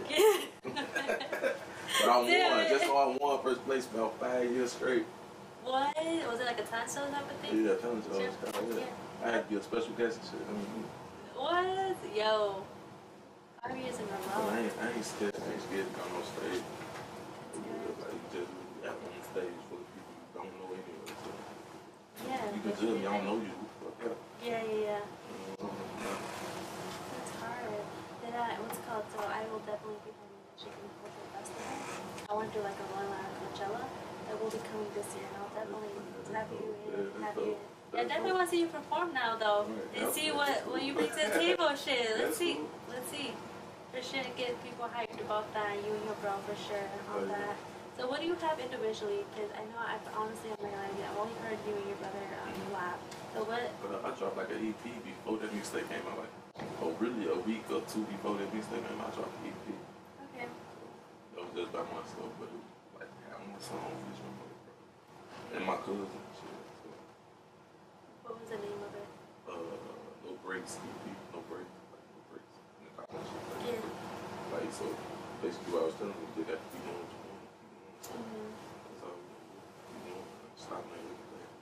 But 2.01 2.09
I 2.09 2.25
Damn 2.25 2.51
won. 2.57 2.67
Just 2.69 2.85
so 2.85 2.97
I 2.97 3.17
won 3.19 3.43
first 3.43 3.65
place 3.65 3.85
about 3.93 4.17
five 4.19 4.49
years 4.49 4.71
straight. 4.71 5.05
what? 5.63 5.93
Was 6.31 6.39
it 6.39 6.45
like 6.45 6.59
a 6.59 6.63
talent 6.63 6.89
show 6.89 7.01
type 7.11 7.29
of 7.29 7.37
thing? 7.43 7.65
Yeah, 7.65 7.75
telling 7.75 7.97
you, 7.97 8.13
Sure. 8.15 8.79
Yeah. 8.79 8.85
I 9.23 9.31
had 9.31 9.43
to 9.45 9.49
be 9.53 9.59
a 9.59 9.63
special 9.63 9.91
guest 9.97 10.19
and 10.19 10.29
shit. 10.31 10.47
I 10.47 10.51
mean, 10.53 10.83
What? 11.35 11.97
Yo. 12.15 12.25
Five 12.35 12.41
years 12.41 12.41
in 12.53 12.61
a 12.63 12.63
but 12.63 12.63
row. 12.63 12.65
I 13.63 13.71
ain't, 13.71 14.73
I 14.75 14.91
ain't 14.91 15.05
scared. 15.05 15.35
I 15.39 15.51
ain't 15.53 15.63
scared 15.63 15.87
to 15.87 15.93
come 15.95 16.11
on 16.19 16.23
stage. 16.35 16.63
Like 18.03 18.19
just 18.35 18.51
out 18.83 18.99
on 18.99 19.11
the 19.15 19.23
stage 19.23 19.55
full 19.71 19.79
of 19.79 19.87
people 19.87 20.11
you 20.19 20.27
don't 20.35 20.51
know 20.59 20.67
anyway. 20.75 21.15
So 21.23 21.31
Yeah. 22.27 22.43
you 22.51 22.59
can 22.59 22.71
judge 22.75 22.99
me. 22.99 23.07
I 23.07 23.17
don't 23.17 23.23
know 23.23 23.39
you. 23.39 23.55
Yeah. 24.03 24.11
Yeah, 24.43 24.61
yeah, 24.67 24.83
yeah. 24.83 25.63
Mm-hmm. 25.63 26.03
That's 26.03 27.31
hard. 27.39 27.87
Then 28.19 28.33
I, 28.35 28.59
what's 28.59 28.75
it 28.75 28.83
called? 28.83 29.07
So 29.15 29.19
I 29.23 29.47
will 29.47 29.63
definitely 29.63 30.03
be 30.03 30.11
having 30.11 30.43
the 30.43 30.55
Chicken 30.59 30.87
Culture 30.99 31.27
Festival. 31.31 31.71
I 32.27 32.31
want 32.35 32.51
to 32.51 32.59
do 32.59 32.61
like 32.67 32.75
a 32.83 32.87
one 32.91 33.07
at 33.15 33.31
Coachella. 33.47 33.83
That 34.27 34.35
will 34.43 34.51
be 34.51 34.59
coming 34.59 34.91
this 34.91 35.07
year, 35.15 35.23
and 35.23 35.39
I'll 35.39 35.55
definitely 35.55 35.95
have 36.35 36.51
you 36.51 36.67
in, 36.67 37.23
have 37.23 37.35
you 37.39 37.55
in. 37.55 37.63
Yeah, 37.95 37.99
I 37.99 38.03
definitely 38.11 38.35
want 38.35 38.49
to 38.49 38.51
see 38.51 38.61
you 38.61 38.67
perform 38.67 39.13
now, 39.13 39.39
though, 39.39 39.71
and 39.95 40.11
see 40.11 40.31
what 40.35 40.67
what 40.67 40.83
you 40.83 40.91
bring 40.93 41.07
to 41.07 41.15
the 41.15 41.31
table. 41.39 41.71
Shit, 41.79 42.19
let's 42.19 42.35
see, 42.35 42.59
let's 42.91 43.07
see. 43.07 43.31
For 43.93 44.01
sure, 44.01 44.25
get 44.35 44.57
people 44.65 44.89
hyped 44.89 45.21
about 45.21 45.45
that. 45.53 45.77
You 45.85 45.93
and 45.93 46.05
your 46.05 46.17
bro, 46.21 46.33
for 46.49 46.57
sure, 46.57 46.81
on 47.13 47.27
that. 47.29 47.53
So, 47.93 48.09
what 48.09 48.21
do 48.21 48.25
you 48.25 48.33
have 48.41 48.57
individually? 48.57 49.21
Because 49.29 49.53
I 49.53 49.61
know, 49.69 49.77
I've 49.77 50.01
honestly, 50.17 50.49
gonna 50.57 50.73
lie, 50.73 50.89
I've 50.89 51.13
only 51.21 51.37
heard 51.45 51.61
you 51.69 51.77
and 51.77 51.85
your 51.85 51.99
brother 52.01 52.25
um, 52.41 52.57
rap. 52.73 52.97
So, 53.37 53.45
what? 53.45 53.61
But 53.85 54.01
uh, 54.01 54.07
I 54.09 54.17
dropped 54.17 54.33
like 54.37 54.49
an 54.49 54.65
EP 54.65 54.83
before 55.05 55.37
that 55.37 55.53
mixtape 55.53 55.85
came 55.93 56.01
out. 56.09 56.25
Like, 56.25 56.33
oh, 56.81 56.89
really 56.97 57.29
a 57.29 57.37
week 57.45 57.69
or 57.69 57.85
two 57.85 58.01
before 58.09 58.33
that 58.41 58.49
mixtape 58.49 58.81
came 58.81 58.97
out, 58.97 59.13
I 59.13 59.21
dropped 59.21 59.37
an 59.45 59.53
EP. 59.53 59.65
Okay. 60.33 60.49
It 60.49 61.37
was 61.37 61.53
just 61.53 61.69
by 61.69 61.85
myself, 61.85 62.33
but 62.41 62.49
it 62.49 62.57
was 62.57 62.73
like 62.97 63.11
having 63.29 63.45
my 63.53 63.61
song 63.61 63.93
featuring 64.09 64.33
my 64.41 64.47
brother 64.49 65.53
and 65.53 65.61
my 65.69 65.77
cousin 65.85 66.09
and 66.09 66.33
shit. 66.33 66.57
So, 66.81 66.89
What 68.25 68.41
was 68.41 68.49
the 68.49 68.57
name 68.57 68.81
of 68.81 68.93
it? 68.97 69.09
uh, 69.53 69.53
no 70.25 70.33
breaks, 70.41 70.81
EP, 70.81 71.05
no 71.29 71.45
breaks, 71.45 71.77
like 71.93 72.01
no 72.09 72.19
breaks. 72.33 72.57
And 72.81 72.89
the 72.89 72.91
kind 72.97 73.21
of 73.21 73.21
shit, 73.21 73.37
like, 73.53 73.61
Yeah. 73.69 74.57
like 74.57 74.62
so, 74.73 74.85
basically 75.41 75.69
what 75.73 75.85
I 75.85 75.93
was 75.93 75.95
telling 76.01 76.17
them, 76.17 76.33
you 76.33 76.43
got 76.49 76.57
to 76.57 76.65
keep 76.73 76.81
doing 76.81 76.97
what 76.97 77.09
you 77.13 77.19
want, 77.29 77.45
doing 78.01 78.25
what 78.25 78.33
you 78.33 78.33
want. 78.33 78.33
Mhm. 78.33 78.49
That's 78.89 79.01
all 79.05 79.17
you 79.21 80.01
know, 80.09 80.21
stop 80.57 80.81
making 80.89 81.13
it 81.13 81.29
like, 81.29 81.53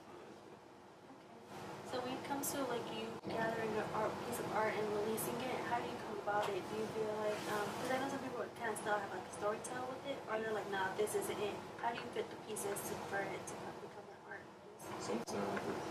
So 1.92 1.94
when 2.00 2.16
it 2.16 2.24
comes 2.24 2.46
to 2.56 2.64
like 2.72 2.86
you 2.88 3.04
gathering 3.28 3.72
an 3.76 3.84
art 3.92 4.16
piece 4.24 4.40
of 4.40 4.48
art 4.56 4.72
and 4.72 4.86
releasing 4.96 5.36
it, 5.44 5.60
how 5.68 5.76
do 5.76 5.86
you 5.92 5.98
come 6.08 6.16
about 6.24 6.48
it? 6.48 6.64
Do 6.72 6.74
you 6.80 6.88
feel 6.96 7.12
like 7.20 7.36
because 7.36 7.90
I 7.92 8.00
know 8.00 8.08
some 8.08 8.22
people 8.24 8.40
kind 8.56 8.72
of 8.72 8.80
still 8.80 8.96
have 8.96 9.12
like 9.12 9.28
a 9.28 9.34
story 9.36 9.60
to 9.60 9.66
tell 9.68 9.84
with 9.92 10.00
it, 10.08 10.16
or 10.32 10.40
they're 10.40 10.56
like, 10.56 10.68
nah, 10.72 10.88
this 10.96 11.12
isn't 11.12 11.36
it. 11.36 11.56
How 11.84 11.92
do 11.92 12.00
you 12.00 12.08
fit 12.16 12.24
the 12.32 12.38
pieces 12.48 12.80
to 12.88 12.92
for 13.12 13.20
it 13.20 13.42
to 13.44 13.54
become 13.84 14.08
an 14.08 14.20
art 14.32 14.40
piece? 14.64 14.88
sometimes 15.04 15.60
just 15.68 15.84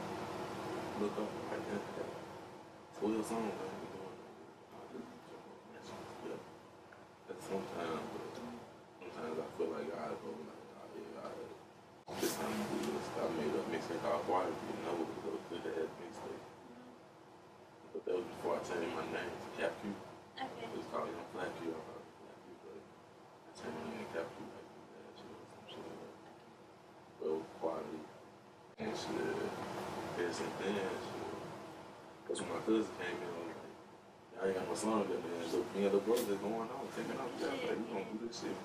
look 0.97 1.13
up 1.21 1.29
like 1.53 1.65
that, 1.69 1.83
that 2.01 2.09
12 2.97 3.21
like, 7.31 7.39
sometimes, 7.47 8.03
but 8.11 8.27
sometimes 8.99 9.35
I 9.39 9.47
feel 9.55 9.71
like 9.71 9.87
I 9.87 10.11
go 10.19 10.35
like, 10.35 10.67
yeah, 10.99 11.23
I, 11.23 12.11
this 12.19 12.35
time. 12.35 12.51
I 12.51 13.27
made 13.39 13.53
a 13.55 13.63
mixtape 13.71 14.01
called 14.03 14.27
Water, 14.27 14.51
you 14.51 14.75
know, 14.83 14.97
it 14.99 15.07
was 15.23 15.31
a 15.31 15.47
good 15.47 15.63
ass 15.77 15.91
mixtape. 15.95 16.43
But 17.93 18.01
that 18.03 18.15
was 18.19 18.27
before 18.35 18.59
I 18.59 18.61
changed 18.67 18.91
my 18.97 19.05
name 19.15 19.31
to 19.31 19.49
Cap 19.55 19.71
Q. 19.79 19.95
Okay. 20.41 20.67
It 20.67 20.75
was 20.75 20.87
called 20.91 21.07
Young 21.07 21.29
Black 21.31 21.51
Q. 21.61 21.71
I 21.71 21.79
thought 21.85 22.01
it 22.01 22.03
was 22.03 22.19
Black 22.19 22.39
Q, 22.41 22.51
but 22.65 22.81
I 22.81 23.51
changed 23.55 23.77
my 23.79 23.85
name 23.95 24.03
to 24.03 24.11
Cap 24.11 24.27
Q 24.31 24.35
like 24.51 24.67
that 24.67 25.13
shit 25.15 25.31
or 25.31 25.45
some 25.55 25.67
shit 25.71 25.85
like 25.87 26.01
that. 26.01 26.35
But 27.15 27.25
it 27.31 27.35
was 27.39 27.47
quality 27.61 28.01
and 28.81 28.91
shit. 28.91 29.39
There's 30.19 30.35
some 30.35 30.51
things, 30.59 30.75
shit. 30.81 31.31
Because 32.25 32.43
when 32.43 32.49
my 32.51 32.59
cousin 32.67 32.91
came 32.99 33.19
in, 33.21 33.40
I 34.41 34.45
I 34.45 34.47
ain't 34.49 34.57
got 34.57 34.65
my 34.65 34.73
son 34.73 35.05
there, 35.05 35.21
man. 35.21 35.45
So 35.45 35.61
me 35.77 35.85
and 35.85 35.93
the 35.93 36.01
brother 36.01 36.33
going 36.41 36.65
on, 36.65 36.85
taking 36.97 37.13
off 37.21 37.29
together. 37.37 37.61
Like, 37.61 37.77
we 37.77 37.85
gonna 37.93 38.09
do 38.09 38.25
this 38.25 38.41
shit. 38.41 38.57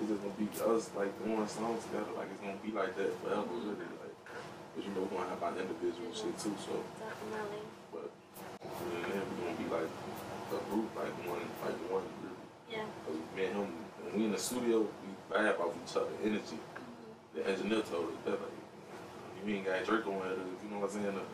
It's 0.00 0.08
just 0.08 0.24
gonna 0.24 0.40
be 0.40 0.48
us, 0.48 0.88
like, 0.96 1.12
doing 1.20 1.44
songs 1.44 1.84
together. 1.84 2.16
Like, 2.16 2.32
it's 2.32 2.40
gonna 2.40 2.56
be 2.64 2.72
like 2.72 2.96
that 2.96 3.12
forever, 3.20 3.44
really. 3.44 3.76
Like, 4.00 4.16
but 4.24 4.80
you 4.80 4.88
know, 4.96 5.04
we're 5.04 5.20
gonna 5.20 5.28
have 5.28 5.44
our 5.44 5.52
individual 5.52 6.08
shit 6.16 6.32
too, 6.40 6.56
so. 6.56 6.80
Definitely. 6.96 7.60
But 7.92 8.08
and 8.08 9.04
then 9.04 9.20
we're 9.20 9.52
gonna 9.52 9.60
be 9.60 9.68
like 9.68 9.92
a 9.92 10.60
group, 10.72 10.88
like 10.96 11.12
one, 11.28 11.44
like 11.60 11.76
one 11.92 12.08
really. 12.24 12.48
Yeah. 12.72 12.88
Cause 13.04 13.20
me 13.36 13.52
and 13.52 13.54
him, 13.60 13.68
when 14.00 14.10
we 14.16 14.20
in 14.24 14.32
the 14.32 14.40
studio, 14.40 14.88
we 14.88 15.12
vibe 15.28 15.60
off 15.60 15.76
each 15.76 15.92
other 15.92 16.16
energy. 16.24 16.56
Mm-hmm. 16.56 17.36
The 17.36 17.40
engineer 17.44 17.84
told 17.84 18.16
us 18.16 18.20
that, 18.24 18.40
like, 18.40 18.56
you 19.44 19.60
ain't 19.60 19.68
got 19.68 19.84
Drake 19.84 20.08
on 20.08 20.24
it, 20.24 20.40
you 20.40 20.72
know 20.72 20.80
what 20.80 20.88
I'm 20.88 20.96
saying? 20.96 21.12
The, 21.12 21.24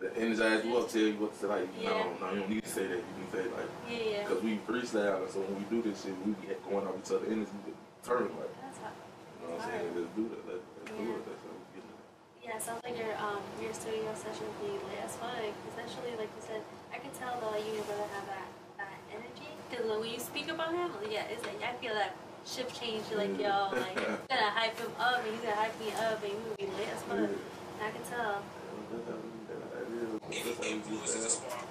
the 0.00 0.08
energize 0.16 0.64
you 0.64 0.76
up, 0.80 0.88
tell 0.88 1.02
you 1.02 1.14
what 1.20 1.36
to 1.40 1.46
like. 1.46 1.68
Yeah. 1.76 1.90
No, 1.90 2.16
no, 2.20 2.32
you 2.32 2.40
don't 2.40 2.50
need 2.50 2.64
to 2.64 2.72
say 2.72 2.86
that. 2.88 2.96
You 3.04 3.14
can 3.20 3.28
say 3.30 3.44
like, 3.52 3.70
Yeah, 3.84 3.96
yeah. 4.00 4.24
cause 4.28 4.40
we 4.42 4.56
freestyle, 4.64 5.20
and 5.22 5.30
so 5.30 5.44
when 5.44 5.60
we 5.60 5.64
do 5.68 5.78
this 5.84 6.00
shit, 6.02 6.16
we 6.24 6.32
be 6.40 6.48
going 6.64 6.88
off 6.88 6.96
each 6.96 7.12
other 7.12 7.28
energy 7.28 7.52
to 7.68 7.72
turn 8.00 8.32
like, 8.40 8.48
That's 8.64 8.80
hot. 8.80 8.96
you 8.96 9.44
know 9.44 9.54
what 9.54 9.60
I'm 9.60 9.68
saying? 9.68 9.92
Let's 9.92 10.12
do 10.16 10.24
that. 10.32 10.42
Let's, 10.48 10.64
let's 10.80 10.90
do 10.96 11.04
it. 11.04 11.22
That's 11.28 11.42
how 11.44 11.52
we 11.52 11.64
get 11.76 11.84
it. 11.84 11.96
Yeah, 12.40 12.56
it 12.56 12.62
sounds 12.64 12.80
like 12.80 12.96
your 12.96 13.12
um 13.20 13.44
your 13.60 13.76
studio 13.76 14.08
session 14.16 14.48
would 14.48 14.60
be 14.64 14.72
lit 14.88 15.04
as 15.04 15.14
fuck. 15.20 15.36
Essentially, 15.68 16.16
like 16.16 16.32
you 16.32 16.42
said, 16.48 16.64
I 16.90 16.96
can 16.96 17.12
tell 17.20 17.36
though 17.44 17.52
you 17.60 17.76
and 17.76 17.84
your 17.84 17.88
brother 17.92 18.08
have 18.16 18.26
that 18.32 18.48
that 18.80 18.96
energy. 19.12 19.52
Cause 19.68 19.84
when 19.84 20.00
you 20.08 20.16
speak 20.16 20.48
about 20.48 20.72
him, 20.72 20.88
yeah, 21.12 21.28
it's 21.28 21.44
like 21.44 21.60
I 21.60 21.76
feel 21.76 21.92
that 21.92 22.16
shift 22.48 22.72
change. 22.72 23.04
You're 23.12 23.20
like, 23.20 23.36
yo, 23.36 23.68
like 23.76 24.00
gonna 24.32 24.48
hype 24.56 24.80
him 24.80 24.90
up, 24.96 25.20
and 25.20 25.28
he's 25.28 25.44
gonna 25.44 25.60
hype 25.60 25.76
me 25.76 25.92
up, 25.92 26.18
and 26.24 26.32
we 26.32 26.40
would 26.48 26.56
be 26.56 26.68
lit 26.80 26.88
as 26.88 27.04
fuck. 27.04 27.28
I 27.84 27.92
can 27.92 28.04
tell. 28.08 28.40
That's 30.30 30.46
how 30.46 30.62
we 30.62 30.78
that. 30.78 31.02
That 31.02 31.06
is. 31.06 31.26
That's 31.26 31.38
how 31.40 31.50
we 31.50 31.50
get 31.50 31.50
that. 31.50 31.66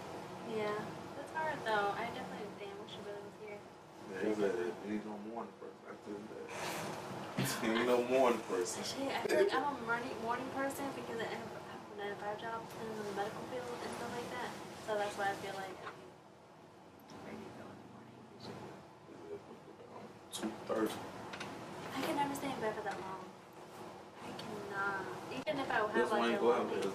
Yeah, 0.51 0.79
that's 1.15 1.31
hard 1.35 1.57
though. 1.63 1.95
I 1.95 2.05
definitely 2.11 2.49
damn 2.59 2.75
wish 2.83 2.93
your 2.97 3.03
brother 3.07 3.23
was 3.23 3.37
here. 3.45 3.59
Yeah, 4.11 4.19
he's 4.27 4.39
like, 4.39 4.55
there 4.55 4.91
ain't 4.91 5.05
no 5.07 5.15
morning 5.31 5.53
person. 5.63 5.79
I 5.87 5.93
tell 6.03 6.17
you 6.17 6.27
that. 6.27 6.43
There 7.63 7.71
ain't 7.71 7.87
no 7.87 8.03
morning 8.11 8.41
person. 8.51 8.83
Shit, 8.83 9.07
I 9.15 9.23
feel 9.27 9.39
like 9.39 9.53
I'm 9.55 9.63
a 9.63 9.75
morning 9.87 10.11
morning 10.23 10.49
person 10.55 10.85
because 10.95 11.19
I 11.23 11.27
have, 11.31 11.39
a 11.39 11.61
nine 11.99 12.11
to 12.11 12.19
five 12.19 12.35
job 12.39 12.59
and 12.59 12.87
in 12.91 12.99
the 12.99 13.15
medical 13.15 13.43
field 13.51 13.67
and 13.79 13.91
stuff 13.95 14.11
like 14.11 14.29
that. 14.35 14.51
So 14.87 14.95
that's 14.99 15.15
why 15.15 15.31
I 15.31 15.35
feel 15.39 15.55
like 15.55 15.71
I 15.71 15.91
mean, 15.95 16.11
ready 17.23 17.39
to 17.39 17.51
go 17.59 17.67
in 17.67 17.79
the 17.79 17.87
morning. 17.95 18.11
Two 20.35 20.51
thirty. 20.67 20.95
I 21.95 21.99
can 22.03 22.15
never 22.15 22.35
stay 22.35 22.51
in 22.51 22.59
bed 22.59 22.75
for 22.75 22.83
that 22.87 22.97
long. 22.99 23.23
I 24.23 24.31
cannot. 24.35 25.03
Even 25.31 25.55
if 25.63 25.67
I 25.71 25.75
have 25.79 25.95
That's 25.95 26.11
why 26.11 26.17
I 26.17 26.21
like 26.21 26.31
ain't 26.35 26.39
a 26.39 26.43
go 26.43 26.51
out 26.51 26.59
long 26.59 26.75
there. 26.75 26.91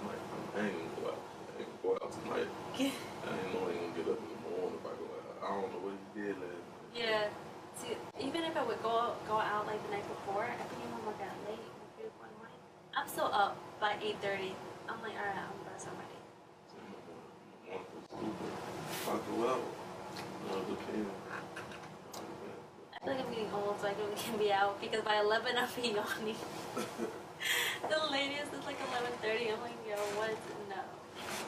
I 0.54 0.60
ain't 0.68 0.76
gonna 0.76 1.00
go 1.00 1.08
out. 1.12 1.33
I 1.84 1.86
go 1.86 2.00
out 2.00 2.12
tonight. 2.16 2.48
I 2.48 2.80
ain't 2.80 3.52
know 3.52 3.68
ain't 3.68 3.76
gonna 3.76 3.92
get 3.92 4.08
up 4.08 4.16
in 4.16 4.28
the 4.32 4.40
morning 4.48 4.80
if 4.80 4.88
I 4.88 4.96
go 4.96 5.04
out. 5.04 5.36
I 5.44 5.48
don't 5.52 5.68
know 5.68 5.84
what 5.84 5.92
he 5.92 6.00
did 6.16 6.40
last 6.40 6.64
night. 6.64 6.96
yeah. 6.96 7.28
See, 7.76 7.92
even 8.24 8.40
if 8.44 8.56
I 8.56 8.64
would 8.64 8.80
go 8.80 9.12
go 9.28 9.36
out 9.36 9.68
like 9.68 9.84
the 9.84 9.92
night 9.92 10.08
before, 10.08 10.48
I 10.48 10.56
can 10.56 10.80
even 10.80 11.04
work 11.04 11.20
out 11.20 11.36
late, 11.44 11.60
like 11.60 11.92
three 12.00 12.08
or 12.08 12.14
four 12.16 12.24
in 12.24 12.32
the 12.32 12.40
morning. 12.40 12.56
I'm 12.96 13.04
still 13.04 13.28
up 13.28 13.60
by 13.84 14.00
eight 14.00 14.16
thirty. 14.24 14.56
I'm 14.88 14.96
like, 15.04 15.12
all 15.12 15.28
right, 15.28 15.44
I'm 15.44 15.60
gonna 15.60 15.76
start 15.76 16.00
my 16.00 16.08
day. 16.08 16.24
So 16.72 16.80
I'm 16.80 16.88
gonna 16.88 17.04
go 17.04 17.20
morning 17.68 17.84
for 17.92 18.00
school, 18.08 18.32
but 18.32 18.48
if 18.48 19.04
I 19.04 19.20
out, 19.44 19.60
you. 20.88 21.04
I 22.96 22.98
feel 23.04 23.12
like 23.12 23.20
I'm 23.20 23.28
getting 23.28 23.52
old, 23.52 23.76
so 23.76 23.84
I 23.84 23.92
can, 23.92 24.08
can 24.16 24.40
be 24.40 24.48
out 24.48 24.80
because 24.80 25.04
by 25.04 25.20
11 25.20 25.52
I'll 25.60 25.68
be 25.76 25.92
yawning. 25.92 26.40
the 27.92 28.00
latest 28.08 28.56
is 28.56 28.64
like 28.64 28.80
11:30. 28.80 29.52
I'm 29.52 29.60
like, 29.60 29.76
yo, 29.84 30.00
what? 30.16 30.32
No. 30.72 30.80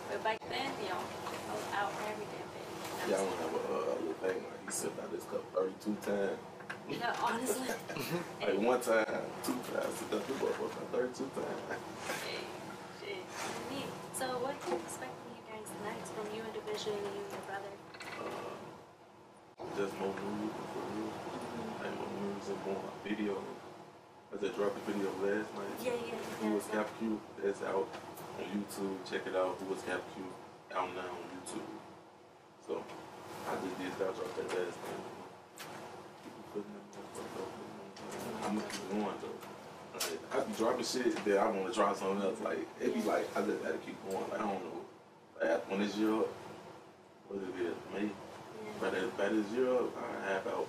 But 0.08 0.22
back 0.22 0.38
then, 0.48 0.70
I 0.70 1.52
was 1.52 1.66
out 1.74 1.92
every 2.06 2.26
damn 2.30 2.48
day. 2.54 2.66
Y'all 3.10 3.26
don't 3.26 3.38
have 3.42 3.54
a, 3.54 3.74
uh, 3.74 3.94
little 3.98 4.18
thing 4.22 4.38
like 4.46 4.62
he 4.64 4.70
sipped 4.70 4.98
out 5.02 5.10
this 5.10 5.24
cup 5.24 5.42
32 5.54 5.96
times. 6.06 6.38
No, 6.86 7.10
honestly. 7.22 7.66
Like 8.40 8.58
one 8.62 8.80
time, 8.80 9.26
two 9.42 9.58
times, 9.74 9.96
out 10.06 10.22
this 10.22 10.38
motherfucker 10.38 10.86
32 10.94 11.30
times. 11.34 11.82
Hey, 12.22 12.46
shit. 13.02 13.24
So, 14.14 14.26
what 14.38 14.54
can 14.62 14.78
you 14.78 14.80
expect 14.86 15.10
from 15.10 15.34
you 15.34 15.42
guys 15.50 15.66
tonight 15.66 16.02
from 16.14 16.26
you 16.30 16.40
and 16.46 16.54
Division 16.54 16.94
and 16.94 17.02
you 17.10 17.22
and 17.26 17.32
your 17.34 17.44
brother? 17.50 17.72
Uh, 18.22 18.56
just 19.74 19.92
more 19.98 20.14
music 20.14 20.66
for 20.70 20.84
real. 20.94 21.10
Like 21.82 21.94
more 21.98 22.14
music, 22.22 22.58
more 22.62 22.82
video. 23.02 23.34
I 24.30 24.38
just 24.38 24.54
dropped 24.54 24.78
the 24.78 24.92
video 24.92 25.10
last 25.18 25.50
night. 25.58 25.74
Yeah, 25.82 25.98
yeah, 25.98 26.22
Who 26.40 26.54
was 26.54 26.64
yeah. 26.70 26.82
Cap 26.82 26.88
Q? 26.98 27.20
That's 27.42 27.62
out 27.62 27.88
on 28.38 28.44
YouTube. 28.52 28.96
Check 29.10 29.26
it 29.26 29.36
out. 29.36 29.56
Who 29.60 29.66
was 29.66 29.82
Cap 29.82 30.00
Q? 30.14 30.24
Out 30.76 30.94
now 30.94 31.00
on 31.00 31.24
YouTube. 31.32 31.70
So 32.66 32.82
I 33.48 33.54
just 33.54 33.78
did 33.78 33.92
that. 33.98 34.14
Drop 34.16 34.36
that 34.36 34.48
last 34.48 34.76
night. 34.76 35.06
Keep 36.22 36.34
putting 36.52 36.72
them 36.72 36.84
motherfuckers 36.92 37.36
up. 37.40 37.50
I'm 38.44 38.56
gonna 38.56 38.68
keep 38.68 38.90
going 38.90 39.18
though. 39.22 39.40
Like, 39.96 40.20
I 40.34 40.40
be 40.44 40.52
dropping 40.58 40.84
shit 40.84 41.24
that 41.24 41.38
I 41.38 41.50
want 41.50 41.66
to 41.68 41.72
try 41.72 41.94
something 41.94 42.22
else. 42.22 42.40
Like 42.40 42.66
it 42.80 42.94
be 42.94 43.02
like 43.02 43.26
I 43.36 43.42
just 43.42 43.62
gotta 43.62 43.78
keep 43.78 43.96
going. 44.10 44.28
Like 44.30 44.40
I 44.40 44.44
don't 44.44 44.64
know. 44.64 44.80
Like, 45.40 45.70
when 45.70 45.80
this 45.80 45.96
year 45.96 46.12
up, 46.12 46.28
what 47.28 47.40
it 47.40 47.66
is, 47.66 47.74
May. 47.92 48.04
Yeah. 48.04 48.12
By 48.80 48.90
that, 48.90 49.16
by 49.16 49.28
this 49.28 49.48
year 49.52 49.72
up, 49.72 49.90
I 49.96 50.32
have 50.32 50.46
about 50.46 50.66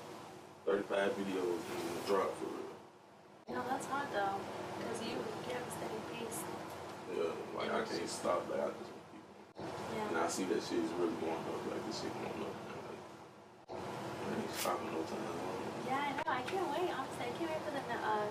35 0.65 1.11
videos 1.11 1.59
in 1.59 1.81
the 1.95 2.07
drop 2.07 2.31
for 2.39 2.45
real. 2.45 3.57
No, 3.57 3.63
that's 3.69 3.85
hard 3.87 4.07
though. 4.13 4.35
Because 4.77 5.01
you 5.01 5.15
get 5.47 5.57
a 5.66 5.66
steady 5.66 5.66
pace. 5.66 5.66
Yeah, 7.17 7.33
like 7.57 7.73
I 7.73 7.81
can't 7.81 8.05
stop. 8.09 8.45
Like 8.45 8.61
I 8.61 8.69
just 8.77 8.93
to 8.93 8.93
going. 8.93 10.09
And 10.13 10.17
I 10.21 10.27
see 10.29 10.45
that 10.53 10.61
shit 10.61 10.85
is 10.85 10.93
really 11.01 11.17
going 11.17 11.33
up. 11.33 11.61
Like 11.65 11.81
this 11.89 12.05
shit 12.05 12.13
going 12.13 12.45
up. 12.45 12.53
Like 12.53 13.01
I 13.73 14.37
ain't 14.37 14.53
stopping 14.53 14.93
no 14.93 15.01
time. 15.01 15.25
Yeah, 15.89 15.97
I 15.97 16.09
know. 16.13 16.29
I 16.29 16.45
can't 16.45 16.69
wait. 16.77 16.93
Honestly, 16.93 17.25
I 17.25 17.33
can't 17.41 17.49
wait 17.49 17.61
for 17.65 17.73
the 17.73 17.81
uh 17.89 18.29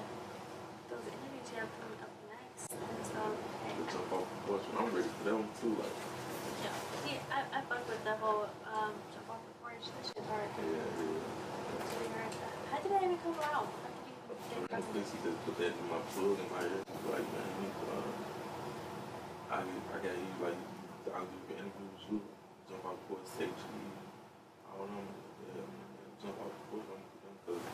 those 0.86 1.02
interviews 1.02 1.50
have 1.58 1.66
coming 1.82 1.98
up 1.98 2.14
next. 2.30 2.70
And 2.78 3.02
so, 3.10 3.22
To 3.26 3.34
okay. 3.34 3.90
jump 3.90 4.06
off 4.14 4.26
the 4.30 4.38
porch, 4.46 4.62
I'm 4.78 4.86
ready 4.94 5.10
for 5.18 5.24
them 5.34 5.42
too. 5.58 5.74
Like 5.82 5.90
Yeah. 6.62 6.78
See, 7.02 7.18
I 7.34 7.42
I 7.42 7.58
fuck 7.66 7.82
with 7.90 8.06
the 8.06 8.14
whole 8.22 8.46
um 8.70 8.94
jump 9.10 9.34
off 9.34 9.42
the 9.42 9.54
porch. 9.66 9.82
That 9.82 10.02
shit's 10.06 10.30
hard. 10.30 10.46
yeah, 10.62 10.62
yeah. 10.62 11.82
It's 11.82 11.90
really 11.90 12.14
hard. 12.14 12.30
How 12.70 12.78
did 12.78 12.90
that 12.94 13.02
even 13.02 13.18
come 13.18 13.34
around? 13.34 13.66
How 13.66 13.90
did 13.90 14.06
you 14.06 14.14
even 14.14 14.70
I 14.70 14.80
think 14.94 15.04
she 15.10 15.18
just 15.26 15.38
put 15.42 15.58
that 15.58 15.74
in 15.74 15.86
my 15.90 15.98
plug 16.14 16.38
in 16.38 16.46
my 16.54 16.62
ear. 16.62 16.86
Like 17.10 17.26
man, 17.34 17.50
you, 17.66 17.70
I 19.56 19.64
I 19.64 19.96
got 20.04 20.12
you 20.12 20.32
like 20.44 20.58
I'll 21.16 21.24
give 21.24 21.42
you 21.48 21.56
an 21.56 21.64
interview 21.64 21.88
with 21.96 22.04
you. 22.12 22.20
Jump 22.68 22.84
porch, 23.08 23.24
take 23.40 23.48
you. 23.48 23.80
I 24.68 24.72
don't 24.76 24.90
know. 24.92 25.06
Yeah, 25.56 25.64
man, 25.64 26.12
jump 26.20 26.36
off 26.44 26.52
the 26.52 26.64
porch. 26.68 26.88
I'm 26.92 27.00
because 27.40 27.64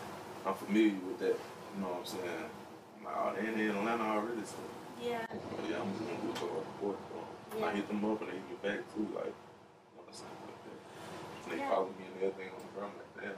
I'm 0.47 0.55
familiar 0.63 1.01
with 1.03 1.19
that. 1.27 1.35
You 1.35 1.77
know 1.83 1.91
what 1.97 2.05
I'm 2.05 2.07
saying? 2.07 2.47
I'm 2.47 3.03
like, 3.03 3.17
oh, 3.19 3.31
they 3.35 3.51
in 3.51 3.75
Atlanta 3.75 4.05
already, 4.15 4.45
so. 4.47 4.63
Yeah. 5.01 5.27
But 5.27 5.65
yeah, 5.67 5.83
I'm 5.83 5.91
just 5.97 6.07
gonna 6.07 6.23
do 6.23 6.31
it 6.31 6.39
for 6.39 6.53
the 6.55 6.63
fourth. 6.79 7.03
Yeah. 7.59 7.67
I 7.67 7.69
hit 7.75 7.89
them 7.91 8.05
up 8.07 8.21
and 8.23 8.31
they 8.31 8.39
hit 8.39 8.47
me 8.47 8.57
back 8.63 8.81
too, 8.95 9.09
like, 9.19 9.35
you 9.35 9.99
know, 9.99 10.07
something 10.15 10.39
like 10.47 10.61
that. 10.63 10.79
And 10.79 11.49
they 11.51 11.59
Yeah. 11.59 11.73
follow 11.75 11.91
me 11.99 12.05
and 12.07 12.15
everything 12.23 12.49
on 12.55 12.61
the 12.63 12.71
ground 12.79 12.95
like 12.95 13.13
that. 13.27 13.35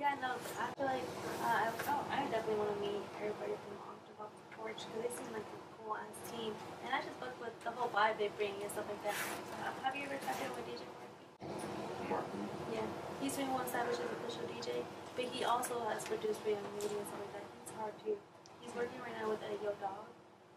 Yeah, 0.00 0.14
no, 0.24 0.34
I 0.58 0.64
feel 0.74 0.88
like 0.90 1.06
uh, 1.38 1.46
I, 1.46 1.70
oh, 1.70 2.02
I 2.10 2.26
definitely 2.32 2.58
want 2.58 2.72
to 2.74 2.80
meet 2.82 3.02
everybody 3.20 3.54
from 3.60 3.74
Off 3.86 4.00
the 4.08 4.14
Off 4.24 4.32
the 4.34 4.46
Porch 4.58 4.80
because 4.88 5.00
they 5.06 5.12
seem 5.14 5.30
like 5.36 5.46
ass 5.92 6.16
team, 6.32 6.56
and 6.86 6.90
I 6.96 7.04
just 7.04 7.12
fuck 7.20 7.36
with 7.36 7.52
the 7.60 7.70
whole 7.76 7.92
vibe 7.92 8.16
they 8.16 8.32
bring 8.40 8.56
and 8.64 8.70
stuff 8.72 8.88
like 8.88 9.04
that. 9.04 9.16
Uh, 9.60 9.68
have 9.84 9.92
you 9.92 10.08
ever 10.08 10.16
tapped 10.24 10.40
in 10.40 10.48
with 10.56 10.64
DJ 10.64 10.80
Murphy? 10.88 12.08
Mark 12.08 12.24
Yeah, 12.72 12.88
he's 13.20 13.36
been 13.36 13.52
one 13.52 13.68
Savage's 13.68 14.00
official 14.00 14.48
DJ, 14.48 14.80
but 15.12 15.28
he 15.28 15.44
also 15.44 15.84
has 15.92 16.00
produced 16.08 16.40
for 16.40 16.48
Young 16.48 16.64
Media 16.80 16.96
and 16.96 17.08
stuff 17.12 17.20
like 17.20 17.32
that. 17.36 17.44
He's 17.60 17.72
hard 17.76 17.94
too. 18.00 18.16
He's 18.64 18.72
working 18.72 18.96
right 19.04 19.12
now 19.20 19.28
with 19.28 19.44
a 19.44 19.52
Yo 19.60 19.76
Dog. 19.76 20.08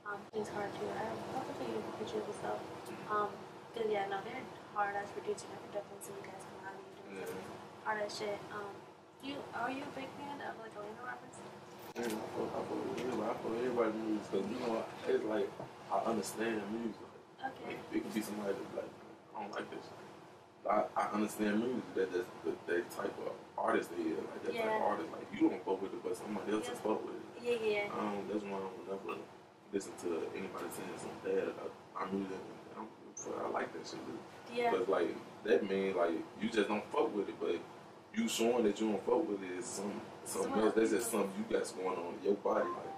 Um, 0.07 0.23
he's 0.31 0.47
hard 0.55 0.71
too. 0.79 0.87
I 0.95 1.03
have 1.11 1.43
to 1.43 1.51
show 1.59 1.67
you 1.67 1.83
pictures 1.99 2.23
and 2.23 2.37
stuff. 2.39 2.59
Um, 3.11 3.27
cause 3.75 3.87
yeah, 3.91 4.07
no, 4.07 4.23
they're 4.23 4.39
hard 4.71 4.95
as 4.95 5.11
producing. 5.11 5.51
I 5.51 5.59
could 5.67 5.75
definitely 5.83 5.99
see 6.07 6.15
you 6.15 6.23
guys 6.23 6.39
come 6.47 6.63
out 6.63 6.79
and 6.79 6.87
doing 6.95 7.27
Yeah. 7.27 7.83
hard 7.83 7.99
as 8.07 8.11
shit. 8.15 8.39
Um, 8.55 8.71
you 9.19 9.35
are 9.51 9.67
you 9.71 9.83
a 9.83 9.93
big 9.97 10.07
fan 10.15 10.39
of 10.47 10.55
like 10.63 10.71
Elena 10.79 11.03
Roberts? 11.03 11.36
Yeah, 11.97 12.05
I 12.05 12.09
fuck, 12.09 12.49
I 12.53 12.61
fuck 12.61 12.77
with. 12.77 13.05
I 13.07 13.27
fuck 13.27 13.49
with 13.49 13.59
everybody's 13.59 14.21
because, 14.29 14.45
you 14.49 14.59
know, 14.61 14.85
it's 15.07 15.23
like, 15.25 15.49
I 15.91 15.97
understand 16.09 16.61
music. 16.71 17.01
Okay. 17.41 17.73
it, 17.73 17.97
it 17.97 18.03
could 18.03 18.13
be 18.13 18.21
somebody 18.21 18.53
that's 18.53 18.75
like, 18.75 18.91
I 19.35 19.41
don't 19.41 19.51
like 19.53 19.69
this. 19.71 19.85
I, 20.69 20.83
I 20.99 21.03
understand 21.15 21.59
music 21.63 21.85
that 21.95 22.11
that's 22.11 22.27
that, 22.43 22.57
that 22.67 22.83
type 22.91 23.15
of 23.25 23.31
artist 23.57 23.89
they 23.95 24.03
is, 24.03 24.17
like 24.19 24.43
that 24.43 24.53
type 24.53 24.65
of 24.67 24.81
artist. 24.81 25.09
Like 25.13 25.27
you 25.31 25.49
don't 25.49 25.63
fuck 25.63 25.81
with 25.81 25.93
it, 25.93 26.03
but 26.03 26.17
somebody 26.17 26.51
else 26.51 26.67
Yeah. 26.67 26.73
is 26.73 26.79
fuck 26.79 26.99
with 27.05 27.15
it. 27.15 27.25
Yeah, 27.39 27.87
yeah. 27.87 27.97
Um, 27.97 28.27
that's 28.27 28.43
why 28.43 28.57
I 28.57 28.67
don't 28.67 28.83
never 28.89 29.17
listen 29.71 29.93
to 30.03 30.27
anybody 30.35 30.67
saying 30.75 30.91
something 30.99 31.23
bad 31.23 31.47
about 31.55 31.71
our 31.95 32.07
music. 32.11 32.37
I'm, 32.77 32.87
so 33.15 33.31
I 33.39 33.49
like 33.49 33.71
that 33.73 33.87
shit. 33.87 34.03
Yeah. 34.53 34.71
But 34.71 34.89
like 34.89 35.15
that 35.45 35.63
mean 35.69 35.95
like 35.95 36.19
you 36.41 36.49
just 36.49 36.67
don't 36.67 36.83
fuck 36.91 37.15
with 37.15 37.29
it, 37.29 37.35
but 37.39 37.55
you 38.17 38.27
showing 38.27 38.63
that 38.65 38.79
you 38.81 38.89
don't 38.89 39.05
fuck 39.05 39.29
with 39.29 39.43
it 39.45 39.59
is 39.59 39.65
some 39.65 39.93
something 40.25 40.53
else. 40.57 40.73
That's 40.75 40.89
just 40.91 41.11
something 41.11 41.29
you 41.37 41.45
got 41.53 41.63
going 41.77 41.97
on 41.97 42.13
in 42.17 42.23
your 42.25 42.33
body. 42.41 42.65
Like 42.65 42.93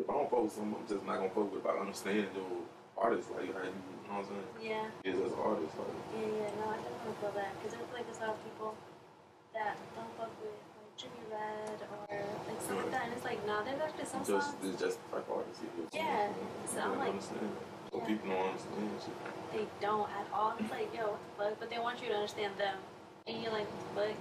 if 0.00 0.08
I 0.08 0.12
don't 0.12 0.30
fuck 0.30 0.42
with 0.44 0.52
something, 0.56 0.76
I'm 0.80 0.88
just 0.88 1.04
not 1.04 1.16
gonna 1.20 1.30
fuck 1.36 1.52
with 1.52 1.60
it. 1.60 1.68
If 1.68 1.68
I 1.68 1.78
understand 1.78 2.26
your 2.32 2.50
artist, 2.96 3.28
like 3.36 3.52
how 3.52 3.62
you, 3.68 3.76
you 3.76 4.08
know 4.08 4.16
what 4.16 4.24
I'm 4.24 4.32
saying? 4.32 4.48
Yeah. 4.64 5.08
Is 5.12 5.20
as 5.20 5.32
an 5.36 5.42
artist, 5.44 5.72
like 5.76 5.92
Yeah, 6.16 6.24
yeah, 6.24 6.50
no, 6.56 6.64
I 6.72 6.76
definitely 6.80 7.16
feel 7.20 7.34
that 7.36 7.50
because 7.60 7.72
I 7.76 7.78
feel 7.84 7.92
like 7.92 8.06
there's 8.08 8.22
a 8.24 8.26
lot 8.26 8.34
of 8.40 8.42
people 8.48 8.70
that 9.52 9.76
don't 9.92 10.12
fuck 10.16 10.32
with 10.40 10.56
like 10.56 10.92
Jimmy 10.96 11.22
Red 11.28 11.78
or 11.84 12.00
like 12.48 12.60
stuff 12.64 12.80
like 12.80 12.92
that, 12.96 13.02
and 13.04 13.12
it's 13.12 13.26
like, 13.28 13.40
nah, 13.44 13.60
there's 13.60 13.80
actually 13.84 14.08
some 14.08 14.24
just 14.24 14.56
songs 14.56 14.64
it's 14.72 14.80
just 14.80 14.96
the 15.04 15.20
type 15.20 15.28
of 15.28 15.44
artist 15.44 15.60
he. 15.60 15.68
Yeah. 16.00 16.32
You 16.32 16.48
So 16.64 16.80
I'm 16.80 16.96
like- 16.96 17.12
understand. 17.12 17.44
Yeah. 17.92 18.04
people 18.04 18.28
don't 18.28 18.48
understand 18.56 18.92
shit. 19.04 19.16
they 19.52 19.64
don't 19.80 20.08
at 20.12 20.26
all. 20.32 20.52
It's 20.60 20.68
like, 20.72 20.92
yo, 20.92 21.16
what 21.16 21.20
the 21.36 21.44
fuck? 21.44 21.60
But 21.60 21.68
they 21.70 21.78
want 21.80 22.00
you 22.02 22.08
to 22.08 22.16
understand 22.20 22.52
them, 22.60 22.76
and 23.26 23.42
you're 23.42 23.52
like, 23.52 23.66
what? 23.94 24.14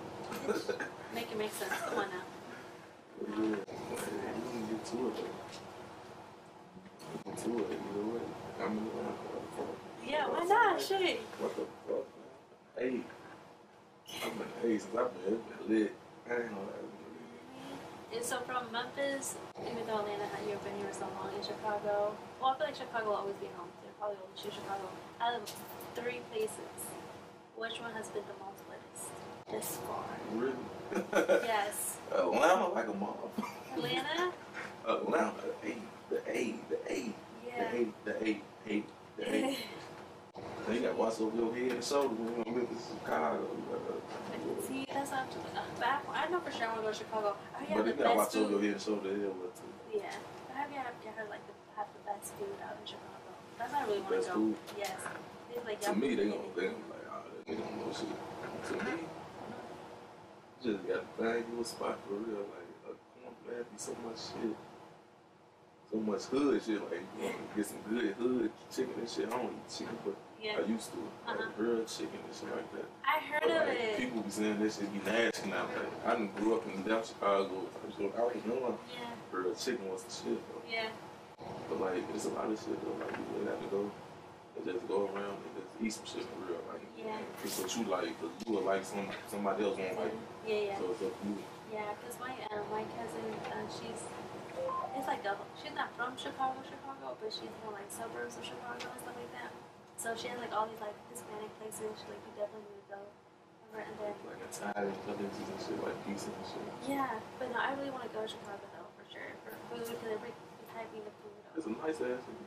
Make 1.14 1.32
it 1.32 1.38
make 1.38 1.54
sense. 1.54 1.72
Come 1.72 2.00
on 2.00 2.10
now. 2.10 2.26
Yeah, 3.22 3.40
like, 3.40 3.48
you 3.48 3.66
can 4.52 4.68
get 4.68 4.86
to 4.86 5.08
it. 5.08 5.16
Get 7.24 7.38
to 7.38 7.50
it 7.60 7.66
either 7.72 8.06
way. 8.12 8.26
I 8.60 8.68
mean, 8.68 8.84
what 8.92 9.48
the? 9.56 10.12
Yeah, 10.12 10.28
why 10.28 10.44
not? 10.44 10.82
Shit. 10.82 11.22
What 11.40 11.56
the 11.56 11.64
fuck. 11.88 12.04
Hey, 12.78 13.00
I've 14.26 14.38
been 14.38 14.48
hey 14.62 14.78
since 14.78 14.96
I've 14.98 15.14
been, 15.24 15.40
it's 15.40 15.48
been 15.48 15.80
lit. 15.80 15.96
I 16.30 16.34
ain't. 16.34 16.52
And 18.16 18.24
so 18.24 18.40
from 18.48 18.72
Memphis, 18.72 19.36
even 19.60 19.88
though 19.88 20.00
Atlanta 20.00 20.28
had 20.28 20.44
you 20.48 20.60
been 20.64 20.76
here 20.80 20.92
so 20.92 21.08
long 21.20 21.32
in 21.36 21.44
Chicago, 21.44 22.16
well, 22.40 22.52
I 22.52 22.58
feel 22.58 22.68
like 22.68 22.76
Chicago 22.76 23.08
will 23.08 23.20
always 23.28 23.36
be 23.40 23.48
home. 23.56 23.72
So 23.80 23.88
probably 24.00 24.18
will 24.20 24.36
choose 24.36 24.56
Chicago. 24.56 24.88
Out 25.20 25.36
of 25.36 25.44
three 25.96 26.20
places, 26.32 26.76
which 27.56 27.80
one 27.80 27.92
has 27.96 28.08
been 28.12 28.24
the 28.28 28.40
most 28.44 28.55
this 29.52 29.78
far? 29.88 30.04
Really? 30.34 30.54
Yes, 31.46 31.98
Atlanta 32.12 32.68
like 32.70 32.88
a 32.88 32.94
mob. 32.94 33.18
Atlanta. 33.74 34.32
Atlanta, 34.88 35.34
the 35.62 35.68
A, 35.72 35.76
the 36.10 36.18
A, 36.30 36.56
the 36.70 36.78
A, 36.94 37.14
Yeah. 37.46 37.72
the 37.72 37.78
A, 37.78 37.88
the 38.06 38.28
A, 38.30 38.42
A, 38.70 38.84
the 39.18 39.36
A. 39.36 39.58
You 40.72 40.80
gotta 40.82 40.96
watch 40.96 41.20
over 41.20 41.36
your 41.36 41.54
head 41.54 41.72
and 41.72 41.84
shoulders 41.84 42.18
when 42.18 42.54
you're 42.56 42.64
in 42.64 42.68
Chicago. 42.78 43.48
See, 44.68 44.86
that's 44.94 45.12
not 45.12 45.32
too 45.32 45.40
bad. 45.80 46.00
I 46.14 46.28
know 46.30 46.40
for 46.40 46.52
sure 46.52 46.68
I 46.68 46.68
want 46.74 46.78
to 46.80 46.84
go 46.86 46.92
to 46.92 46.98
Chicago. 46.98 47.36
I 47.58 47.74
But 47.74 47.86
the 47.86 47.92
you 47.92 47.98
gotta 47.98 48.16
watch 48.16 48.28
best 48.28 48.38
over 48.38 48.52
your 48.52 48.62
head 48.62 48.72
and 48.74 48.82
shoulders 48.82 49.20
there 49.20 49.30
with 49.30 49.54
too. 49.58 49.98
Yeah, 50.00 50.12
but 50.48 50.56
have 50.58 50.70
you 50.72 50.78
ever 50.80 50.90
heard 51.18 51.30
like 51.30 51.44
the, 51.50 51.54
have 51.76 51.88
the 51.94 52.02
best 52.06 52.34
food 52.38 52.56
out 52.64 52.78
in 52.82 52.86
Chicago? 52.86 53.30
That's 53.58 53.72
not 53.74 53.88
really 53.88 54.02
want 54.02 54.22
to 54.22 54.28
go. 54.30 54.34
food? 54.34 54.56
Yes. 54.78 54.98
Like 55.66 55.82
To 55.82 55.96
me, 55.96 56.16
they 56.16 56.26
gonna, 56.30 56.50
they 56.56 56.62
gonna 56.70 56.78
be 56.78 56.92
like, 56.94 57.08
ah, 57.10 57.22
that 57.26 57.42
nigga 57.48 57.62
don't 57.64 57.78
know 57.80 57.94
shit. 57.94 58.10
Just 60.66 60.82
gotta 60.88 61.06
find 61.18 61.46
you 61.54 61.62
a 61.62 61.66
spot 61.66 62.00
for 62.08 62.16
real. 62.16 62.42
Like, 62.42 62.90
a 62.90 62.94
corn 63.22 63.36
plant 63.46 63.70
be 63.72 63.78
so 63.78 63.94
much 64.04 64.18
shit. 64.18 64.58
So 65.92 65.98
much 66.02 66.24
hood 66.24 66.60
shit. 66.66 66.82
Like, 66.90 67.06
you 67.22 67.30
get 67.56 67.66
some 67.68 67.78
good 67.88 68.14
hood 68.18 68.50
chicken 68.74 68.94
and 68.98 69.08
shit. 69.10 69.28
I 69.28 69.38
don't 69.38 69.54
eat 69.54 69.70
chicken, 69.70 69.98
but 70.04 70.16
Yeah. 70.42 70.58
I 70.58 70.66
used 70.66 70.90
to. 70.94 70.98
Like, 71.28 71.38
Uh-huh. 71.40 71.52
grilled 71.58 71.88
chicken 71.88 72.18
and 72.26 72.34
shit 72.34 72.50
like 72.50 72.72
that. 72.74 72.86
I 73.06 73.20
heard 73.30 73.42
But, 73.46 73.52
of 73.62 73.68
like, 73.70 73.78
it. 73.78 73.98
people 73.98 74.22
be 74.22 74.30
saying 74.32 74.60
this 74.60 74.78
shit 74.80 74.90
be 74.92 75.00
nasty 75.06 75.50
now. 75.52 75.66
Like, 75.70 76.06
I 76.06 76.12
done 76.18 76.32
grew 76.36 76.56
up 76.56 76.66
in 76.66 76.82
South 76.90 77.08
Chicago. 77.08 77.62
So 77.98 78.12
I 78.18 78.22
was 78.26 78.46
knowing 78.46 78.78
Yeah. 78.90 79.06
grilled 79.32 79.58
chicken 79.60 79.86
was 79.92 80.02
the 80.04 80.12
shit, 80.12 80.42
though. 80.50 80.62
Yeah. 80.68 80.90
But 81.70 81.80
like, 81.80 82.04
it's 82.14 82.26
a 82.26 82.30
lot 82.30 82.50
of 82.50 82.58
shit 82.58 82.74
though. 82.84 83.06
Like, 83.06 83.14
you 83.18 83.24
really 83.38 83.46
have 83.54 83.62
to 83.62 83.68
go 83.70 83.92
and 84.58 84.66
just 84.66 84.88
go 84.88 85.06
around 85.14 85.38
and 85.46 85.52
just 85.62 85.70
eat 85.82 85.94
some 85.94 86.06
shit 86.06 86.26
for 86.26 86.40
real. 86.50 86.62
Like, 86.74 86.75
Yeah. 87.06 87.22
it's 87.46 87.60
what 87.62 87.70
you 87.78 87.84
like, 87.86 88.10
cause 88.20 88.34
you 88.46 88.54
would 88.58 88.66
like 88.66 88.82
some 88.84 89.06
somebody 89.30 89.62
else 89.64 89.78
won't 89.78 89.94
like. 90.02 90.10
it. 90.10 90.20
Yeah, 90.50 90.74
yeah. 90.74 90.78
So 90.82 90.90
it's 90.92 91.02
up 91.06 91.14
to 91.22 91.26
you. 91.30 91.38
Yeah, 91.70 91.94
because 92.02 92.18
my 92.18 92.34
uh, 92.50 92.66
my 92.74 92.82
cousin, 92.98 93.26
uh, 93.54 93.62
she's 93.70 94.02
it's 94.98 95.08
like 95.08 95.22
a 95.28 95.38
she's 95.62 95.76
not 95.78 95.94
from 95.94 96.18
Chicago, 96.18 96.58
Chicago, 96.66 97.14
but 97.22 97.30
she's 97.30 97.52
from 97.62 97.78
like 97.78 97.90
suburbs 97.94 98.36
of 98.40 98.44
Chicago 98.48 98.80
and 98.82 99.00
stuff 99.06 99.14
like 99.14 99.34
that. 99.38 99.52
So 100.02 100.18
she 100.18 100.28
has 100.34 100.40
like 100.42 100.50
all 100.56 100.66
these 100.66 100.82
like 100.82 100.98
Hispanic 101.14 101.52
places. 101.62 101.94
She 102.02 102.06
like 102.10 102.24
you 102.26 102.34
definitely 102.42 102.66
need 102.74 102.84
to 102.90 102.98
go. 102.98 103.02
over. 103.06 103.84
And 103.86 103.96
then 104.02 104.16
Like 104.26 104.42
Italian 104.50 104.96
places 105.04 105.46
and 105.52 105.60
shit, 105.62 105.78
like 105.84 105.98
pizza 106.08 106.32
and 106.32 106.48
shit. 106.48 106.64
yeah, 106.90 107.20
but 107.38 107.52
no, 107.52 107.60
I 107.60 107.76
really 107.78 107.92
want 107.92 108.08
to 108.08 108.12
go 108.16 108.24
to 108.24 108.30
Chicago 108.32 108.64
though 108.74 108.88
for 108.96 109.06
sure 109.12 109.36
for 109.44 109.52
food 109.70 109.84
because 109.84 110.10
every 110.10 110.32
typing 110.74 111.04
the 111.04 111.14
food. 111.22 111.36
It's 111.60 111.68
a 111.68 111.74
nice 111.76 112.00
ass 112.02 112.24
city. 112.24 112.46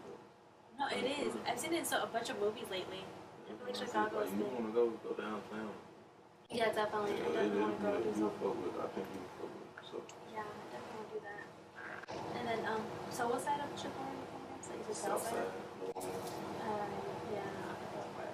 No, 0.81 0.87
it 0.89 1.05
is. 1.05 1.35
I've 1.45 1.59
seen 1.59 1.75
it 1.75 1.83
in 1.83 1.85
so, 1.85 2.01
a 2.01 2.07
bunch 2.07 2.31
of 2.31 2.39
movies 2.41 2.71
lately. 2.71 3.03
I 3.49 3.65
like 3.65 3.77
Chicago 3.77 4.21
is 4.21 4.31
you 4.33 4.45
big. 4.45 4.53
wanna 4.55 4.73
go, 4.77 4.85
go 5.05 5.11
downtown. 5.17 5.73
Yeah, 6.51 6.73
definitely. 6.73 7.13
I 7.13 7.17
Yeah, 7.17 7.25
it 7.25 7.33
definitely 7.33 7.61
want 7.61 7.77
to 7.77 7.85
go 7.85 7.93
do. 7.99 8.11
Something. 8.19 8.57
with. 8.63 8.77
I 8.81 8.87
think 8.93 9.07
you 9.13 9.21
fuck 9.37 9.53
with. 9.53 9.85
So 9.89 9.97
Yeah, 10.33 10.45
I 10.49 10.65
definitely 10.73 10.97
want 10.97 11.09
to 11.09 11.15
do 11.17 11.21
that. 11.29 11.45
And 12.39 12.45
then, 12.49 12.61
um, 12.73 12.83
so 13.13 13.21
what 13.29 13.41
side 13.45 13.61
of 13.61 13.69
Chicago 13.77 14.09
are 14.09 14.17
you 14.17 14.27
from? 14.33 14.41
So 14.65 14.71
you 14.73 14.95
south 14.97 15.23
side, 15.29 15.45
side? 15.45 15.53
Uh, 15.99 16.89
yeah, 17.33 17.45
no, 17.53 17.69
I 17.69 17.77
forgot 17.85 18.09
where. 18.17 18.33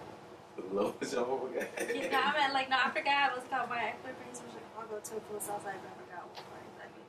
the 0.55 0.65
lowest 0.71 1.11
y'all 1.11 1.27
ever 1.35 1.51
got. 1.51 1.69
Yeah, 1.95 2.23
I 2.23 2.31
mean, 2.39 2.51
like, 2.55 2.71
no, 2.71 2.79
I 2.79 2.89
forgot. 2.95 3.35
What's 3.35 3.51
called 3.51 3.71
my 3.71 3.83
ex-boyfriend's 3.95 4.39
from 4.43 4.51
Chicago 4.55 4.95
too, 5.03 5.19
from 5.27 5.35
the 5.39 5.43
south 5.43 5.63
side, 5.67 5.79
but 5.83 5.91
I 5.91 5.97
forgot 5.99 6.23
what 6.31 6.39
part 6.47 6.63
exactly. 6.71 7.03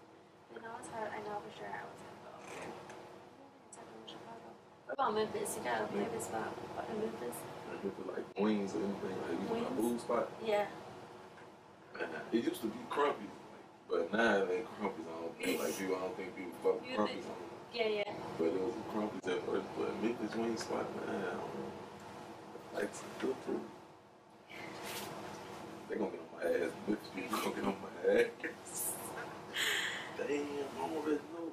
But 0.54 0.60
no, 0.66 0.70
it's 0.82 0.90
hard. 0.90 1.10
I 1.14 1.22
know 1.22 1.38
for 1.46 1.54
sure 1.54 1.70
I 1.70 1.86
was 1.86 2.02
gonna 2.02 2.22
go 2.26 2.34
over 2.34 2.50
there. 2.50 2.74
What 4.90 4.94
about 4.98 5.14
Memphis? 5.14 5.54
You 5.58 5.62
got 5.66 5.86
a 5.86 5.88
favorite 5.94 6.24
spot 6.26 6.50
in 6.90 6.98
Memphis? 7.02 7.38
It 7.84 8.08
like 8.08 8.26
wings 8.40 8.74
or 8.74 8.80
anything, 8.80 9.16
like 9.22 9.32
you 9.42 9.48
want 9.54 9.68
a 9.68 9.82
Wings? 9.82 9.92
food 9.92 10.02
spot. 10.02 10.30
Yeah. 10.46 10.66
It 12.32 12.44
used 12.44 12.62
to 12.62 12.68
be 12.68 12.80
Crumpy, 12.90 13.30
but 13.90 14.12
now 14.12 14.38
it 14.38 14.50
ain't 14.52 14.68
Crumpy's. 14.80 15.06
I 15.08 15.22
don't 15.22 15.38
think 15.40 15.60
like 15.62 15.78
people. 15.78 15.96
I 15.96 16.00
don't 16.00 16.18
think 16.18 16.36
people 16.36 16.52
fuck 16.64 16.82
with 16.82 16.90
You 16.90 16.98
Crumpy's. 16.98 17.26
think- 17.26 17.74
Yeah, 17.74 17.88
yeah. 17.88 18.14
But 18.38 18.46
it 18.48 18.62
was 18.62 18.74
a 18.76 18.92
Crumpy's 18.92 19.28
at 19.28 19.46
first. 19.46 19.68
But 19.78 20.02
Memphis 20.04 20.36
wing 20.36 20.58
spot, 20.58 20.86
man, 20.96 21.16
I 21.16 21.22
don't 21.22 21.38
know. 21.38 21.72
Like 22.74 22.90
some 22.94 23.08
good 23.20 23.36
food. 23.46 23.62
They 25.90 25.96
gonna 25.96 26.12
get 26.12 26.20
on 26.20 26.28
my 26.36 26.66
ass. 26.66 26.72
Memphis 26.88 27.10
people 27.16 27.38
gonna 27.38 27.56
get 27.56 27.66
on 27.66 27.76
my 27.84 28.14
ass. 28.14 28.94
Damn, 30.18 30.28
I 30.28 30.88
really 31.06 31.16
know. 31.16 31.52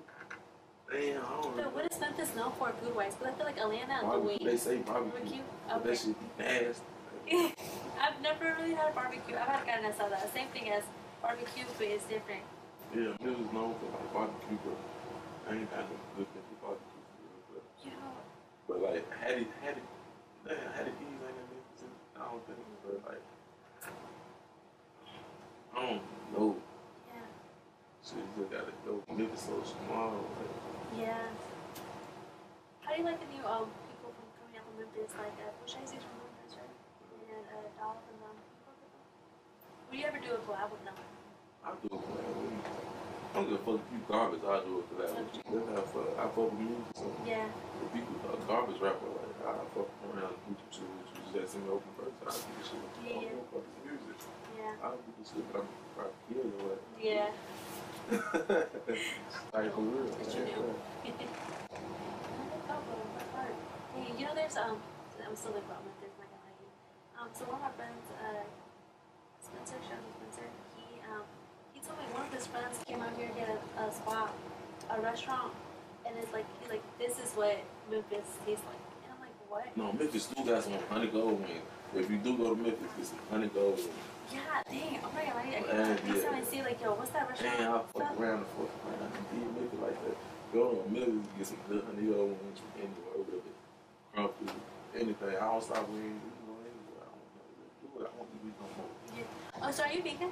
Damn, 0.93 1.25
I 1.25 1.41
don't 1.41 1.57
But 1.57 1.57
really 1.57 1.73
what 1.73 1.93
is 1.93 2.01
Memphis 2.01 2.37
known 2.37 2.53
for 2.59 2.69
food 2.81 2.95
wise? 2.95 3.15
Because 3.15 3.33
I 3.33 3.37
feel 3.37 3.47
like 3.47 3.59
Atlanta 3.59 3.97
and. 4.05 4.45
They 4.45 4.57
say 4.57 4.77
barbecue, 4.79 5.13
Barbecue? 5.13 5.43
but 5.67 5.77
Okay. 5.81 5.89
that 5.89 5.99
shit 5.99 6.17
be 6.21 6.45
nasty. 6.45 6.85
I've 8.03 8.21
never 8.21 8.57
really 8.61 8.75
had 8.75 8.91
a 8.91 8.95
barbecue. 8.95 9.37
I've 9.37 9.49
had 9.49 9.63
a 9.63 9.65
carne 9.65 9.85
asada. 9.89 10.21
Same 10.35 10.49
thing 10.53 10.69
as 10.69 10.85
barbecue, 11.23 11.65
but 11.79 11.87
it's 11.87 12.05
different. 12.05 12.43
Yeah, 12.93 13.17
Memphis 13.25 13.49
known 13.57 13.73
for 13.81 13.89
like 13.89 14.13
barbecue, 14.13 14.59
but 14.69 14.77
I 15.49 15.57
ain't 15.57 15.71
got 15.71 15.89
no 15.89 15.97
good 16.17 16.29
thing 16.35 16.45
for 16.61 16.77
barbecue. 16.77 17.03
But 17.49 17.65
know, 17.97 18.13
But 18.69 18.77
like, 18.85 19.07
had 19.17 19.39
it, 19.41 19.49
had 19.65 19.77
it, 19.81 19.87
had 20.77 20.87
it 20.93 20.95
these 21.01 21.09
ain't 21.09 21.25
that 21.25 21.49
Memphis. 21.49 21.89
I 22.21 22.25
don't 22.29 22.45
think, 22.45 22.59
but 22.85 23.01
like, 23.09 23.25
I 25.73 25.81
don't 25.89 26.03
know. 26.37 26.57
Yeah, 28.13 28.23
you 28.23 28.45
just 28.45 28.51
gotta 28.53 28.73
go. 28.85 29.01
Memphis 29.09 29.43
so 29.49 29.57
small. 29.65 30.21
Like, 30.37 30.53
yeah. 31.01 31.29
How 32.85 32.93
do 32.93 32.99
you 33.01 33.05
like 33.09 33.21
the 33.21 33.31
new 33.33 33.45
um 33.49 33.69
people 33.89 34.13
from 34.13 34.29
coming 34.37 34.55
out 34.61 34.65
from 34.69 34.77
Memphis, 34.85 35.13
like 35.17 35.37
uh, 35.41 35.49
Pooh 35.57 35.69
Shiesty's 35.71 36.05
from 36.05 36.17
Memphis, 36.21 36.53
right? 36.61 36.77
And 37.33 37.47
uh, 37.49 37.69
Dolph 37.81 38.05
and 38.13 38.21
um. 38.29 38.37
Would 39.89 39.97
you 40.01 40.07
ever 40.09 40.21
do 40.21 40.31
a 40.37 40.41
collab 40.45 40.69
with 40.73 40.85
them? 40.85 40.97
I 41.65 41.71
do 41.81 41.89
it, 41.89 42.05
man. 42.05 42.29
I 43.33 43.41
don't 43.41 43.49
give 43.49 43.61
a 43.61 43.65
fuck 43.65 43.81
if 43.81 43.89
you 43.93 44.01
garbage. 44.09 44.45
I 44.45 44.61
do 44.61 44.85
it 44.85 44.87
for 44.93 44.97
that. 45.01 45.13
That's 45.17 45.41
how 45.49 45.73
I 45.73 45.85
fuck. 45.89 46.11
I 46.21 46.25
fuck 46.29 46.49
with 46.53 46.61
music. 46.61 46.93
So 46.97 47.07
Yeah, 47.25 47.49
if 47.49 47.89
people 47.97 48.13
uh, 48.29 48.37
garbage 48.45 48.77
rapper, 48.81 49.09
like 49.09 49.41
I 49.41 49.57
fuck 49.73 49.89
around 50.05 50.37
with 50.49 50.61
you 50.61 50.69
too. 50.69 50.91
You 51.17 51.41
just 51.41 51.57
send 51.57 51.65
me 51.65 51.73
open 51.73 51.89
first. 51.97 52.13
I 52.29 52.33
do 52.37 52.53
this 52.61 52.69
shit. 52.69 52.85
Yeah, 53.01 53.25
yeah. 53.25 53.33
I 53.33 53.41
don't 53.41 53.53
with 53.57 53.69
music. 53.89 54.17
yeah, 54.61 54.85
I 54.85 54.87
do 55.01 55.11
this 55.17 55.29
shit, 55.33 55.45
but 55.49 55.65
I'm 55.65 55.69
probably 55.97 56.13
kill 56.29 56.45
you. 56.45 56.61
Like. 56.61 56.85
yeah. 57.01 57.72
For 58.19 59.81
real. 59.81 60.05
What 60.05 60.29
you 60.35 60.45
do? 60.45 61.25
Hey, 63.93 64.13
you 64.19 64.25
know, 64.27 64.35
there's 64.35 64.57
um, 64.57 64.77
I'm 65.25 65.37
still 65.37 65.53
like 65.53 65.65
I 65.69 65.81
like 65.81 65.97
you. 66.05 66.69
Um, 67.21 67.29
so 67.33 67.45
one 67.45 67.57
of 67.57 67.63
my 67.63 67.73
friends, 67.77 68.05
uh, 68.21 68.45
Spencer, 69.41 69.81
shout 69.89 69.97
out 69.97 70.13
Spencer. 70.21 70.49
He 70.77 71.01
um, 71.09 71.25
he 71.73 71.81
told 71.81 71.97
me 72.01 72.05
one 72.13 72.27
of 72.27 72.33
his 72.33 72.47
friends 72.47 72.77
came 72.85 73.01
out 73.01 73.17
here 73.17 73.29
to 73.29 73.35
get 73.35 73.49
a, 73.49 73.57
a 73.81 73.93
spot, 73.93 74.35
a 74.91 75.01
restaurant, 75.01 75.53
and 76.05 76.17
it's 76.21 76.33
like 76.33 76.45
he's 76.61 76.69
like, 76.69 76.85
this 76.99 77.17
is 77.19 77.33
what 77.33 77.57
Memphis 77.91 78.29
tastes 78.45 78.65
like, 78.69 78.81
and 79.05 79.13
I'm 79.13 79.21
like, 79.25 79.37
what? 79.49 79.73
No, 79.77 79.93
Memphis 79.93 80.25
still 80.29 80.45
got 80.45 80.65
some 80.65 80.77
honey 80.91 81.09
gold 81.09 81.41
wing. 81.41 81.65
If 81.95 82.11
you 82.11 82.19
do 82.19 82.37
go 82.37 82.55
to 82.55 82.57
Memphis, 82.61 82.91
get 82.97 83.07
some 83.07 83.19
honey 83.31 83.49
gold. 83.49 83.79
Yeah, 84.33 84.41
dang. 84.71 84.99
Oh 85.05 85.11
my 85.15 85.25
god, 85.25 85.37
I, 85.37 85.41
I 85.41 85.61
Uh, 85.61 85.89
next 85.89 86.07
yeah. 86.07 86.45
see 86.45 86.63
like, 86.63 86.81
yo, 86.81 86.95
what's 86.95 87.11
that 87.11 87.29
restaurant? 87.29 87.59
Dang, 87.59 87.69
I'll 87.69 87.85
fuck 87.93 88.19
around 88.21 88.39
and 88.39 88.47
fuck 88.57 88.73
around. 88.89 89.13
You 89.37 89.49
make 89.61 89.73
it 89.73 89.83
like 89.83 89.99
that. 90.05 90.17
Go 90.53 90.83
to 90.83 90.91
Memphis, 90.91 91.29
get 91.37 91.47
some 91.47 91.57
good 91.69 91.85
honey 91.85 92.07
gold 92.09 92.37
wings 92.41 92.59
from 92.61 92.71
anywhere 92.81 93.17
with 93.19 93.45
it. 93.45 93.57
Crumpet, 94.15 94.49
anything. 94.95 95.37
I 95.37 95.47
don't 95.53 95.63
stop 95.65 95.89
wings. 95.89 96.21
You 96.23 96.45
know, 96.49 96.57
anywhere. 96.65 97.05
I 97.05 97.13
don't 97.13 98.01
know. 98.01 98.09
I 98.09 98.13
don't 98.17 98.29
think 98.31 98.41
we 98.45 98.51
no 98.57 98.67
more. 98.77 98.91
Yeah. 99.17 99.65
Oh, 99.65 99.71
so 99.71 99.83
are 99.85 99.93
you 99.93 100.03
vegan? 100.03 100.31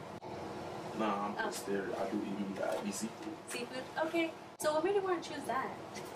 Nah, 0.98 1.26
I'm 1.28 1.34
Oh. 1.38 1.50
there. 1.68 1.86
I 1.96 2.04
do 2.10 2.16
eat. 2.24 2.60
I 2.60 2.88
eat 2.88 2.94
seafood. 2.94 3.36
Seafood? 3.48 3.84
Okay. 4.06 4.32
So 4.60 4.72
what 4.74 4.84
made 4.84 4.94
you 4.96 5.00
want 5.02 5.22
to 5.22 5.28
choose 5.28 5.44
that? 5.46 5.68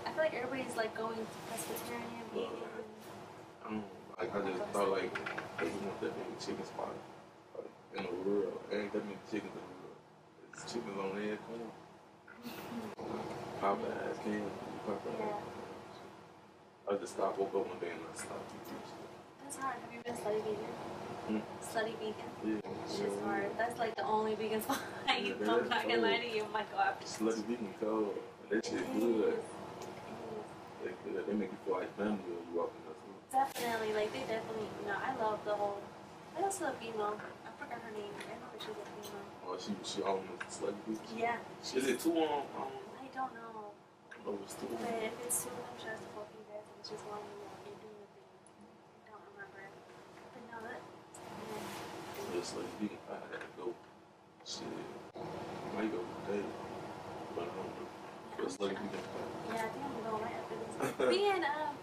I 0.04 0.10
feel 0.12 0.22
like 0.24 0.34
everybody's 0.34 0.76
like 0.76 0.92
going 0.96 1.16
pescatarian, 1.48 2.24
vegan. 2.32 2.48
I 3.64 3.68
don't 3.68 3.76
know. 3.78 4.03
Like, 4.18 4.34
I 4.34 4.40
just 4.48 4.62
thought, 4.72 4.90
like, 4.90 5.14
they 5.58 5.66
want 5.66 6.00
that 6.00 6.12
many 6.16 6.34
chicken 6.38 6.64
spot 6.64 6.94
like, 7.56 7.98
in 7.98 8.02
the 8.04 8.30
world. 8.30 8.60
There 8.70 8.82
ain't 8.82 8.92
that 8.92 9.04
many 9.04 9.18
chickens 9.30 9.50
in 9.50 9.64
the 9.66 9.74
world. 9.82 9.98
It's 10.52 10.72
chickens 10.72 10.98
on 10.98 11.10
every 11.18 11.38
corner. 11.50 11.70
Popeyes, 13.60 14.22
can 14.22 14.42
Popeyes. 14.86 15.18
Yeah. 15.18 16.92
I 16.92 16.96
just 16.96 17.14
stopped, 17.14 17.38
woke 17.38 17.54
up 17.54 17.66
one 17.66 17.78
day 17.80 17.90
and 17.90 18.00
I 18.00 18.16
stopped. 18.16 18.52
That's 19.42 19.56
hard. 19.56 19.76
Have 19.82 19.92
you 19.92 20.00
been 20.04 20.14
slutty 20.14 20.42
vegan? 20.44 20.72
Hmm. 21.26 21.42
Slutty 21.64 21.94
vegan. 21.98 22.30
Yeah. 22.44 22.70
It's 22.84 22.98
just 22.98 23.20
hard. 23.24 23.50
That's 23.58 23.78
like 23.78 23.96
the 23.96 24.04
only 24.04 24.34
vegan 24.36 24.62
spot 24.62 24.78
I 25.08 25.18
eat. 25.18 25.36
Yeah, 25.40 25.54
I'm 25.54 25.68
not 25.68 25.88
gonna 25.88 26.02
lie 26.02 26.18
to 26.18 26.36
you. 26.36 26.42
Oh 26.44 26.52
my 26.52 26.64
god. 26.72 26.94
Slutty 27.04 27.42
vegan 27.46 27.74
cold. 27.80 28.14
That 28.50 28.64
shit 28.64 29.00
good. 29.00 29.42
They 30.84 30.90
good. 31.02 31.26
They 31.26 31.32
make 31.32 31.50
you 31.50 31.58
feel 31.64 31.78
like 31.78 31.96
family 31.96 32.20
when 32.28 32.52
you 32.52 32.60
walk 32.60 32.72
in. 32.76 32.83
Definitely, 33.34 33.90
like 33.98 34.12
they 34.14 34.20
definitely. 34.30 34.70
No, 34.86 34.94
I 34.94 35.10
love 35.18 35.42
the 35.44 35.54
whole. 35.58 35.82
I 36.38 36.42
also 36.46 36.70
love 36.70 36.78
female. 36.78 37.18
I 37.18 37.50
forgot 37.58 37.82
her 37.82 37.90
name. 37.90 38.14
I 38.14 38.30
remember 38.30 38.54
she's 38.62 38.78
a 38.78 38.86
female. 38.86 39.26
Oh, 39.42 39.58
she, 39.58 39.74
she 39.82 39.98
almost 40.06 40.46
slutty 40.54 40.78
vegan. 40.86 41.18
Yeah. 41.18 41.42
Is 41.74 41.82
it 41.82 41.98
too 41.98 42.14
long? 42.14 42.46
I 42.54 42.62
don't 42.62 42.78
I 42.94 43.10
don't 43.10 43.34
know. 43.34 43.74
know 44.22 44.38
if 44.38 44.46
it's 44.46 44.54
too 44.54 44.70
But 44.70 44.86
if 45.02 45.18
it's 45.26 45.42
two 45.42 45.50
of 45.50 45.66
them, 45.66 45.74
she 45.82 45.86
has 45.90 45.98
to 45.98 46.06
both 46.14 46.30
you 46.30 46.46
guys, 46.46 46.62
and 46.62 46.78
it's 46.78 46.90
just 46.94 47.02
one 47.10 47.18
of. 47.18 47.26
You're 47.66 47.74
doing 47.82 47.98
the 47.98 48.06
thing. 48.14 48.30
I 49.02 49.18
don't 49.18 49.26
remember. 49.34 49.62
But 50.30 50.42
no, 50.54 50.56
that. 50.70 50.78
Yeah. 50.78 52.38
It's 52.38 52.54
like 52.54 52.70
vegan. 52.78 53.02
I 53.10 53.18
had 53.34 53.42
to 53.42 53.50
go. 53.58 53.66
Shit. 54.46 54.70
Might 55.74 55.90
go 55.90 56.06
today. 56.30 56.46
But 57.34 57.50
I 57.50 57.50
don't 57.50 57.66
know. 57.66 58.46
It's 58.46 58.62
like 58.62 58.78
vegan. 58.78 58.94
Yeah, 58.94 59.58
I 59.58 59.74
think 59.74 59.82
I'm 59.82 59.98
gonna 60.06 60.22
right 60.22 60.38
after 60.38 60.54
this. 60.54 60.70
Being, 61.10 61.42
um, 61.42 61.50
and, 61.50 61.50
um, 61.50 61.74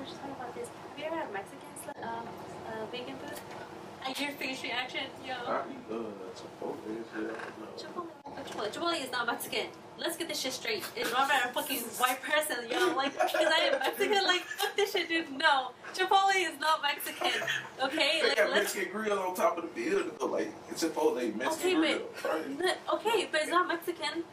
we 0.00 0.04
were 0.06 0.10
just 0.10 0.20
talking 0.20 0.34
about 0.36 0.54
this. 0.54 0.68
Have 0.68 0.98
you 0.98 1.04
ever 1.04 1.16
had 1.16 1.32
Mexican, 1.32 1.68
um, 2.02 2.24
uh, 2.66 2.86
vegan 2.90 3.16
food? 3.16 3.38
I 4.06 4.14
your 4.18 4.32
face 4.32 4.62
reaction, 4.62 5.04
yo. 5.26 5.34
I 5.34 5.60
eat 5.68 5.76
uh, 5.92 5.94
Chipotle 6.32 6.76
and 6.88 7.04
shit. 7.12 7.36
I 7.36 7.44
don't 7.44 7.60
know. 7.60 7.76
Chipotle, 7.76 8.44
Chipotle. 8.48 8.72
Chipotle 8.72 9.04
is 9.04 9.12
not 9.12 9.26
Mexican. 9.26 9.66
Let's 9.98 10.16
get 10.16 10.28
this 10.28 10.40
shit 10.40 10.54
straight. 10.54 10.82
It's 10.96 11.12
run 11.12 11.28
by 11.28 11.38
a 11.44 11.52
fucking 11.52 11.80
white 12.00 12.22
person, 12.22 12.64
yo. 12.70 12.96
Like, 12.96 13.12
because 13.12 13.34
I 13.46 13.68
am 13.70 13.78
Mexican, 13.78 14.24
like, 14.24 14.40
fuck 14.40 14.74
this 14.74 14.92
shit, 14.92 15.06
dude. 15.10 15.30
No. 15.32 15.72
Chipotle 15.92 16.34
is 16.34 16.58
not 16.58 16.80
Mexican. 16.80 17.42
Okay? 17.84 18.20
They 18.22 18.28
Like, 18.28 18.36
got 18.38 18.50
let's. 18.50 18.74
Mexican 18.74 18.92
grill 18.92 19.18
on 19.18 19.34
top 19.34 19.58
of 19.58 19.64
the 19.64 19.68
building, 19.84 20.12
though. 20.18 20.26
Like, 20.26 20.50
it's 20.70 20.82
Chipotle 20.82 21.34
Mexican 21.36 21.50
Okay, 21.52 21.74
grill. 21.74 22.00
but. 22.22 22.30
right? 22.32 22.58
but- 22.58 22.94
Okay, 22.94 23.28
but 23.30 23.40
it's 23.42 23.50
not 23.50 23.68
Mexican. 23.68 24.24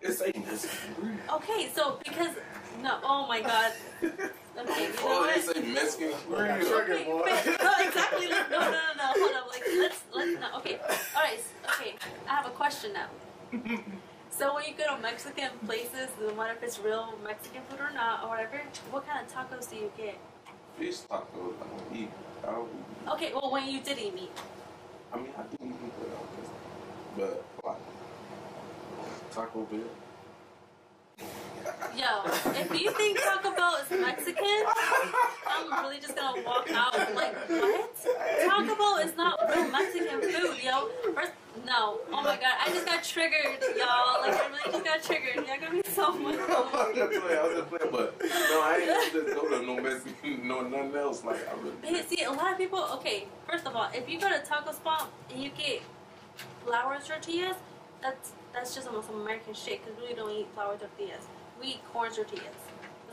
It's 0.00 0.20
a 0.20 0.26
Mexican 0.38 0.94
grill. 1.00 1.16
Okay, 1.34 1.68
so 1.74 1.98
because. 2.04 2.36
No, 2.80 2.98
oh 3.02 3.26
my 3.26 3.40
god. 3.42 3.72
Okay, 4.58 4.82
you 4.82 4.88
know 4.90 4.94
Oh, 5.02 5.20
what? 5.20 5.34
they 5.34 5.40
say 5.40 5.72
Mexican 5.72 6.12
grill. 6.28 6.40
Okay, 6.40 7.04
but, 7.06 7.62
no, 7.62 7.86
exactly. 7.86 8.28
Like, 8.28 8.50
no, 8.50 8.58
no, 8.58 8.70
no, 8.70 8.92
no. 8.96 9.06
Hold 9.16 9.34
up. 9.36 9.48
Like, 9.48 9.62
let's, 9.78 10.02
let's, 10.12 10.40
no. 10.40 10.58
Okay. 10.58 10.78
All 11.16 11.22
right. 11.22 11.40
Okay. 11.74 11.94
I 12.28 12.34
have 12.34 12.46
a 12.46 12.50
question 12.50 12.92
now. 12.92 13.08
So 14.32 14.54
when 14.54 14.64
you 14.64 14.74
go 14.78 14.96
to 14.96 15.02
Mexican 15.02 15.50
places, 15.66 16.08
no 16.18 16.32
matter 16.34 16.52
if 16.52 16.62
it's 16.62 16.78
real 16.78 17.12
Mexican 17.22 17.60
food 17.68 17.80
or 17.80 17.90
not, 17.92 18.24
or 18.24 18.28
whatever, 18.30 18.62
what 18.90 19.06
kind 19.06 19.26
of 19.26 19.30
tacos 19.30 19.68
do 19.68 19.76
you 19.76 19.92
get? 19.98 20.18
Fish 20.78 20.98
tacos. 21.10 21.54
I 21.60 21.66
don't 21.68 21.96
eat. 21.96 22.10
I 22.42 22.52
don't 22.52 22.68
eat. 22.70 23.08
Okay. 23.10 23.32
Well, 23.34 23.50
when 23.50 23.68
you 23.68 23.80
did 23.80 23.98
eat 23.98 24.14
meat. 24.14 24.30
I 25.12 25.16
mean, 25.18 25.32
I 25.36 25.42
do 25.42 25.56
eat 25.60 25.82
meat, 25.82 25.92
but 27.18 27.26
I 27.28 27.42
But, 27.66 27.66
like, 27.66 29.32
Taco 29.32 29.62
Bell. 29.64 29.80
Yo, 31.96 32.22
if 32.52 32.80
you 32.80 32.90
think 32.92 33.20
Taco 33.20 33.54
Bell 33.54 33.76
is 33.76 33.90
Mexican, 34.00 34.64
I'm 35.46 35.84
really 35.84 35.98
just 36.00 36.16
gonna 36.16 36.42
walk 36.42 36.70
out. 36.70 36.94
Like, 37.14 37.34
what? 37.48 37.96
Taco 38.46 38.74
Bell 38.74 38.96
is 38.98 39.16
not 39.16 39.38
real 39.48 39.68
Mexican 39.70 40.20
food, 40.20 40.62
yo. 40.62 40.88
First, 41.14 41.32
no. 41.66 41.98
Oh 42.12 42.22
my 42.22 42.36
god, 42.36 42.56
I 42.64 42.70
just 42.70 42.86
got 42.86 43.04
triggered, 43.04 43.60
y'all. 43.76 44.20
Like, 44.22 44.34
I 44.34 44.48
really 44.48 44.72
just 44.72 44.84
got 44.84 45.02
triggered. 45.02 45.46
Y'all 45.46 45.60
gonna 45.60 45.82
be 45.82 45.88
so 45.90 46.12
much. 46.12 46.36
I'm 46.38 46.94
just 46.94 47.20
playing. 47.20 47.38
I 47.38 47.42
was 47.46 47.56
just 47.56 47.68
playing, 47.68 47.92
but 47.92 48.14
no, 48.22 48.62
I 48.62 48.78
ain't 48.80 49.12
just 49.12 49.26
go 49.26 49.48
to 49.48 49.66
no 49.66 49.80
Mexican, 49.80 50.48
no 50.48 50.60
nothing 50.62 50.96
else. 50.96 51.24
Like 51.24 51.46
I 51.48 51.90
really. 51.90 52.02
see, 52.04 52.24
a 52.24 52.30
lot 52.30 52.52
of 52.52 52.58
people. 52.58 52.78
Okay, 52.94 53.26
first 53.48 53.66
of 53.66 53.76
all, 53.76 53.90
if 53.92 54.08
you 54.08 54.18
go 54.18 54.28
to 54.28 54.38
taco 54.44 54.72
spot 54.72 55.10
and 55.30 55.42
you 55.42 55.50
get 55.50 55.82
flour 56.64 56.98
tortillas, 57.06 57.56
that's 58.00 58.32
that's 58.52 58.74
just 58.74 58.86
almost 58.88 59.08
some 59.08 59.20
American 59.20 59.54
shit 59.54 59.80
because 59.84 60.00
we 60.06 60.14
don't 60.14 60.30
eat 60.30 60.48
flour 60.54 60.76
tortillas. 60.76 61.26
We 61.60 61.68
eat 61.68 61.80
corn 61.92 62.10
tortillas. 62.12 62.44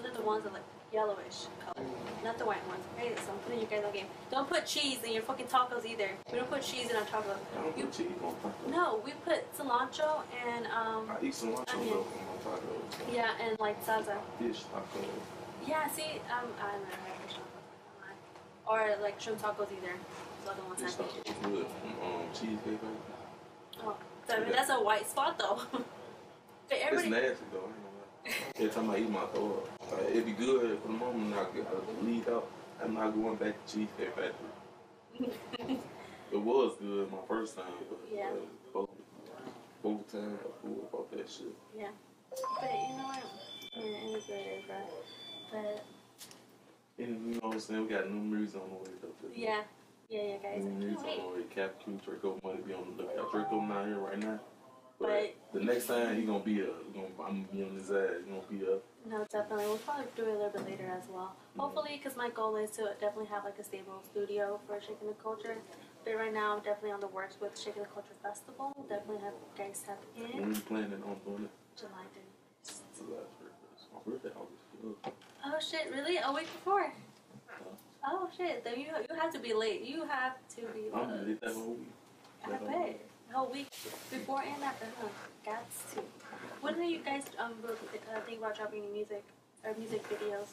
Those 0.01 0.11
are 0.11 0.13
the 0.15 0.21
ones 0.21 0.43
that 0.43 0.53
like 0.53 0.63
yellowish 0.93 1.47
color, 1.65 1.85
not 2.23 2.37
the 2.37 2.45
white 2.45 2.65
ones. 2.67 2.83
Okay, 2.97 3.11
so 3.17 3.31
I'm 3.33 3.39
putting 3.39 3.59
you 3.59 3.65
guys 3.67 3.83
on 3.85 3.91
game. 3.91 4.05
Don't 4.31 4.47
put 4.47 4.65
cheese 4.65 4.99
in 5.03 5.11
your 5.11 5.23
fucking 5.23 5.47
tacos 5.47 5.85
either. 5.85 6.09
We 6.31 6.37
don't 6.39 6.49
put 6.49 6.61
cheese 6.61 6.89
in 6.89 6.95
our 6.95 7.03
tacos. 7.03 7.35
Don't 7.55 7.77
You, 7.77 7.85
put 7.85 7.93
cheese 7.93 8.07
on 8.23 8.33
tacos. 8.35 8.71
no, 8.71 9.01
we 9.03 9.11
put 9.25 9.43
cilantro 9.57 10.21
and 10.47 10.65
um 10.67 11.09
I 11.11 11.17
eat 11.25 11.33
cilantro 11.33 11.73
Onion. 11.75 11.89
though 11.93 11.99
on 11.99 12.51
my 12.53 12.57
tacos. 12.57 13.13
yeah 13.13 13.31
and 13.43 13.59
like 13.59 13.83
salsa. 13.85 14.15
Fish 14.39 14.63
tacos. 14.73 15.67
Yeah, 15.67 15.89
see, 15.89 16.21
um, 16.31 16.47
I 16.63 16.71
don't 16.71 16.81
know 16.83 16.95
how 17.03 17.27
to 17.27 17.33
shop 17.33 17.43
online. 17.99 18.95
Or 18.97 19.01
like 19.03 19.19
shrimp 19.19 19.41
tacos 19.41 19.67
either. 19.71 19.93
Are 20.47 20.55
the 20.55 20.61
ones 20.63 20.81
Fish 20.81 20.93
I 20.99 21.03
tacos 21.03 21.41
good. 21.43 21.65
Um, 22.01 22.21
cheesecake. 22.33 22.63
baby. 22.63 22.77
Oh, 23.83 23.95
I 24.29 24.39
mean, 24.39 24.51
that's 24.51 24.69
a 24.69 24.75
white 24.75 25.07
spot 25.09 25.37
though. 25.39 25.61
but 25.71 25.83
It's 26.71 27.05
nasty 27.05 27.45
though. 27.51 27.59
I 27.59 28.29
ain't 28.29 28.33
gonna. 28.33 28.35
Every 28.57 28.69
time 28.69 28.89
I 28.89 28.97
eat 28.97 29.09
my 29.09 29.25
throw 29.27 29.63
up, 29.63 29.91
like, 29.91 30.09
it'd 30.11 30.25
be 30.25 30.31
good 30.33 30.79
for 30.81 30.87
the 30.87 30.93
moment. 30.93 31.33
I 31.35 31.55
get 31.55 31.67
I 31.67 32.05
leave 32.05 32.27
out. 32.27 32.49
I'm 32.83 32.93
not 32.93 33.11
going 33.15 33.35
back 33.37 33.53
to 33.65 33.73
Cheesecake 33.73 34.13
Factory. 34.15 35.77
It 36.29 36.35
was 36.41 36.75
good 36.81 37.09
my 37.09 37.19
first 37.25 37.55
time, 37.55 37.65
but 37.89 37.99
Yeah. 38.13 38.25
uh, 38.31 38.35
both 38.73 38.89
both 39.81 40.11
times 40.11 40.37
I 40.43 40.49
pulled 40.61 40.85
about 40.91 41.09
that 41.11 41.29
shit. 41.29 41.47
yeah. 41.73 41.87
But 42.29 42.69
you 42.69 42.97
know 42.97 43.03
what? 43.05 43.23
Yeah, 43.73 43.83
it 43.83 44.17
is 44.17 44.27
what 44.27 44.37
it 44.37 44.59
is, 44.59 44.69
right? 44.69 44.91
But 45.53 45.85
And 47.05 47.33
you 47.33 47.39
know 47.39 47.47
what 47.47 47.53
I'm 47.53 47.59
saying? 47.61 47.81
We 47.87 47.93
got 47.93 48.09
new 48.11 48.19
music 48.37 48.61
on 48.61 48.69
the 48.69 48.75
way 48.75 48.97
though. 49.01 49.29
yeah, 49.33 49.61
yeah, 50.09 50.21
yeah, 50.21 50.37
guys. 50.37 50.63
New 50.65 50.71
I 50.71 50.89
music 50.89 51.05
can't 51.05 51.05
wait. 51.05 51.19
on 51.19 51.31
the 51.33 51.37
way. 51.39 51.43
Cap 51.53 51.75
Q, 51.83 51.99
Draco 52.05 52.39
money 52.43 52.59
be 52.65 52.73
on 52.73 52.95
the 52.97 53.03
lookout. 53.03 53.31
Draco 53.31 53.61
not 53.61 53.85
here 53.85 53.99
right 53.99 54.19
now. 54.19 54.39
But 54.99 55.07
But- 55.51 55.59
the 55.59 55.65
next 55.65 55.87
time 55.87 56.15
he 56.15 56.23
gonna 56.23 56.39
be 56.43 56.61
up. 56.63 56.69
He 56.87 56.93
gonna, 56.93 57.07
I'm 57.27 57.43
gonna 57.43 57.53
be 57.53 57.63
on 57.63 57.75
his 57.75 57.91
ass. 57.91 58.09
He 58.25 58.31
gonna 58.31 58.41
be 58.49 58.65
up. 58.73 58.81
No, 59.05 59.23
definitely. 59.31 59.65
We'll 59.65 59.77
probably 59.77 60.05
do 60.15 60.23
it 60.23 60.29
a 60.29 60.31
little 60.33 60.49
bit 60.49 60.65
later 60.65 60.87
as 60.97 61.07
well. 61.09 61.35
Mm-hmm. 61.51 61.59
Hopefully, 61.61 61.99
because 62.01 62.17
my 62.17 62.29
goal 62.29 62.55
is 62.57 62.71
to 62.71 62.83
definitely 62.99 63.27
have 63.27 63.43
like 63.45 63.59
a 63.59 63.63
stable 63.63 64.01
studio 64.09 64.59
for 64.65 64.81
Shaking 64.81 65.07
the 65.07 65.13
Culture. 65.21 65.57
But 66.03 66.15
right 66.15 66.33
now, 66.33 66.55
I'm 66.57 66.63
definitely 66.63 66.91
on 66.91 66.99
the 66.99 67.07
works 67.07 67.37
with 67.39 67.57
Shaking 67.59 67.83
the 67.83 67.89
Culture 67.89 68.15
Festival. 68.23 68.73
Definitely 68.89 69.21
have 69.23 69.33
guys 69.57 69.83
tap 69.85 70.01
in 70.15 70.23
When 70.41 70.49
are 70.51 70.53
you 70.55 70.61
planning 70.61 71.03
on 71.05 71.17
doing 71.25 71.45
it? 71.45 71.51
July 71.77 72.07
30th. 72.15 72.61
It's 72.63 72.79
the 72.97 73.03
last 73.05 73.31
birthday. 73.37 73.67
It's 73.75 73.85
my 73.93 73.99
birthday 74.11 74.31
August. 74.33 75.13
Oh 75.45 75.59
shit! 75.59 75.91
Really? 75.93 76.17
A 76.17 76.31
week 76.33 76.47
before? 76.51 76.91
Oh 78.05 78.29
shit! 78.35 78.63
Then 78.63 78.79
you 78.79 78.87
you 79.09 79.15
have 79.19 79.31
to 79.33 79.39
be 79.39 79.53
late. 79.53 79.81
You 79.83 80.05
have 80.05 80.35
to 80.55 80.61
be. 80.73 80.89
I'm 80.93 81.27
late. 81.27 81.41
that 81.41 81.53
whole 81.53 81.73
week. 81.75 81.93
I 82.45 82.51
bet. 82.57 83.01
Whole 83.31 83.51
week 83.51 83.67
before 84.09 84.41
and 84.41 84.63
after, 84.63 84.85
huh? 85.01 85.07
Gots 85.45 85.93
to. 85.95 86.01
When 86.61 86.75
do 86.75 86.83
you 86.83 86.99
guys 86.99 87.23
um 87.37 87.53
uh, 87.67 88.19
think 88.25 88.39
about 88.39 88.55
dropping 88.55 88.81
new 88.81 88.93
music 88.93 89.23
or 89.63 89.73
music 89.77 90.03
videos? 90.09 90.47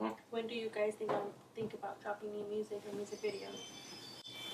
Huh? 0.00 0.10
When 0.30 0.46
do 0.46 0.54
you 0.54 0.70
guys 0.72 0.94
think 0.94 1.10
um, 1.10 1.28
think 1.56 1.74
about 1.74 2.00
dropping 2.02 2.30
new 2.32 2.44
music 2.48 2.80
or 2.88 2.94
music 2.96 3.20
videos? 3.20 3.58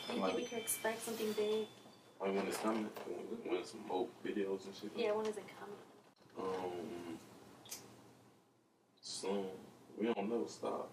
Do 0.09 0.15
you 0.15 0.23
think 0.23 0.25
we 0.25 0.33
Like- 0.43 0.49
could 0.51 0.59
expect 0.59 1.03
something 1.05 1.33
big? 1.33 1.67
Like 2.19 2.35
when 2.35 2.47
it's 2.47 2.57
coming, 2.57 2.89
when, 3.07 3.53
when 3.57 3.65
some 3.65 3.87
more 3.87 4.07
videos 4.25 4.65
and 4.65 4.75
shit. 4.75 4.91
Yeah, 4.97 5.13
when 5.13 5.27
is 5.27 5.37
it 5.37 5.45
coming? 5.61 5.83
Um, 6.39 7.19
soon. 9.03 9.47
We 9.99 10.07
don't 10.07 10.29
know. 10.31 10.47
Stop. 10.47 10.91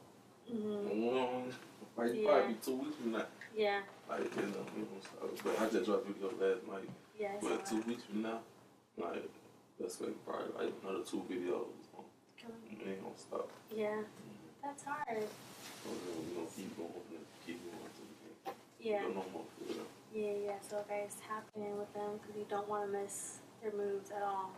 Mm-hmm. 0.52 1.50
Like 1.96 2.14
Yeah. 2.16 2.30
probably 2.32 2.56
two 2.56 2.76
weeks 2.78 2.96
from 2.98 3.12
now. 3.12 3.26
Yeah, 3.56 3.82
Like 4.10 4.36
you 4.36 4.42
know. 4.42 4.66
But 5.44 5.62
I 5.62 5.70
just 5.70 5.86
dropped 5.86 6.08
video 6.08 6.30
last 6.40 6.68
night. 6.68 6.90
yeah. 7.20 7.36
But 7.42 7.66
two 7.66 7.82
weeks 7.82 8.04
from 8.04 8.24
now, 8.24 8.40
like 8.98 9.30
that's 9.80 10.02
like 10.02 10.16
probably 10.26 10.66
like 10.66 10.74
another 10.84 11.04
two 11.04 11.24
videos. 11.30 11.68
We 12.44 12.92
ain't 12.92 13.02
gonna 13.04 13.16
stop. 13.18 13.50
Yeah, 13.74 14.02
that's 14.64 14.84
hard. 14.84 15.06
we're 15.08 16.36
gonna 16.36 16.48
keep 16.56 16.76
going 16.78 16.92
keep 17.46 17.60
going 17.64 18.56
Yeah. 18.80 19.02
no. 19.14 19.24
Yeah, 20.14 20.32
yeah. 20.46 20.60
So 20.68 20.84
guys, 20.90 21.16
tap 21.28 21.46
in 21.56 21.78
with 21.78 21.94
them 21.94 22.20
because 22.22 22.36
you 22.38 22.46
don't 22.50 22.68
want 22.68 22.92
to 22.92 22.98
miss 23.00 23.38
their 23.62 23.72
moves 23.72 24.12
at 24.12 24.24
all. 24.24 24.52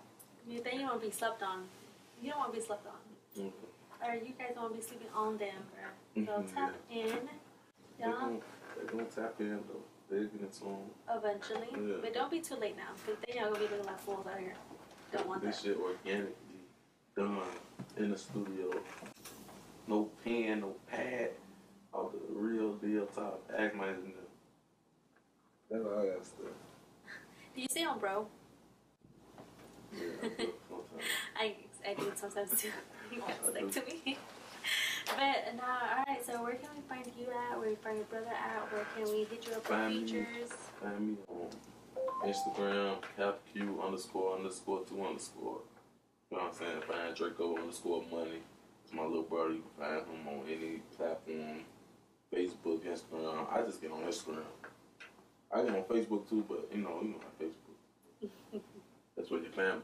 You 0.47 0.61
then 0.63 0.79
you 0.79 0.85
want 0.85 1.01
to 1.01 1.07
be 1.07 1.11
slept 1.13 1.43
on. 1.43 1.65
You 2.21 2.29
don't 2.31 2.39
want 2.39 2.53
to 2.53 2.59
be 2.59 2.65
slept 2.65 2.87
on. 2.87 3.43
Mhm. 3.45 3.51
Or 4.03 4.13
you 4.15 4.33
guys 4.37 4.51
don't 4.53 4.63
want 4.63 4.73
to 4.75 4.79
be 4.79 4.85
sleeping 4.85 5.07
on 5.13 5.37
them. 5.37 5.55
Bro. 5.73 6.25
So 6.25 6.41
Mhm, 6.43 6.53
tap 6.53 6.73
in. 6.89 7.05
They're 7.05 8.09
Yeah. 8.09 8.11
gonna, 8.11 8.39
they're 8.75 8.85
gonna 8.85 9.05
tap 9.05 9.39
in 9.39 9.63
though. 9.67 9.83
They're 10.09 10.25
getting 10.25 10.51
some 10.51 10.91
Eventually, 11.09 11.67
Yeah. 11.71 11.97
but 12.01 12.13
don't 12.13 12.29
be 12.31 12.41
too 12.41 12.55
late 12.55 12.75
now 12.77 12.93
because 12.93 13.19
then 13.25 13.35
y'all 13.37 13.53
gonna 13.53 13.59
be 13.65 13.71
looking 13.71 13.85
like 13.85 13.99
fools 13.99 14.27
out 14.27 14.39
here. 14.39 14.55
Don't 15.11 15.27
want 15.27 15.41
this 15.41 15.61
that. 15.61 15.67
shit 15.69 15.77
organically 15.77 16.35
done 17.15 17.41
in 17.97 18.11
the 18.11 18.17
studio. 18.17 18.71
No 19.87 20.05
pen, 20.23 20.61
no 20.61 20.75
pad. 20.87 21.31
All 21.93 22.09
the 22.09 22.19
real 22.33 22.73
deal 22.75 23.05
top. 23.07 23.49
Ask 23.55 23.73
my 23.75 23.87
engineer. 23.89 24.15
That's 25.69 25.83
all 25.85 25.99
I 25.99 26.05
got 26.07 26.19
to 26.19 26.25
say. 26.25 26.33
Do 27.55 27.61
you 27.61 27.67
see 27.69 27.85
on 27.85 27.99
bro? 27.99 28.27
Yeah, 29.93 30.01
I 30.23 30.27
do. 30.27 30.53
I 31.37 31.55
I 31.87 31.93
do 31.93 32.11
sometimes 32.15 32.61
too. 32.61 32.71
You 33.11 33.69
to 33.69 33.81
me. 33.85 34.17
But 35.05 35.55
now, 35.55 35.77
all 35.97 36.03
right. 36.07 36.25
So 36.25 36.41
where 36.41 36.55
can 36.55 36.69
we 36.75 36.81
find 36.89 37.05
you 37.17 37.27
at? 37.27 37.59
Where 37.59 37.67
can 37.67 37.69
we 37.69 37.75
find 37.75 37.97
your 37.97 38.05
brother 38.05 38.33
at? 38.33 38.73
Where 38.73 38.85
can 38.95 39.13
we 39.13 39.23
hit 39.25 39.45
you 39.45 39.53
up 39.53 39.63
Find 39.63 40.01
with 40.01 40.09
features? 40.09 40.49
Find 40.81 41.09
me 41.11 41.17
on 41.29 41.47
Instagram, 42.27 42.97
CapQ 43.17 43.85
underscore 43.85 44.35
underscore 44.35 44.81
two 44.89 45.05
underscore. 45.05 45.59
You 46.31 46.37
know 46.37 46.43
what 46.43 46.53
I'm 46.53 46.53
saying? 46.53 46.81
Find 46.87 47.15
Draco 47.15 47.55
underscore 47.55 48.03
money. 48.11 48.41
It's 48.83 48.93
my 48.93 49.03
little 49.03 49.23
brother. 49.23 49.51
You 49.51 49.63
can 49.77 49.85
find 49.85 50.07
him 50.07 50.27
on 50.27 50.45
any 50.47 50.81
platform. 50.97 51.61
Facebook, 52.33 52.79
Instagram. 52.81 53.45
I 53.53 53.61
just 53.61 53.81
get 53.81 53.91
on 53.91 54.01
Instagram. 54.01 54.41
I 55.51 55.61
get 55.61 55.69
on 55.69 55.83
Facebook 55.83 56.27
too, 56.27 56.43
but 56.49 56.67
you 56.73 56.81
know, 56.81 56.99
you 57.01 57.09
know 57.09 57.19
my 57.21 57.45
Facebook. 57.45 58.61
That's 59.15 59.29
where 59.29 59.41
your 59.41 59.51
family. 59.51 59.81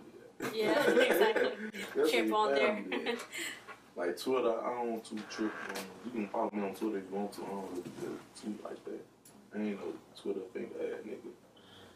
Yeah, 0.54 0.90
exactly. 0.90 1.50
That's 1.74 1.96
where 1.96 2.08
Trip 2.10 2.28
your 2.28 2.36
on 2.38 2.56
there. 2.56 3.16
Like 3.96 4.18
Twitter, 4.18 4.56
I 4.66 4.84
don't 4.84 5.04
too 5.04 5.20
trip 5.30 5.52
on. 5.70 5.84
You 6.06 6.12
can 6.12 6.28
follow 6.30 6.50
me 6.54 6.64
on 6.64 6.74
Twitter 6.74 7.00
if 7.00 7.04
you 7.12 7.18
want 7.18 7.34
to. 7.34 7.44
I 7.44 7.48
don't 7.50 7.70
really 7.72 7.84
do 8.00 8.20
tweet 8.42 8.64
like 8.64 8.86
that. 8.86 9.06
I 9.54 9.58
ain't 9.60 9.80
no 9.80 9.94
Twitter 10.20 10.40
thing 10.54 10.70
ass 10.80 11.04
nigga. 11.06 11.32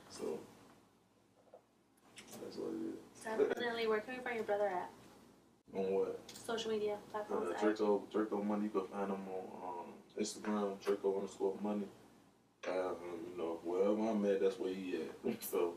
So 0.09 0.39
that's 2.43 2.57
what 2.57 2.73
it 2.73 2.91
is. 2.91 3.49
Definitely. 3.55 3.87
Where 3.87 4.01
can 4.01 4.15
we 4.17 4.23
find 4.23 4.35
your 4.35 4.43
brother 4.43 4.67
at? 4.67 4.89
On 5.77 5.93
what? 5.93 6.19
Social 6.33 6.71
media 6.71 6.97
platforms. 7.11 7.51
Uh, 7.55 7.61
Draco 7.61 8.03
Draco 8.11 8.43
Money. 8.43 8.65
You 8.65 8.69
can 8.69 8.87
find 8.87 9.09
him 9.09 9.19
on 9.31 9.45
um, 9.63 10.21
Instagram. 10.21 10.79
Draco 10.83 11.15
underscore 11.15 11.55
Money. 11.63 11.87
Um, 12.67 12.95
you 13.31 13.37
know, 13.37 13.59
wherever 13.63 14.09
I'm 14.09 14.25
at, 14.25 14.41
that's 14.41 14.59
where 14.59 14.73
he 14.73 14.95
at. 14.95 15.43
so 15.43 15.73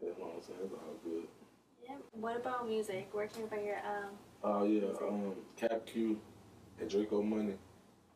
you 0.00 0.08
know 0.08 0.14
what 0.18 0.34
I'm 0.36 0.42
saying. 0.42 0.58
It's 0.64 0.74
all 0.74 0.96
good. 1.04 1.26
Yeah. 1.84 1.96
What 2.12 2.36
about 2.36 2.68
music? 2.68 3.08
Where 3.12 3.26
can 3.26 3.42
we 3.42 3.48
find 3.48 3.64
your 3.66 3.76
um? 3.78 4.10
Oh 4.42 4.64
yeah, 4.64 4.88
um, 5.02 5.34
Cap 5.56 5.84
Q 5.86 6.18
and 6.80 6.88
Draco 6.88 7.22
Money 7.22 7.54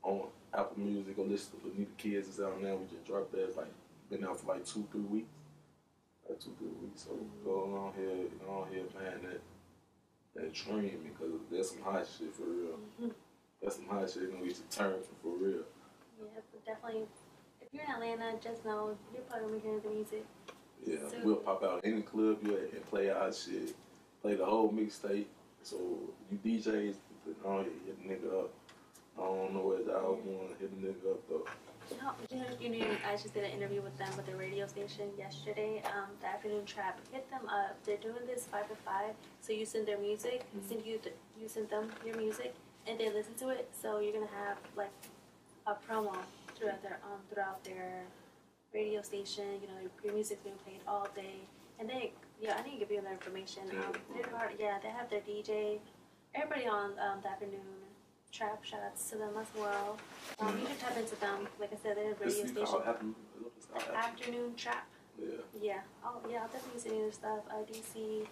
on 0.02 0.28
Apple 0.54 0.78
Music. 0.78 1.16
Go 1.16 1.22
listen 1.22 1.60
to 1.60 1.68
the 1.76 1.86
Kids 1.96 2.28
is 2.28 2.40
out 2.40 2.60
now. 2.62 2.76
We 2.76 2.86
just 2.86 3.04
dropped 3.04 3.32
that. 3.32 3.56
Like 3.56 3.72
been 4.10 4.24
out 4.24 4.40
for 4.40 4.54
like 4.54 4.64
two, 4.64 4.86
three 4.90 5.02
weeks. 5.02 5.28
Like 6.28 6.40
two, 6.40 6.54
three 6.58 6.68
weeks. 6.82 7.04
So 7.04 7.18
go 7.44 7.60
on 7.76 7.92
here, 7.96 8.26
go 8.44 8.62
on 8.62 8.72
here, 8.72 8.84
man. 8.98 9.20
That 9.22 9.40
that 10.36 10.54
dream 10.54 11.00
because 11.04 11.34
that's 11.50 11.70
some 11.70 11.82
hot 11.82 12.06
shit 12.06 12.34
for 12.34 12.44
real. 12.44 13.10
That's 13.62 13.76
some 13.76 13.86
hot 13.86 14.08
shit. 14.08 14.22
You 14.22 14.32
know, 14.32 14.42
we 14.42 14.48
should 14.48 14.70
turn 14.70 14.94
for, 15.02 15.14
for 15.22 15.36
real. 15.36 15.62
Yeah, 16.20 16.40
definitely. 16.64 17.06
If 17.60 17.68
you're 17.72 17.84
in 17.84 17.90
Atlanta, 17.90 18.38
just 18.42 18.64
know 18.64 18.96
you're 19.12 19.22
probably 19.22 19.48
gonna 19.48 19.60
be 19.60 19.62
hearing 19.62 19.80
the 19.80 19.90
music. 19.90 20.26
Yeah, 20.87 21.09
So- 21.09 21.18
we'll 21.24 21.37
pop 21.37 21.62
out 21.62 21.81
any 21.85 22.03
club 22.03 22.39
you 22.43 22.57
at 22.57 22.72
and 22.72 22.87
play 22.87 23.11
our 23.11 23.33
shit. 23.33 23.74
Play 24.22 24.35
the 24.35 24.45
whole 24.45 24.70
mixtape. 24.70 25.26
So 25.62 25.76
you 26.31 26.39
DJs, 26.39 26.95
hit 27.26 27.43
the 27.43 28.09
nigga 28.09 28.45
up. 28.45 28.51
I 29.16 29.20
don't 29.22 29.53
know 29.55 29.61
where 29.61 29.81
y'all 29.81 30.14
want 30.24 30.53
to 30.53 30.59
hit 30.59 30.81
the 30.81 30.87
nigga 30.89 31.12
up 31.12 31.29
though. 31.29 31.45
You 31.91 32.37
know, 32.39 32.47
you 32.61 32.68
know, 32.68 32.97
I 33.07 33.12
just 33.12 33.33
did 33.33 33.45
an 33.45 33.51
interview 33.51 33.81
with 33.81 33.97
them 33.97 34.14
with 34.16 34.26
the 34.26 34.37
radio 34.37 34.66
station 34.66 35.11
yesterday. 35.16 35.83
Um, 35.87 36.09
the 36.20 36.26
afternoon 36.26 36.66
trap. 36.66 37.01
Hit 37.12 37.29
them 37.31 37.49
up. 37.49 37.83
They're 37.85 37.97
doing 37.97 38.26
this 38.26 38.45
five 38.45 38.68
to 38.68 38.76
five. 38.76 39.14
So 39.41 39.53
you 39.55 39.64
send 39.64 39.87
their 39.89 39.99
music, 39.99 40.45
send 40.68 40.85
you 40.85 40.99
the, 41.03 41.11
you 41.41 41.49
send 41.49 41.70
them 41.70 41.91
your 42.05 42.16
music, 42.16 42.55
and 42.87 42.99
they 43.01 43.11
listen 43.11 43.35
to 43.37 43.49
it. 43.49 43.68
So 43.81 44.01
you're 44.01 44.12
gonna 44.12 44.26
have 44.26 44.59
like 44.76 44.93
a 45.66 45.72
promo 45.74 46.14
throughout 46.57 46.83
their 46.83 46.99
um 47.05 47.20
throughout 47.33 47.64
their 47.64 48.03
radio 48.72 49.02
station. 49.02 49.60
You 49.60 49.68
know, 49.68 49.80
your, 49.80 49.90
your 50.04 50.14
music's 50.14 50.42
being 50.42 50.56
played 50.64 50.80
all 50.86 51.08
day, 51.14 51.40
and 51.78 51.88
they 51.88 52.12
yeah, 52.40 52.56
I 52.58 52.62
need 52.62 52.74
to 52.74 52.78
give 52.78 52.90
you 52.90 53.00
their 53.00 53.12
information. 53.12 53.62
Um, 53.70 53.92
they're 54.14 54.30
hard, 54.36 54.52
yeah, 54.58 54.78
they 54.82 54.88
have 54.88 55.10
their 55.10 55.20
DJ. 55.20 55.78
Everybody 56.34 56.68
on 56.68 56.92
um, 56.98 57.18
the 57.22 57.30
afternoon 57.30 57.60
trap. 58.32 58.64
Shout 58.64 58.80
outs 58.84 59.10
to 59.10 59.16
them 59.16 59.32
as 59.40 59.46
well. 59.58 59.98
Um, 60.40 60.58
you 60.60 60.66
can 60.66 60.76
tap 60.76 60.96
into 60.96 61.16
them. 61.16 61.48
Like 61.58 61.72
I 61.72 61.76
said, 61.82 61.96
they're 61.96 62.12
a 62.12 62.14
radio 62.14 62.46
station. 62.46 62.80
Afternoon. 63.94 64.54
Trap. 64.56 64.86
Yeah. 65.18 65.26
Yeah. 65.60 65.80
Oh, 66.04 66.20
yeah. 66.30 66.42
I'll 66.42 66.48
definitely 66.48 66.80
send 66.80 66.96
you 66.96 67.02
their 67.02 67.12
stuff. 67.12 67.40
Uh, 67.50 67.64
DC 67.64 68.26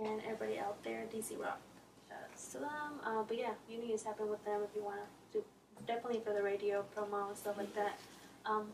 and 0.00 0.20
everybody 0.24 0.58
out 0.58 0.82
there. 0.84 1.04
DC 1.12 1.38
Rock. 1.38 1.60
Shout 2.08 2.18
outs 2.30 2.46
to 2.52 2.58
them. 2.58 3.00
Uh, 3.04 3.22
but 3.26 3.36
yeah, 3.36 3.52
you 3.68 3.78
need 3.78 3.96
to 3.96 4.02
tap 4.02 4.18
in 4.20 4.30
with 4.30 4.44
them 4.44 4.60
if 4.62 4.74
you 4.74 4.82
want 4.82 5.00
to. 5.32 5.38
do 5.38 5.44
Definitely 5.86 6.20
for 6.24 6.32
the 6.32 6.42
radio 6.42 6.84
promo 6.96 7.28
and 7.28 7.36
stuff 7.36 7.58
like 7.58 7.74
that. 7.74 7.98
Um, 8.46 8.68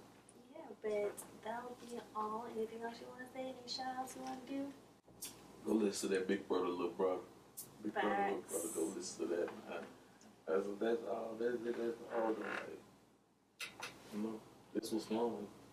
but 0.83 1.13
that'll 1.45 1.77
be 1.81 1.99
all. 2.17 2.47
Anything 2.57 2.83
else 2.83 2.95
you 3.01 3.07
want 3.09 3.21
to 3.27 3.33
say? 3.35 3.45
Any 3.45 3.67
shout 3.69 3.95
outs 3.99 4.15
you 4.17 4.23
want 4.25 4.47
to 4.47 4.53
do? 4.53 4.63
Go 5.67 5.73
listen 5.73 6.09
to 6.09 6.15
that 6.17 6.29
Big 6.29 6.47
Brother, 6.49 6.69
Little 6.69 6.89
Brother. 6.91 7.21
Big 7.83 7.93
Brother, 7.93 8.09
Little 8.09 8.43
Brother. 8.49 8.69
Go 8.75 8.93
listen 8.97 9.29
to 9.29 9.35
that. 9.37 9.49
That's, 10.47 10.65
that's 10.81 11.01
all. 11.11 11.37
That's, 11.39 11.57
that's 11.65 11.99
all. 12.15 12.33
The, 12.35 12.41
like, 12.41 12.81
you 14.15 14.23
know, 14.23 14.35
this 14.75 14.91
was 14.93 15.05
fun. 15.05 15.33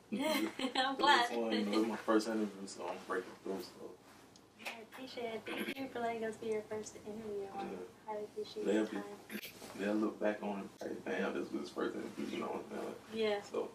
I'm 0.75 0.95
glad. 0.95 1.25
fun. 1.27 1.51
You 1.51 1.65
know, 1.65 1.79
was 1.79 1.87
my 1.87 1.95
first 1.97 2.27
interview, 2.27 2.47
so 2.65 2.85
I'm 2.87 2.95
breaking 3.07 3.31
through. 3.43 3.59
So 3.61 4.65
I 4.65 4.81
appreciate 4.91 5.33
it. 5.35 5.41
Thank 5.45 5.77
you 5.77 5.87
for 5.91 5.99
letting 5.99 6.23
us 6.25 6.35
be 6.35 6.47
your 6.47 6.61
first 6.69 6.95
interview. 7.05 7.47
I 7.57 7.61
Yeah. 7.63 7.67
highly 8.07 8.23
appreciate 8.23 8.65
They'll 8.65 8.75
your 8.75 8.85
be- 8.85 9.79
then 9.79 10.01
look 10.01 10.19
back 10.19 10.39
on 10.43 10.69
it. 10.81 10.85
Like, 10.85 11.05
damn, 11.19 11.33
this 11.33 11.51
was 11.51 11.61
his 11.61 11.69
first 11.69 11.95
interview. 11.95 12.25
You 12.37 12.39
know 12.43 12.47
what 12.47 12.63
I'm 12.71 12.79
saying? 12.79 12.95
Yeah, 13.13 13.41
So 13.51 13.69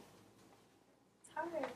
hard. 1.34 1.66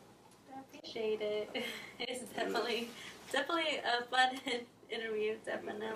I 0.54 0.60
appreciate 0.60 1.20
it. 1.20 1.64
It's 1.98 2.24
definitely 2.36 2.88
definitely 3.32 3.78
a 3.78 4.04
fun 4.04 4.38
interview, 4.90 5.36
definitely. 5.44 5.86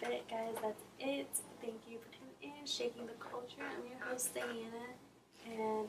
But 0.00 0.28
guys, 0.28 0.54
that's 0.62 0.82
it. 1.00 1.28
Thank 1.60 1.76
you 1.88 1.98
for 1.98 2.08
tuning 2.16 2.58
in, 2.60 2.66
shaking 2.66 3.06
the 3.06 3.12
culture. 3.12 3.60
I'm 3.60 3.86
your 3.88 3.98
host, 4.08 4.34
Diana, 4.34 4.96
and 5.46 5.88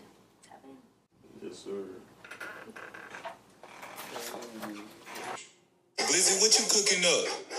have 0.50 0.60
in. 0.64 0.78
Yes, 1.42 1.60
sir. 1.60 1.84
Blizzy, 5.98 6.42
what 6.42 6.60
you 6.60 6.66
cooking 6.70 7.06
up? 7.06 7.50